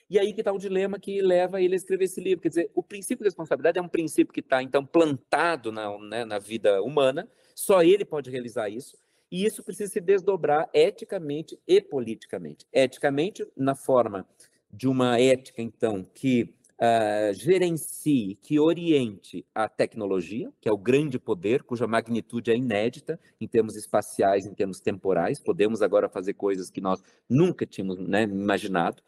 [0.10, 2.42] E aí que está o dilema que leva ele a escrever esse livro.
[2.42, 6.26] Quer dizer, o princípio de responsabilidade é um princípio que está, então, plantado na, né,
[6.26, 8.98] na vida humana, só ele pode realizar isso,
[9.32, 12.66] e isso precisa se desdobrar eticamente e politicamente.
[12.74, 14.28] Eticamente, na forma
[14.72, 21.18] de uma ética, então, que uh, gerencie, que oriente a tecnologia, que é o grande
[21.20, 25.40] poder, cuja magnitude é inédita em termos espaciais, em termos temporais.
[25.40, 29.02] Podemos agora fazer coisas que nós nunca tínhamos né, imaginado.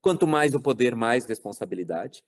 [0.00, 2.22] Quanto mais o poder, mais responsabilidade.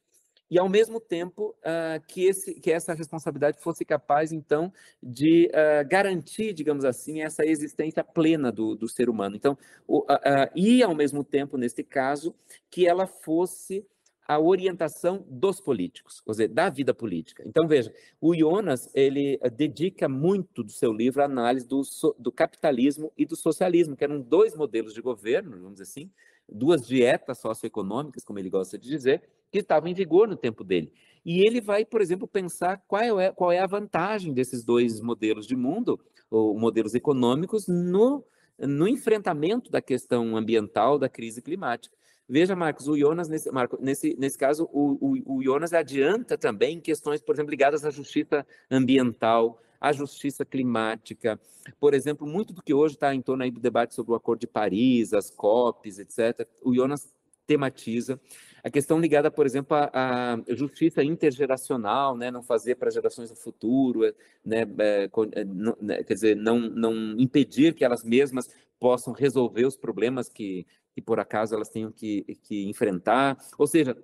[0.51, 5.89] E, ao mesmo tempo, uh, que, esse, que essa responsabilidade fosse capaz, então, de uh,
[5.89, 9.35] garantir, digamos assim, essa existência plena do, do ser humano.
[9.35, 12.35] Então, o, uh, e, ao mesmo tempo, neste caso,
[12.71, 13.85] que ela fosse
[14.29, 17.45] a orientação dos políticos, ou seja, da vida política.
[17.47, 21.81] Então, veja, o Jonas, ele dedica muito do seu livro à análise do,
[22.19, 26.11] do capitalismo e do socialismo, que eram dois modelos de governo, vamos dizer assim,
[26.49, 30.93] duas dietas socioeconômicas, como ele gosta de dizer, que estavam em vigor no tempo dele.
[31.25, 35.47] E ele vai, por exemplo, pensar qual é, qual é a vantagem desses dois modelos
[35.47, 35.99] de mundo,
[36.31, 38.25] ou modelos econômicos, no,
[38.59, 41.97] no enfrentamento da questão ambiental, da crise climática.
[42.29, 46.81] Veja, Marcos, o Jonas, nesse, Marco, nesse, nesse caso, o, o, o Jonas adianta também
[46.81, 51.39] questões, por exemplo, ligadas à justiça ambiental, a justiça climática.
[51.79, 54.41] Por exemplo, muito do que hoje está em torno aí do debate sobre o Acordo
[54.41, 57.15] de Paris, as COPs, etc., o Jonas
[57.47, 58.21] tematiza.
[58.63, 63.37] A questão ligada, por exemplo, à, à justiça intergeracional, né, não fazer para gerações do
[63.37, 64.01] futuro,
[64.45, 65.45] né, é, é
[65.81, 71.01] né, quer dizer, não, não impedir que elas mesmas possam resolver os problemas que, que
[71.01, 73.39] por acaso elas tenham que, que enfrentar.
[73.57, 73.97] Ou seja,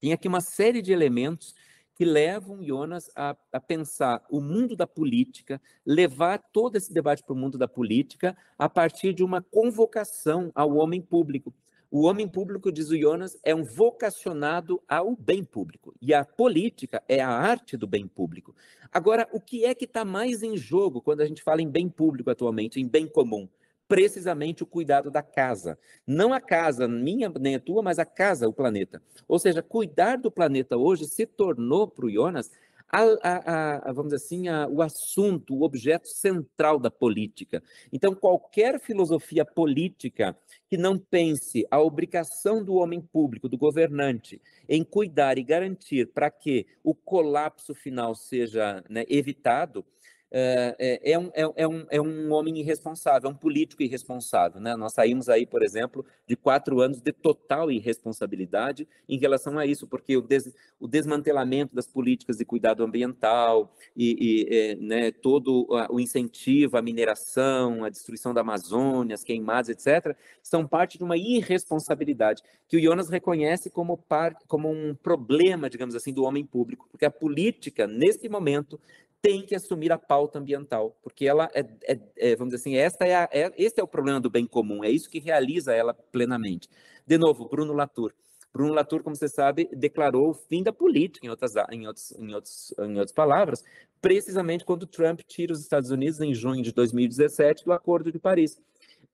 [0.00, 1.54] tem aqui uma série de elementos
[2.00, 7.34] que levam Jonas a, a pensar o mundo da política, levar todo esse debate para
[7.34, 11.52] o mundo da política a partir de uma convocação ao homem público.
[11.90, 15.94] O homem público, diz o Jonas, é um vocacionado ao bem público.
[16.00, 18.56] E a política é a arte do bem público.
[18.90, 21.86] Agora, o que é que está mais em jogo quando a gente fala em bem
[21.86, 23.46] público atualmente, em bem comum?
[23.90, 25.76] Precisamente o cuidado da casa.
[26.06, 29.02] Não a casa minha nem a tua, mas a casa, o planeta.
[29.26, 32.52] Ou seja, cuidar do planeta hoje se tornou para o Jonas
[32.88, 37.60] a, a, a, vamos dizer assim, o assunto, o objeto central da política.
[37.92, 40.36] Então, qualquer filosofia política
[40.68, 46.30] que não pense a obrigação do homem público, do governante, em cuidar e garantir para
[46.30, 49.84] que o colapso final seja né, evitado,
[50.32, 54.60] é, é, um, é, é, um, é um homem irresponsável, é um político irresponsável.
[54.60, 54.76] Né?
[54.76, 59.86] Nós saímos aí, por exemplo, de quatro anos de total irresponsabilidade em relação a isso,
[59.86, 65.66] porque o, des, o desmantelamento das políticas de cuidado ambiental e, e é, né, todo
[65.90, 71.16] o incentivo à mineração, à destruição da Amazônia, as queimadas, etc., são parte de uma
[71.16, 76.86] irresponsabilidade que o Jonas reconhece como, par, como um problema, digamos assim, do homem público,
[76.90, 78.80] porque a política, nesse momento,
[79.22, 83.06] tem que assumir a pauta ambiental, porque ela é, é, é vamos dizer assim, esta
[83.06, 85.92] é, a, é esse é o problema do bem comum, é isso que realiza ela
[85.92, 86.68] plenamente.
[87.06, 88.12] De novo, Bruno Latour.
[88.52, 92.34] Bruno Latour, como você sabe, declarou o fim da política, em outras, em outros, em
[92.34, 93.62] outros, em outras palavras,
[94.00, 98.60] precisamente quando Trump tira os Estados Unidos em junho de 2017 do Acordo de Paris.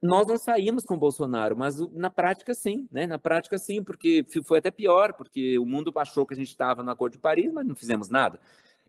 [0.01, 3.07] Nós não saímos com Bolsonaro, mas na prática sim, né?
[3.07, 6.83] Na prática sim, porque foi até pior, porque o mundo achou que a gente estava
[6.83, 8.39] no Acordo de Paris, mas não fizemos nada.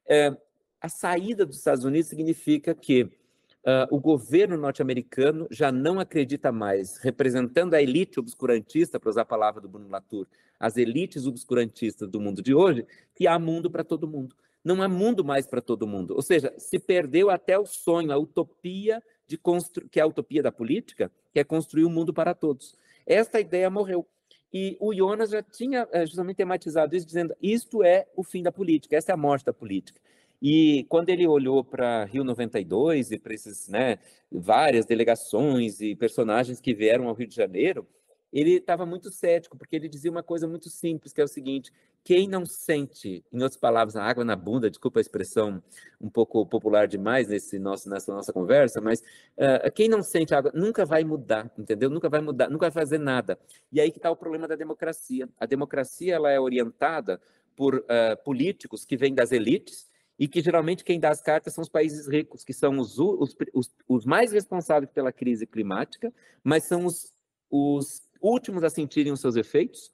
[0.05, 0.35] É,
[0.81, 6.97] a saída dos Estados Unidos significa que uh, o governo norte-americano já não acredita mais,
[6.97, 10.27] representando a elite obscurantista, para usar a palavra do Bruno Latour,
[10.59, 12.85] as elites obscurantistas do mundo de hoje,
[13.15, 14.35] que há mundo para todo mundo.
[14.63, 16.15] Não há mundo mais para todo mundo.
[16.15, 20.41] Ou seja, se perdeu até o sonho, a utopia de construir, que é a utopia
[20.41, 22.75] da política, que é construir um mundo para todos.
[23.05, 24.05] Esta ideia morreu.
[24.51, 28.51] E o Jonas já tinha eh, justamente tematizado isso, dizendo: isto é o fim da
[28.51, 29.99] política, essa é a morte da política.
[30.41, 33.97] E quando ele olhou para Rio 92 e para esses, né,
[34.31, 37.87] várias delegações e personagens que vieram ao Rio de Janeiro,
[38.31, 41.71] ele estava muito cético, porque ele dizia uma coisa muito simples, que é o seguinte:
[42.03, 45.63] quem não sente, em outras palavras, a água na bunda, desculpa a expressão
[45.99, 50.51] um pouco popular demais nesse nosso, nessa nossa conversa, mas uh, quem não sente água
[50.53, 51.89] nunca vai mudar, entendeu?
[51.89, 53.39] Nunca vai mudar, nunca vai fazer nada.
[53.71, 55.27] E aí que está o problema da democracia.
[55.39, 57.21] A democracia ela é orientada
[57.55, 59.89] por uh, políticos que vêm das elites
[60.19, 63.35] e que geralmente quem dá as cartas são os países ricos, que são os, os,
[63.53, 66.13] os, os mais responsáveis pela crise climática,
[66.43, 67.13] mas são os,
[67.49, 69.91] os últimos a sentirem os seus efeitos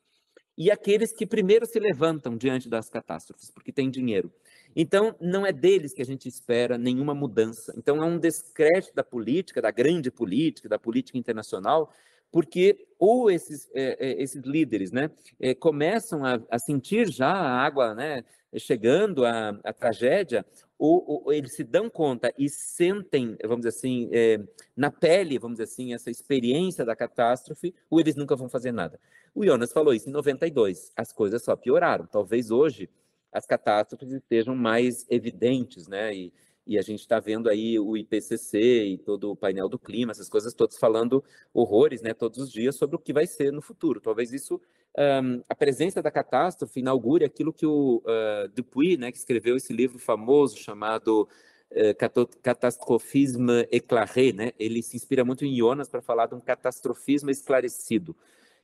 [0.58, 4.32] e aqueles que primeiro se levantam diante das catástrofes, porque têm dinheiro.
[4.76, 7.74] Então, não é deles que a gente espera nenhuma mudança.
[7.78, 11.92] Então, é um descrédito da política, da grande política, da política internacional,
[12.32, 17.64] porque ou esses, é, é, esses líderes né, é, começam a, a, sentir já a
[17.64, 18.24] água né,
[18.58, 20.46] chegando, a tragédia,
[20.78, 24.40] ou, ou, eles se dão conta e sentem, vamos dizer assim, é,
[24.76, 29.00] na pele, vamos dizer assim, essa experiência da catástrofe, ou eles nunca vão fazer nada.
[29.34, 32.06] O Jonas falou isso em 92, as coisas só pioraram.
[32.06, 32.90] Talvez hoje
[33.32, 36.16] as catástrofes estejam mais evidentes, né?
[36.16, 36.34] E,
[36.66, 40.30] e a gente está vendo aí o IPCC e todo o painel do clima, essas
[40.30, 41.24] coisas todas falando
[41.54, 44.00] horrores, né, todos os dias sobre o que vai ser no futuro.
[44.00, 44.62] Talvez isso,
[44.98, 49.74] um, a presença da catástrofe inaugure aquilo que o uh, Dupuy, né, que escreveu esse
[49.74, 51.28] livro famoso chamado
[51.72, 57.32] uh, Catastrofisme éclairé, né, ele se inspira muito em Jonas para falar de um catastrofismo
[57.32, 58.16] esclarecido.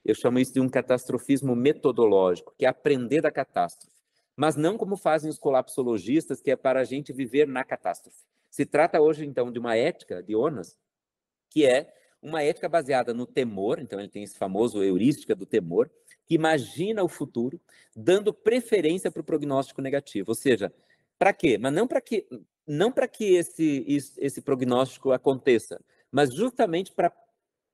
[0.06, 4.00] Eu chamo isso de um catastrofismo metodológico, que é aprender da catástrofe
[4.40, 8.24] mas não como fazem os colapsologistas, que é para a gente viver na catástrofe.
[8.50, 10.80] Se trata hoje, então, de uma ética de Onas,
[11.50, 15.92] que é uma ética baseada no temor, então ele tem esse famoso heurística do temor,
[16.30, 17.60] que imagina o futuro,
[17.96, 20.30] dando preferência para o prognóstico negativo.
[20.30, 20.72] Ou seja,
[21.18, 21.58] para quê?
[21.58, 22.28] Mas não para que,
[22.68, 23.84] não para que esse,
[24.16, 25.82] esse prognóstico aconteça,
[26.12, 27.12] mas justamente para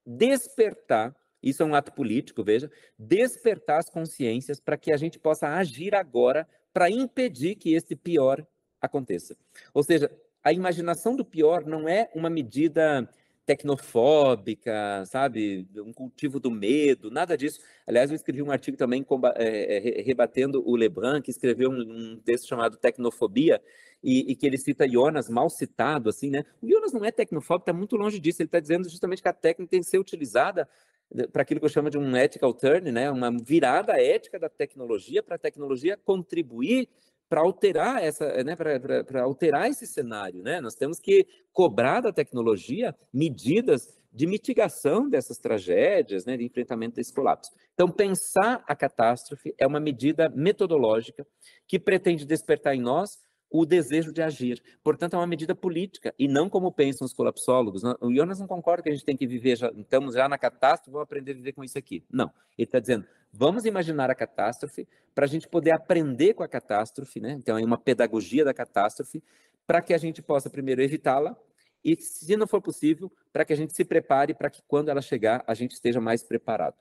[0.05, 1.13] despertar
[1.43, 5.93] isso é um ato político, veja, despertar as consciências para que a gente possa agir
[5.93, 8.43] agora para impedir que esse pior
[8.81, 9.37] aconteça.
[9.71, 10.09] Ou seja,
[10.43, 13.07] a imaginação do pior não é uma medida
[13.45, 17.59] tecnofóbica, sabe, um cultivo do medo, nada disso.
[17.85, 19.05] Aliás, eu escrevi um artigo também
[19.35, 23.61] é, rebatendo o Lebrun, que escreveu um, texto chamado Tecnofobia,
[24.03, 26.43] e, e, que ele cita Jonas, mal citado, assim, né?
[26.61, 29.33] O Jonas não é tecnofóbico, está muito longe disso, ele está dizendo justamente que a
[29.33, 30.67] técnica tem que ser utilizada
[31.31, 33.09] para aquilo que eu chamo de um ethical turn, né?
[33.09, 36.89] uma virada ética da tecnologia para a tecnologia contribuir
[37.29, 40.61] para alterar essa, né, para alterar esse cenário, né?
[40.61, 47.13] Nós temos que cobrar da tecnologia medidas de mitigação dessas tragédias, né, de enfrentamento desse
[47.13, 47.51] colapso.
[47.73, 51.27] Então, pensar a catástrofe é uma medida metodológica
[51.67, 53.24] que pretende despertar em nós
[53.61, 54.61] o desejo de agir.
[54.83, 57.83] Portanto, é uma medida política, e não como pensam os colapsólogos.
[58.01, 60.91] O Jonas não concorda que a gente tem que viver, já, estamos já na catástrofe,
[60.91, 62.03] vamos aprender a viver com isso aqui.
[62.11, 66.47] Não, ele está dizendo, vamos imaginar a catástrofe para a gente poder aprender com a
[66.47, 67.31] catástrofe, né?
[67.31, 69.23] então é uma pedagogia da catástrofe,
[69.65, 71.35] para que a gente possa primeiro evitá-la,
[71.83, 75.03] e, se não for possível, para que a gente se prepare para que quando ela
[75.03, 76.75] chegar, a gente esteja mais preparado.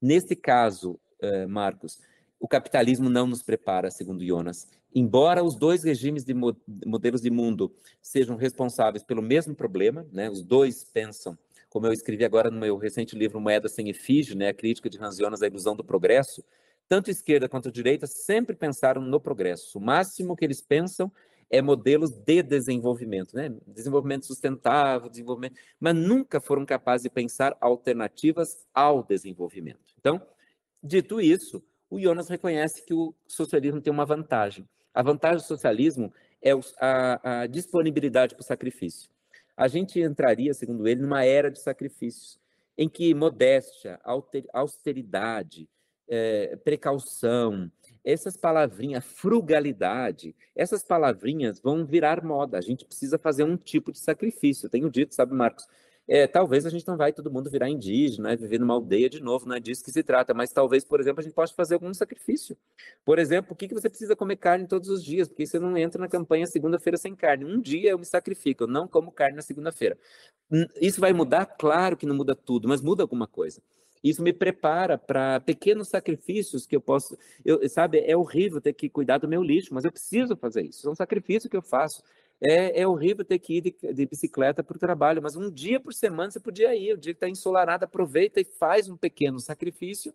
[0.00, 1.98] Nesse caso, eh, Marcos,
[2.40, 4.66] o capitalismo não nos prepara, segundo Jonas.
[4.94, 6.34] Embora os dois regimes de
[6.86, 11.38] modelos de mundo sejam responsáveis pelo mesmo problema, né, os dois pensam,
[11.68, 14.98] como eu escrevi agora no meu recente livro Moeda Sem Efígie, né, a crítica de
[14.98, 16.42] Hans Jonas à ilusão do progresso,
[16.88, 19.78] tanto esquerda quanto direita sempre pensaram no progresso.
[19.78, 21.12] O máximo que eles pensam
[21.48, 23.52] é modelos de desenvolvimento, né?
[23.66, 29.80] Desenvolvimento sustentável, desenvolvimento, mas nunca foram capazes de pensar alternativas ao desenvolvimento.
[29.98, 30.20] Então,
[30.82, 34.66] dito isso, o Jonas reconhece que o socialismo tem uma vantagem.
[34.94, 39.10] A vantagem do socialismo é a, a disponibilidade para o sacrifício.
[39.56, 42.38] A gente entraria, segundo ele, numa era de sacrifícios,
[42.78, 44.00] em que modéstia,
[44.52, 45.68] austeridade,
[46.08, 47.70] é, precaução,
[48.02, 52.56] essas palavrinhas, frugalidade, essas palavrinhas vão virar moda.
[52.56, 54.66] A gente precisa fazer um tipo de sacrifício.
[54.66, 55.66] Eu tenho dito, sabe, Marcos?
[56.12, 59.22] É, talvez a gente não vai todo mundo virar indígena, né, viver numa aldeia de
[59.22, 61.74] novo, não é disso que se trata, mas talvez, por exemplo, a gente possa fazer
[61.74, 62.56] algum sacrifício.
[63.04, 65.28] Por exemplo, o que, que você precisa comer carne todos os dias?
[65.28, 67.44] Porque você não entra na campanha segunda-feira sem carne.
[67.44, 69.96] Um dia eu me sacrifico, eu não como carne na segunda-feira.
[70.50, 71.46] Hum, isso vai mudar?
[71.46, 73.62] Claro que não muda tudo, mas muda alguma coisa.
[74.02, 77.16] Isso me prepara para pequenos sacrifícios que eu posso.
[77.44, 80.88] Eu, sabe, é horrível ter que cuidar do meu lixo, mas eu preciso fazer isso.
[80.88, 82.02] É um sacrifício que eu faço.
[82.42, 85.78] É, é horrível ter que ir de, de bicicleta para o trabalho, mas um dia
[85.78, 86.94] por semana você podia ir.
[86.94, 90.14] O dia que está ensolarado, aproveita e faz um pequeno sacrifício,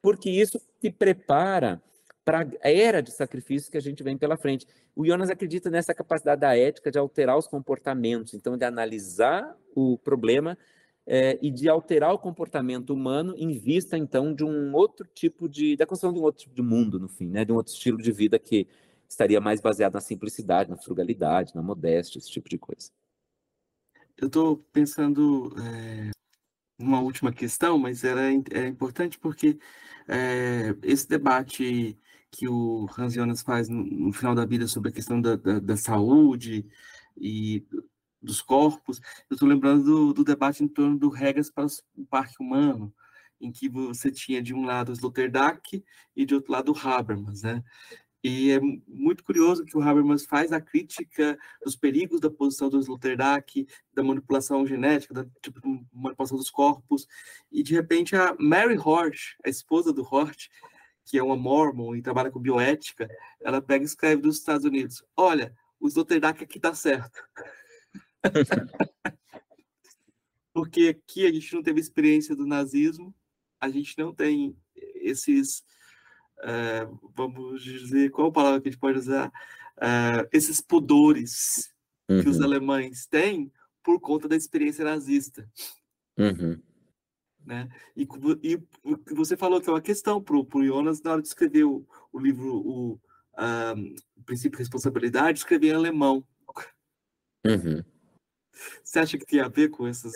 [0.00, 1.82] porque isso te prepara
[2.24, 4.66] para a era de sacrifício que a gente vem pela frente.
[4.96, 9.96] O Jonas acredita nessa capacidade da ética de alterar os comportamentos, então de analisar o
[9.98, 10.58] problema
[11.06, 15.76] é, e de alterar o comportamento humano em vista então de um outro tipo de
[15.76, 17.98] da construção de um outro tipo de mundo no fim, né, de um outro estilo
[17.98, 18.66] de vida que
[19.08, 22.90] estaria mais baseado na simplicidade, na frugalidade, na modéstia, esse tipo de coisa.
[24.16, 26.10] Eu estou pensando é,
[26.78, 29.58] uma última questão, mas era importante porque
[30.08, 31.98] é, esse debate
[32.30, 35.58] que o Hans Jonas faz no, no, final da vida sobre a questão da, da,
[35.58, 36.66] da saúde
[37.16, 37.66] e
[38.20, 39.00] dos corpos,
[39.30, 42.92] eu estou lembrando do, do, debate em torno do regras para o parque humano,
[43.40, 45.84] em que você tinha de um lado os Sloterdijk
[46.14, 47.62] e de outro lado o Habermas, né?
[48.28, 48.58] E é
[48.88, 54.02] muito curioso que o Habermas faz a crítica dos perigos da posição do Sloterdijk, da
[54.02, 55.60] manipulação genética, da tipo,
[55.92, 57.06] manipulação dos corpos,
[57.52, 60.48] e de repente a Mary Hort, a esposa do Hort,
[61.04, 63.08] que é uma mormon e trabalha com bioética,
[63.40, 67.22] ela pega e escreve dos Estados Unidos, olha, o Sloterdijk aqui tá certo.
[70.52, 73.14] Porque aqui a gente não teve experiência do nazismo,
[73.60, 74.56] a gente não tem
[74.96, 75.62] esses,
[76.38, 79.28] uh, vamos dizer, qual a palavra que a gente pode usar?
[79.76, 81.72] Uh, esses pudores
[82.08, 82.22] uhum.
[82.22, 82.44] que os uhum.
[82.44, 83.52] alemães têm
[83.82, 85.48] por conta da experiência nazista.
[86.18, 86.60] Uhum.
[87.44, 87.68] Né?
[87.96, 88.08] E,
[88.42, 88.60] e,
[89.14, 92.18] você falou que é uma questão para o Jonas na hora de escrever o, o
[92.18, 92.98] livro, o, um,
[93.36, 93.74] ah,
[94.24, 96.26] Princípio de Responsabilidade, escrever em alemão.
[97.46, 97.84] Uhum.
[98.82, 100.12] Você acha que tem a ver com essas?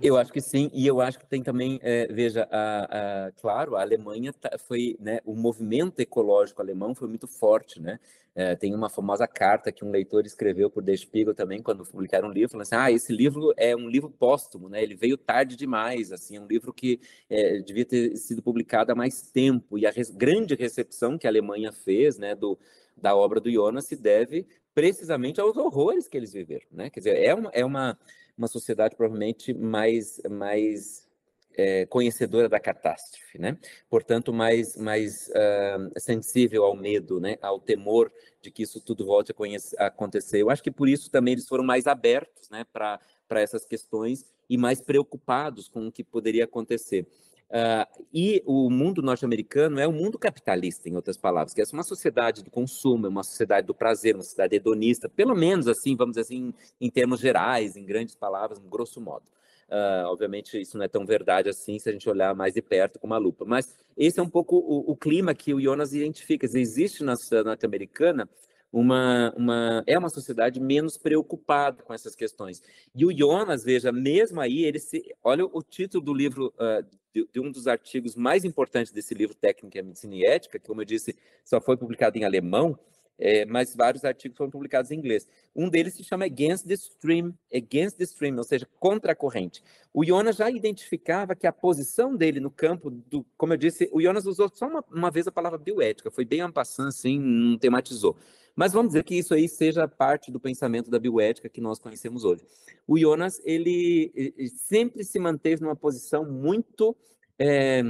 [0.00, 3.76] Eu acho que sim, e eu acho que tem também, é, veja, a, a, claro,
[3.76, 7.98] a Alemanha tá, foi, né, o movimento ecológico alemão foi muito forte, né?
[8.34, 12.28] É, tem uma famosa carta que um leitor escreveu por Der Spiegel também, quando publicaram
[12.28, 14.82] um livro, falando assim, ah, esse livro é um livro póstumo, né?
[14.82, 16.98] Ele veio tarde demais, assim, um livro que
[17.28, 21.30] é, devia ter sido publicado há mais tempo, e a res, grande recepção que a
[21.30, 22.58] Alemanha fez, né, do,
[22.96, 26.90] da obra do Jonas se deve precisamente aos horrores que eles viveram, né?
[26.90, 27.98] Quer dizer, é uma, é uma,
[28.36, 31.06] uma sociedade provavelmente mais, mais
[31.54, 33.58] é, conhecedora da catástrofe, né?
[33.88, 37.36] Portanto, mais, mais uh, sensível ao medo, né?
[37.42, 40.40] Ao temor de que isso tudo volte a, a acontecer.
[40.40, 42.64] Eu acho que por isso também eles foram mais abertos, né?
[42.72, 43.00] Para
[43.30, 47.06] essas questões e mais preocupados com o que poderia acontecer.
[47.52, 51.82] Uh, e o mundo norte-americano é um mundo capitalista, em outras palavras, que é uma
[51.82, 56.14] sociedade do consumo, é uma sociedade do prazer, uma sociedade hedonista, pelo menos assim, vamos
[56.14, 59.24] dizer assim, em termos gerais, em grandes palavras, grosso modo.
[59.68, 62.98] Uh, obviamente, isso não é tão verdade assim se a gente olhar mais de perto
[62.98, 63.44] com uma lupa.
[63.46, 66.46] Mas esse é um pouco o, o clima que o Jonas identifica.
[66.46, 68.28] Existe na sociedade norte-americana
[68.72, 72.62] uma, uma, é uma sociedade menos preocupada com essas questões.
[72.94, 77.28] E o Jonas, veja, mesmo aí, ele se, olha o título do livro, uh, de,
[77.32, 80.84] de, um dos artigos mais importantes desse livro, Técnica, Medicina e Ética, que, como eu
[80.84, 82.78] disse, só foi publicado em alemão,
[83.24, 85.28] é, mas vários artigos foram publicados em inglês.
[85.54, 89.62] Um deles se chama Against the Stream, Against the Stream, ou seja, contra a corrente.
[89.94, 94.02] O Jonas já identificava que a posição dele no campo do, como eu disse, o
[94.02, 98.16] Jonas usou só uma, uma vez a palavra bioética, foi bem ampassando, assim, não tematizou.
[98.56, 102.24] Mas vamos dizer que isso aí seja parte do pensamento da bioética que nós conhecemos
[102.24, 102.44] hoje.
[102.88, 106.96] O Jonas, ele, ele sempre se manteve numa posição muito...
[107.38, 107.82] É,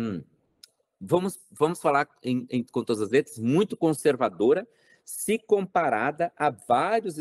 [1.00, 4.68] vamos, vamos falar em, em, com todas as letras, muito conservadora,
[5.12, 7.16] se comparada a vários,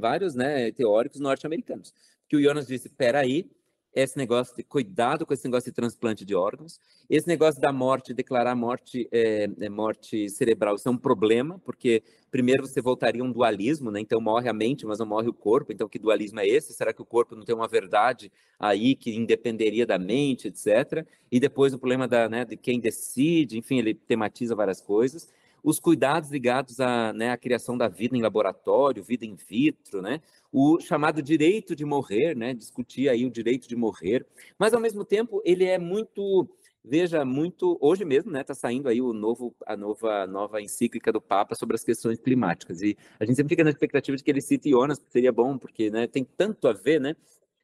[0.00, 1.94] vários né, teóricos norte-americanos.
[2.28, 3.48] Que o Jonas disse: peraí,
[3.94, 8.12] esse negócio de cuidado com esse negócio de transplante de órgãos, esse negócio da morte,
[8.12, 13.92] declarar morte, é, morte cerebral, isso é um problema, porque primeiro você voltaria um dualismo,
[13.92, 14.00] né?
[14.00, 15.72] Então morre a mente, mas não morre o corpo.
[15.72, 16.74] Então que dualismo é esse?
[16.74, 21.06] Será que o corpo não tem uma verdade aí que independeria da mente, etc?
[21.30, 25.32] E depois o problema da, né, de quem decide, enfim, ele tematiza várias coisas
[25.66, 30.20] os cuidados ligados à, né, à criação da vida em laboratório, vida in vitro, né,
[30.52, 34.24] o chamado direito de morrer, né, discutir aí o direito de morrer,
[34.56, 36.48] mas ao mesmo tempo ele é muito
[36.84, 41.20] veja muito hoje mesmo né está saindo aí o novo a nova nova encíclica do
[41.20, 44.40] Papa sobre as questões climáticas e a gente sempre fica na expectativa de que ele
[44.40, 47.16] cite Jonas seria bom porque né tem tanto a ver né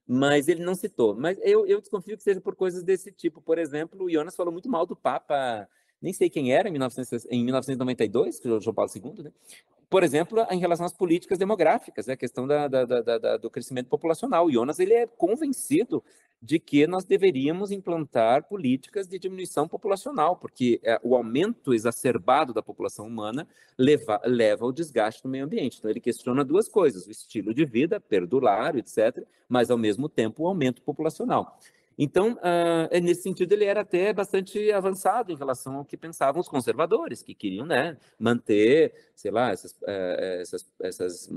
[0.09, 3.59] mas ele não citou mas eu, eu desconfio que seja por coisas desse tipo por
[3.59, 5.69] exemplo o Jonas falou muito mal do Papa
[6.03, 9.33] nem sei quem era em, 1900, em 1992, que é João Paulo II, né?
[9.89, 12.15] por exemplo, em relação às políticas demográficas, né?
[12.15, 14.47] a questão da, da, da, do crescimento populacional.
[14.47, 16.03] O Jonas ele é convencido
[16.41, 22.63] de que nós deveríamos implantar políticas de diminuição populacional, porque é, o aumento exacerbado da
[22.63, 23.47] população humana
[23.79, 25.79] leva, leva ao desgaste do meio ambiente.
[25.79, 30.43] Então, ele questiona duas coisas: o estilo de vida, perdulário, etc., mas, ao mesmo tempo,
[30.43, 31.59] o aumento populacional.
[32.05, 36.49] Então, uh, nesse sentido, ele era até bastante avançado em relação ao que pensavam os
[36.49, 41.31] conservadores, que queriam né, manter, sei lá, essas, uh, essas, essas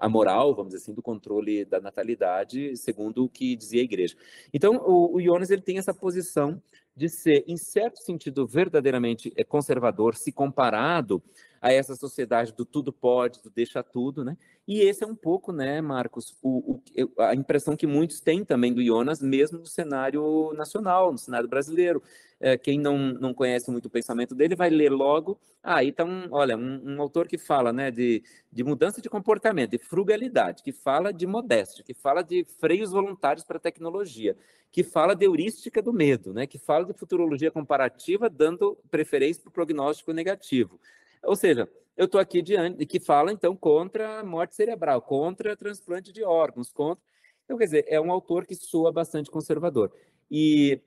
[0.00, 4.16] a moral, vamos dizer assim, do controle da natalidade, segundo o que dizia a igreja.
[4.52, 6.60] Então, o, o Jonas ele tem essa posição
[6.96, 11.22] de ser, em certo sentido, verdadeiramente eh, conservador, se comparado
[11.60, 14.36] a essa sociedade do tudo pode, do deixa tudo, né?
[14.66, 18.72] E esse é um pouco, né, Marcos, o, o, a impressão que muitos têm também
[18.72, 22.02] do Jonas, mesmo no cenário nacional, no cenário brasileiro.
[22.40, 25.40] É, quem não, não conhece muito o pensamento dele vai ler logo.
[25.62, 28.22] Ah, então, olha, um, um, autor que fala né, de,
[28.52, 33.44] de mudança de comportamento, de frugalidade, que fala de modéstia, que fala de freios voluntários
[33.44, 34.36] para a tecnologia,
[34.70, 39.50] que fala de heurística do medo, né, que fala de futurologia comparativa, dando preferência para
[39.50, 40.78] o prognóstico negativo.
[41.22, 46.12] Ou seja, eu estou aqui diante, que fala, então, contra a morte cerebral, contra transplante
[46.12, 47.02] de órgãos, contra...
[47.44, 49.92] Então, quer dizer, é um autor que soa bastante conservador.
[50.30, 50.80] E,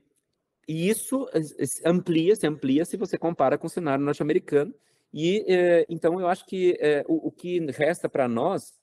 [0.66, 1.28] e isso
[1.84, 4.74] amplia, se amplia se você compara com o cenário norte-americano.
[5.12, 8.80] E, é, então, eu acho que é, o, o, que resta para nós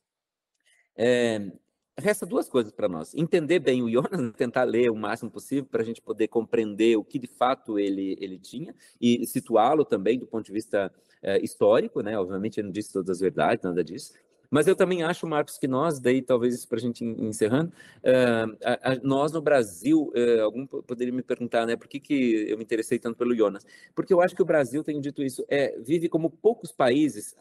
[0.95, 1.51] é,
[1.99, 3.13] resta duas coisas para nós.
[3.13, 7.03] Entender bem o Jonas, tentar ler o máximo possível para a gente poder compreender o
[7.03, 12.01] que de fato ele, ele tinha e situá-lo também do ponto de vista é, histórico,
[12.01, 12.17] né?
[12.17, 14.13] Obviamente ele não disse todas as verdades, nada disso,
[14.49, 18.91] mas eu também acho, Marcos, que nós, daí talvez para a gente encerrando, uh, a,
[18.91, 22.63] a, nós no Brasil, uh, algum poderia me perguntar, né, por que, que eu me
[22.63, 23.65] interessei tanto pelo Jonas?
[23.93, 27.35] Porque eu acho que o Brasil, tenho dito isso, é, vive como poucos países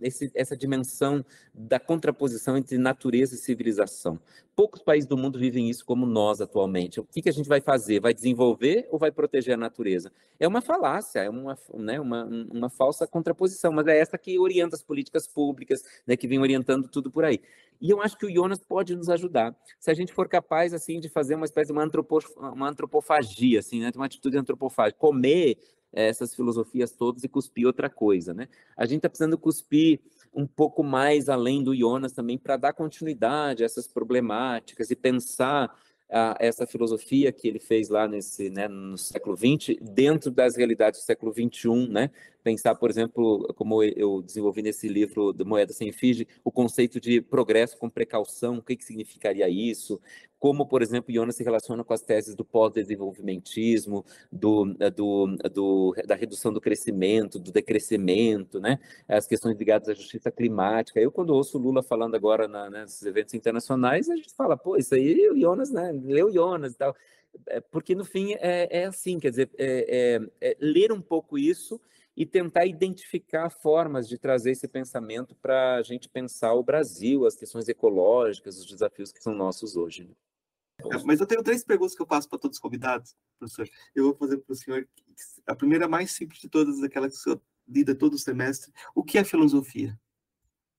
[0.00, 1.24] esse, essa dimensão
[1.54, 4.18] da contraposição entre natureza e civilização.
[4.54, 6.98] Poucos países do mundo vivem isso como nós atualmente.
[6.98, 8.00] O que, que a gente vai fazer?
[8.00, 10.10] Vai desenvolver ou vai proteger a natureza?
[10.40, 14.74] É uma falácia, é uma, né, uma, uma falsa contraposição, mas é essa que orienta
[14.74, 17.40] as políticas públicas, né, que vem orientando tudo por aí.
[17.80, 20.98] E eu acho que o Jonas pode nos ajudar, se a gente for capaz, assim,
[20.98, 25.58] de fazer uma espécie de uma, antropo, uma antropofagia, assim, né, uma atitude antropofágica, comer
[25.92, 28.48] essas filosofias todas e cuspir outra coisa, né?
[28.76, 30.00] A gente está precisando cuspir
[30.34, 35.74] um pouco mais além do Jonas também para dar continuidade a essas problemáticas e pensar
[36.10, 41.00] a, essa filosofia que ele fez lá nesse, né, no século XX dentro das realidades
[41.00, 42.10] do século XXI, né?
[42.48, 47.20] Pensar, por exemplo, como eu desenvolvi nesse livro do Moeda Sem Fiji, o conceito de
[47.20, 50.00] progresso com precaução, o que, que significaria isso,
[50.38, 54.02] como, por exemplo, Jonas se relaciona com as teses do pós-desenvolvimentismo,
[54.32, 54.64] do,
[54.96, 58.78] do, do, da redução do crescimento, do decrescimento, né?
[59.06, 60.98] as questões ligadas à justiça climática.
[60.98, 64.94] Eu, quando ouço Lula falando agora na, nesses eventos internacionais, a gente fala, pô, isso
[64.94, 65.92] aí o Jonas, né?
[65.92, 66.96] leu Jonas e tal.
[67.48, 71.36] É, porque, no fim, é, é assim, quer dizer, é, é, é ler um pouco
[71.36, 71.78] isso
[72.18, 77.36] e tentar identificar formas de trazer esse pensamento para a gente pensar o Brasil, as
[77.36, 80.02] questões ecológicas, os desafios que são nossos hoje.
[80.02, 80.14] Né?
[80.80, 83.68] É, mas eu tenho três perguntas que eu faço para todos os convidados, professor.
[83.94, 84.88] Eu vou fazer para o senhor
[85.46, 88.72] a primeira mais simples de todas, aquela que o senhor lida todo semestre.
[88.96, 89.96] O que é filosofia?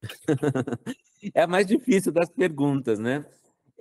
[1.33, 3.25] é a mais difícil das perguntas, né?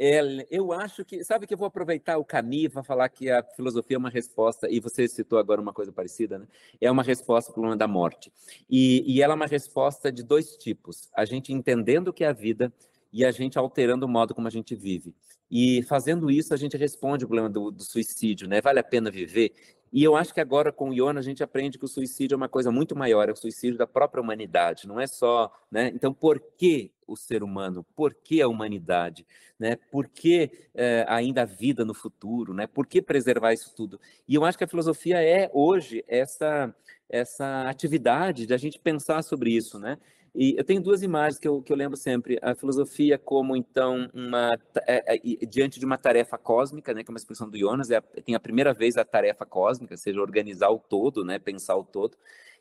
[0.00, 3.42] É, eu acho que, sabe que eu vou aproveitar o Camus para falar que a
[3.42, 6.46] filosofia é uma resposta, e você citou agora uma coisa parecida, né?
[6.80, 8.32] É uma resposta para o problema da morte.
[8.70, 12.28] E, e ela é uma resposta de dois tipos: a gente entendendo o que é
[12.28, 12.72] a vida
[13.12, 15.12] e a gente alterando o modo como a gente vive.
[15.50, 18.60] E fazendo isso, a gente responde o problema do, do, suicídio, né?
[18.60, 19.52] Vale a pena viver?
[19.92, 22.36] E eu acho que agora com o Iona a gente aprende que o suicídio é
[22.36, 25.90] uma coisa muito maior, é o suicídio da própria humanidade, não é só, né?
[25.94, 27.84] Então, por que o ser humano?
[27.96, 29.26] Por que a humanidade?
[29.58, 29.76] Né?
[29.90, 32.54] Por que é, ainda a vida no futuro?
[32.54, 32.66] Né?
[32.66, 34.00] Por que preservar isso tudo?
[34.28, 36.72] E eu acho que a filosofia é hoje essa
[37.10, 39.96] essa atividade de a gente pensar sobre isso, né?
[40.34, 42.38] E eu tenho duas imagens que eu, que eu lembro sempre.
[42.42, 44.56] A filosofia como, então, uma
[44.86, 47.96] é, é, diante de uma tarefa cósmica, né, que é uma expressão do Jonas, é
[47.96, 51.76] a, tem a primeira vez a tarefa cósmica, ou seja, organizar o todo, né, pensar
[51.76, 52.16] o todo.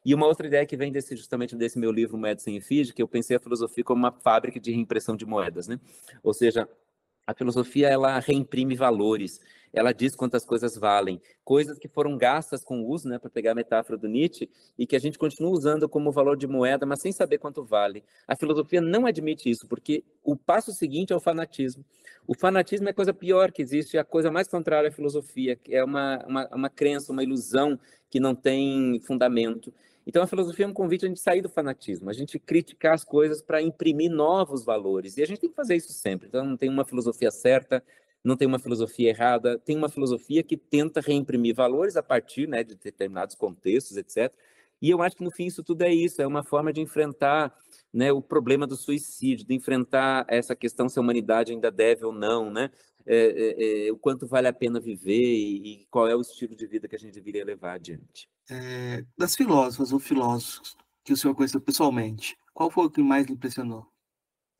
[0.08, 3.10] E uma outra ideia que vem desse, justamente desse meu livro, Sem Efígie, que eu
[3.10, 5.68] pensei a filosofia como uma fábrica de reimpressão de moedas.
[5.68, 5.78] Né?
[6.24, 6.66] Ou seja,
[7.28, 9.42] a filosofia ela reimprime valores,
[9.74, 13.56] ela diz quantas coisas valem, coisas que foram gastas com uso, né, para pegar a
[13.56, 17.12] metáfora do Nietzsche, e que a gente continua usando como valor de moeda, mas sem
[17.12, 18.02] saber quanto vale.
[18.26, 21.84] A filosofia não admite isso, porque o passo seguinte é o fanatismo.
[22.26, 25.58] O fanatismo é a coisa pior que existe, é a coisa mais contrária à filosofia,
[25.58, 27.78] que é uma, uma, uma crença, uma ilusão
[28.10, 29.74] que não tem fundamento.
[30.08, 33.04] Então, a filosofia é um convite a gente sair do fanatismo, a gente criticar as
[33.04, 35.18] coisas para imprimir novos valores.
[35.18, 36.30] E a gente tem que fazer isso sempre.
[36.30, 37.84] Então, não tem uma filosofia certa,
[38.24, 42.64] não tem uma filosofia errada, tem uma filosofia que tenta reimprimir valores a partir né,
[42.64, 44.34] de determinados contextos, etc.
[44.82, 47.54] E eu acho que, no fim, isso tudo é isso, é uma forma de enfrentar
[47.94, 52.12] né, o problema do suicídio, de enfrentar essa questão se a humanidade ainda deve ou
[52.12, 52.70] não, né?
[53.06, 56.54] É, é, é, o quanto vale a pena viver e, e, qual é o estilo
[56.56, 58.28] de vida que a gente deveria levar adiante.
[58.50, 63.26] É, das filósofas ou filósofos que o senhor conheceu pessoalmente, qual foi o que mais
[63.26, 63.88] lhe impressionou?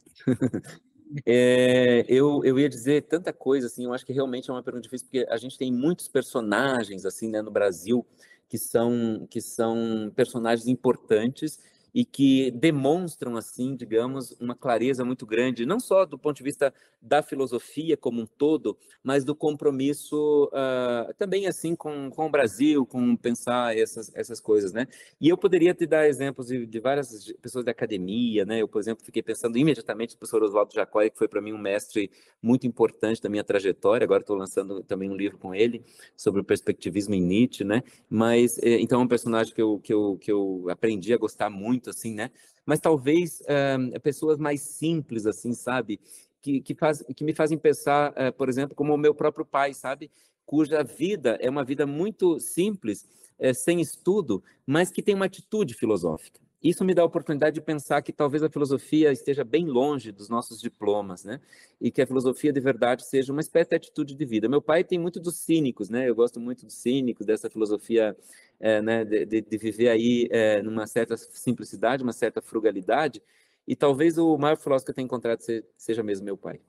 [1.26, 4.84] É, eu, eu ia dizer tanta coisa, assim, eu acho que realmente é uma pergunta
[4.84, 8.06] difícil, porque a gente tem muitos personagens, assim, né, no Brasil,
[8.50, 11.60] que são, que são personagens importantes
[11.94, 16.74] e que demonstram, assim, digamos, uma clareza muito grande, não só do ponto de vista
[17.02, 22.86] da filosofia como um todo, mas do compromisso uh, também, assim, com, com o Brasil,
[22.86, 24.88] com pensar essas, essas coisas, né?
[25.20, 28.62] E eu poderia te dar exemplos de, de várias pessoas da academia, né?
[28.62, 31.58] Eu, por exemplo, fiquei pensando imediatamente no professor Oswaldo Jacói, que foi para mim um
[31.58, 32.12] mestre
[32.42, 35.84] muito importante da minha trajetória, agora estou lançando também um livro com ele
[36.16, 37.84] sobre o perspectivismo em Nietzsche, né?
[38.10, 41.50] Mas, eh, então, é um personagem que eu, que eu, que eu aprendi a gostar
[41.50, 42.32] muito, muito, assim, né?
[42.66, 46.00] Mas talvez uh, pessoas mais simples, assim, sabe?
[46.42, 49.74] Que, que, faz, que me fazem pensar, uh, por exemplo, como o meu próprio pai,
[49.74, 50.12] sabe?
[50.46, 53.08] Cuja vida é uma vida muito simples,
[53.40, 56.42] uh, sem estudo, mas que tem uma atitude filosófica.
[56.64, 60.28] Isso me dá a oportunidade de pensar que talvez a filosofia esteja bem longe dos
[60.28, 61.40] nossos diplomas, né?
[61.80, 64.50] E que a filosofia de verdade seja uma espécie de atitude de vida.
[64.50, 66.10] Meu pai tem muito dos cínicos, né?
[66.10, 68.18] Eu gosto muito dos cínicos, dessa filosofia,
[68.60, 69.06] é, né?
[69.06, 73.22] De, de, de, viver aí é, numa certa simplicidade, uma certa frugalidade.
[73.68, 75.42] E talvez o maior filósofo que eu tenha encontrado
[75.78, 76.60] seja mesmo meu pai.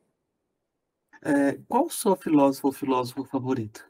[1.23, 3.88] É, qual o seu filósofo ou filósofo favorito?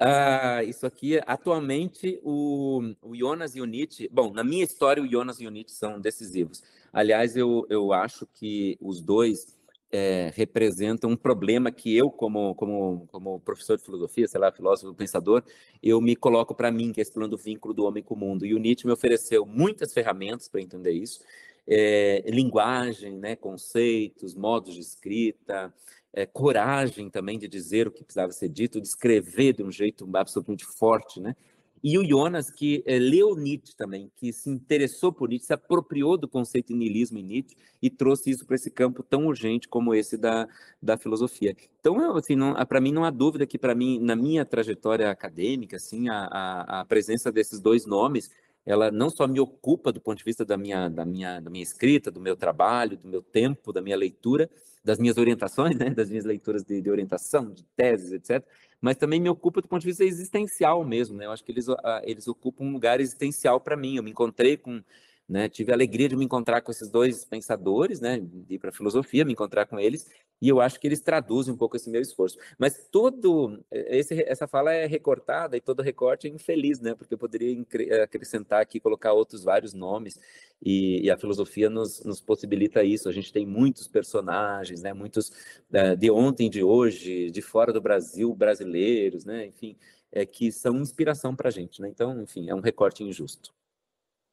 [0.00, 4.08] Ah, isso aqui, atualmente, o, o Jonas e o Nietzsche...
[4.12, 6.62] Bom, na minha história, o Jonas e o Nietzsche são decisivos.
[6.92, 9.58] Aliás, eu, eu acho que os dois
[9.90, 14.94] é, representam um problema que eu, como, como, como professor de filosofia, sei lá, filósofo,
[14.94, 15.42] pensador,
[15.82, 18.46] eu me coloco para mim, que é do vínculo do homem com o mundo.
[18.46, 21.20] E o Nietzsche me ofereceu muitas ferramentas para entender isso.
[21.66, 25.74] É, linguagem, né, conceitos, modos de escrita,
[26.12, 30.08] é, coragem também de dizer o que precisava ser dito, de escrever de um jeito
[30.14, 31.34] absolutamente forte, né?
[31.82, 36.16] E o Jonas, que é, leu Nietzsche também, que se interessou por Nietzsche, se apropriou
[36.16, 39.94] do conceito de niilismo em Nietzsche e trouxe isso para esse campo tão urgente como
[39.94, 40.48] esse da,
[40.82, 41.56] da filosofia.
[41.80, 42.36] Então, assim,
[42.68, 46.80] para mim não há dúvida que para mim, na minha trajetória acadêmica, assim, a, a,
[46.80, 48.28] a presença desses dois nomes
[48.68, 51.62] ela não só me ocupa do ponto de vista da minha, da minha, da minha
[51.62, 54.50] escrita, do meu trabalho, do meu tempo, da minha leitura,
[54.88, 58.42] das minhas orientações, né, das minhas leituras de, de orientação, de teses, etc.,
[58.80, 61.26] mas também me ocupa do ponto de vista existencial mesmo, né?
[61.26, 61.66] Eu acho que eles,
[62.04, 63.96] eles ocupam um lugar existencial para mim.
[63.96, 64.80] Eu me encontrei com
[65.28, 65.48] né?
[65.48, 68.18] Tive a alegria de me encontrar com esses dois pensadores, né?
[68.18, 70.08] de ir para a filosofia, me encontrar com eles,
[70.40, 72.38] e eu acho que eles traduzem um pouco esse meu esforço.
[72.58, 76.94] Mas todo esse, essa fala é recortada e todo recorte é infeliz, né?
[76.94, 77.60] Porque eu poderia
[78.02, 80.18] acrescentar aqui, colocar outros vários nomes,
[80.62, 83.08] e, e a filosofia nos, nos, possibilita isso.
[83.08, 84.92] A gente tem muitos personagens, né?
[84.92, 85.28] Muitos
[85.70, 89.46] uh, de ontem, de hoje, de fora do Brasil, brasileiros, né?
[89.46, 89.76] Enfim,
[90.10, 91.88] é, que são inspiração para a gente, né?
[91.88, 93.52] Então, enfim, é um recorte injusto.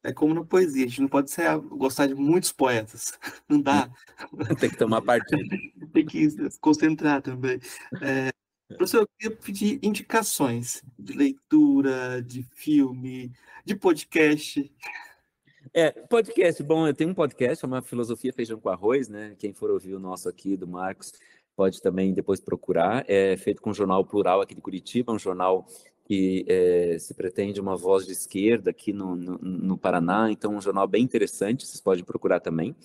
[0.06, 3.18] É como na poesia, a gente não pode ser, gostar de muitos poetas.
[3.48, 3.90] Não dá.
[4.60, 5.42] Tem que tomar partido.
[5.92, 7.58] Tem que se concentrar também.
[8.00, 8.30] É,
[8.68, 13.32] professor, eu queria pedir indicações de leitura, de filme,
[13.64, 14.72] de podcast.
[15.74, 19.34] É, podcast, bom, eu tenho um podcast chamado Filosofia Feijão com Arroz, né?
[19.36, 21.12] Quem for ouvir o nosso aqui, do Marcos,
[21.56, 23.04] pode também depois procurar.
[23.08, 25.66] É feito com o Jornal Plural aqui de Curitiba, um jornal
[26.06, 30.60] que é, se pretende uma voz de esquerda aqui no, no, no, Paraná, então um
[30.60, 32.76] jornal bem interessante, vocês podem procurar também.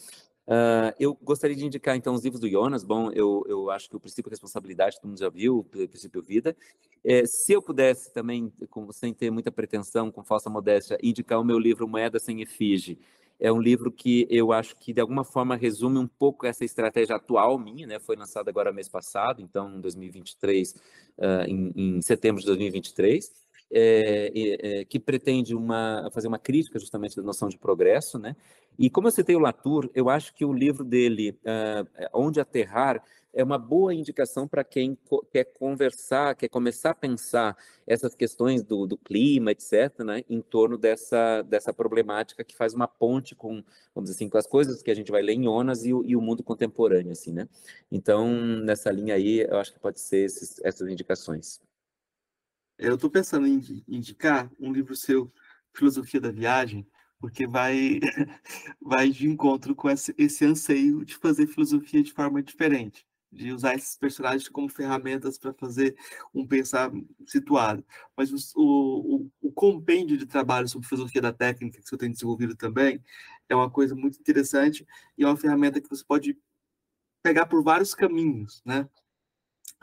[0.48, 2.84] Uh, eu gostaria de indicar, então, os livros do Jonas.
[2.84, 6.22] Bom, eu, eu acho que o princípio de responsabilidade, todo mundo já viu, o princípio
[6.22, 6.57] vida.
[7.03, 11.43] É, se eu pudesse também, com, sem ter muita pretensão, com falsa modéstia, indicar o
[11.43, 12.98] meu livro Moeda Sem Efígie,
[13.41, 17.15] é um livro que eu acho que, de alguma forma, resume um pouco essa estratégia
[17.15, 17.99] atual minha, né?
[17.99, 20.76] Foi lançado agora mês passado, então, em 2023,
[21.18, 23.41] uh, em, em setembro de 2023.
[23.73, 28.35] É, é, que pretende uma, fazer uma crítica justamente da noção de progresso, né?
[28.77, 33.01] E como eu citei o Latour, eu acho que o livro dele, uh, Onde Aterrar,
[33.33, 34.97] é uma boa indicação para quem
[35.31, 40.77] quer conversar, quer começar a pensar essas questões do, do, clima, etc., né, em torno
[40.77, 43.63] dessa, dessa problemática que faz uma ponte com,
[43.95, 46.03] vamos dizer assim, com as coisas que a gente vai ler em Onas e o,
[46.05, 47.47] e o mundo contemporâneo, assim, né?
[47.91, 48.29] Então,
[48.63, 51.61] nessa linha aí, eu acho que pode ser esses, essas indicações.
[52.77, 55.31] Eu estou pensando em indicar um livro seu,
[55.73, 56.85] Filosofia da Viagem,
[57.19, 57.99] porque vai,
[58.81, 63.75] vai de encontro com esse, esse anseio de fazer filosofia de forma diferente de usar
[63.75, 65.95] esses personagens como ferramentas para fazer
[66.33, 66.91] um pensar
[67.25, 67.85] situado.
[68.15, 72.55] Mas o, o, o, compêndio de trabalho sobre filosofia da técnica que eu tenho desenvolvido
[72.55, 73.01] também
[73.47, 74.85] é uma coisa muito interessante
[75.17, 76.37] e é uma ferramenta que você pode
[77.23, 78.89] pegar por vários caminhos, né?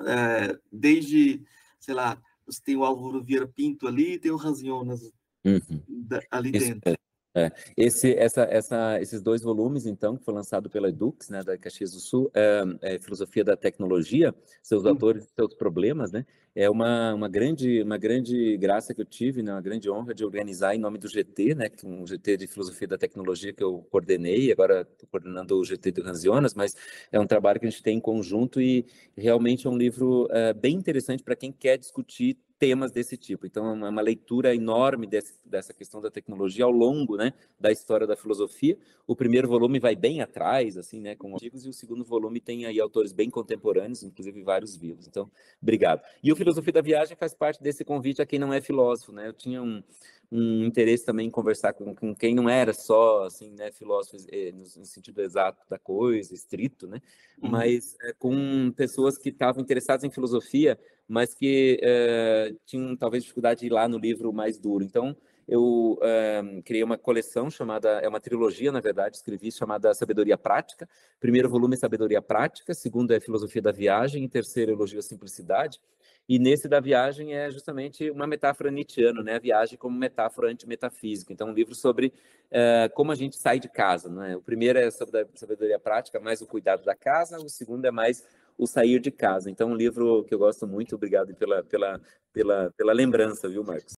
[0.01, 1.43] É, desde,
[1.81, 5.13] sei lá, você tem o Álvaro Vieira Pinto ali, tem o Ranzionas
[5.45, 5.83] uhum.
[6.31, 6.93] ali dentro.
[6.93, 7.08] É.
[7.39, 11.57] É, esse, essa, essa, esses dois volumes, então, que foi lançado pela Edux, né, da
[11.57, 14.91] Caxias do Sul, é, é Filosofia da Tecnologia, seus uhum.
[14.91, 19.43] autores e seus problemas, né, é uma, uma, grande, uma grande graça que eu tive,
[19.43, 22.89] né, uma grande honra de organizar em nome do GT, né, um GT de Filosofia
[22.89, 26.75] da Tecnologia que eu coordenei, agora estou coordenando o GT do Ranzionas, mas
[27.13, 28.85] é um trabalho que a gente tem em conjunto e
[29.17, 33.47] realmente é um livro é, bem interessante para quem quer discutir temas desse tipo.
[33.47, 38.07] Então, é uma leitura enorme desse, dessa questão da tecnologia ao longo né, da história
[38.07, 38.77] da filosofia.
[39.07, 42.67] O primeiro volume vai bem atrás, assim, né, com artigos, e o segundo volume tem
[42.67, 45.07] aí autores bem contemporâneos, inclusive vários vivos.
[45.07, 45.31] Então,
[45.63, 46.03] obrigado.
[46.23, 49.13] E o Filosofia da Viagem faz parte desse convite a quem não é filósofo.
[49.13, 49.29] Né?
[49.29, 49.83] Eu tinha um,
[50.31, 54.53] um interesse também em conversar com, com quem não era só assim, né, filósofo eh,
[54.53, 57.01] no, no, sentido exato da coisa, estrito, né,
[57.43, 57.51] uhum.
[57.51, 60.79] mas é, com pessoas que estavam interessadas em filosofia,
[61.09, 64.85] mas que é, tinham talvez dificuldade de ir lá no livro mais duro.
[64.85, 65.17] Então,
[65.49, 70.87] eu é, criei uma coleção chamada, é uma trilogia, na verdade, escrevi chamada Sabedoria Prática.
[71.19, 75.81] Primeiro volume é Sabedoria Prática, segundo é Filosofia da Viagem, e terceiro Elogio à Simplicidade.
[76.29, 79.37] E nesse da viagem é justamente uma metáfora nietzschiana, né?
[79.37, 81.33] A viagem como metáfora antimetafísica.
[81.33, 82.13] Então, um livro sobre
[82.53, 84.37] uh, como a gente sai de casa, né?
[84.37, 87.39] O primeiro é sobre a sabedoria prática, mais o cuidado da casa.
[87.39, 88.23] O segundo é mais
[88.59, 89.51] o sair de casa.
[89.51, 90.97] Então, um livro que eu gosto muito.
[90.97, 91.99] Obrigado pela, pela,
[92.31, 93.98] pela, pela lembrança, viu, Marcos?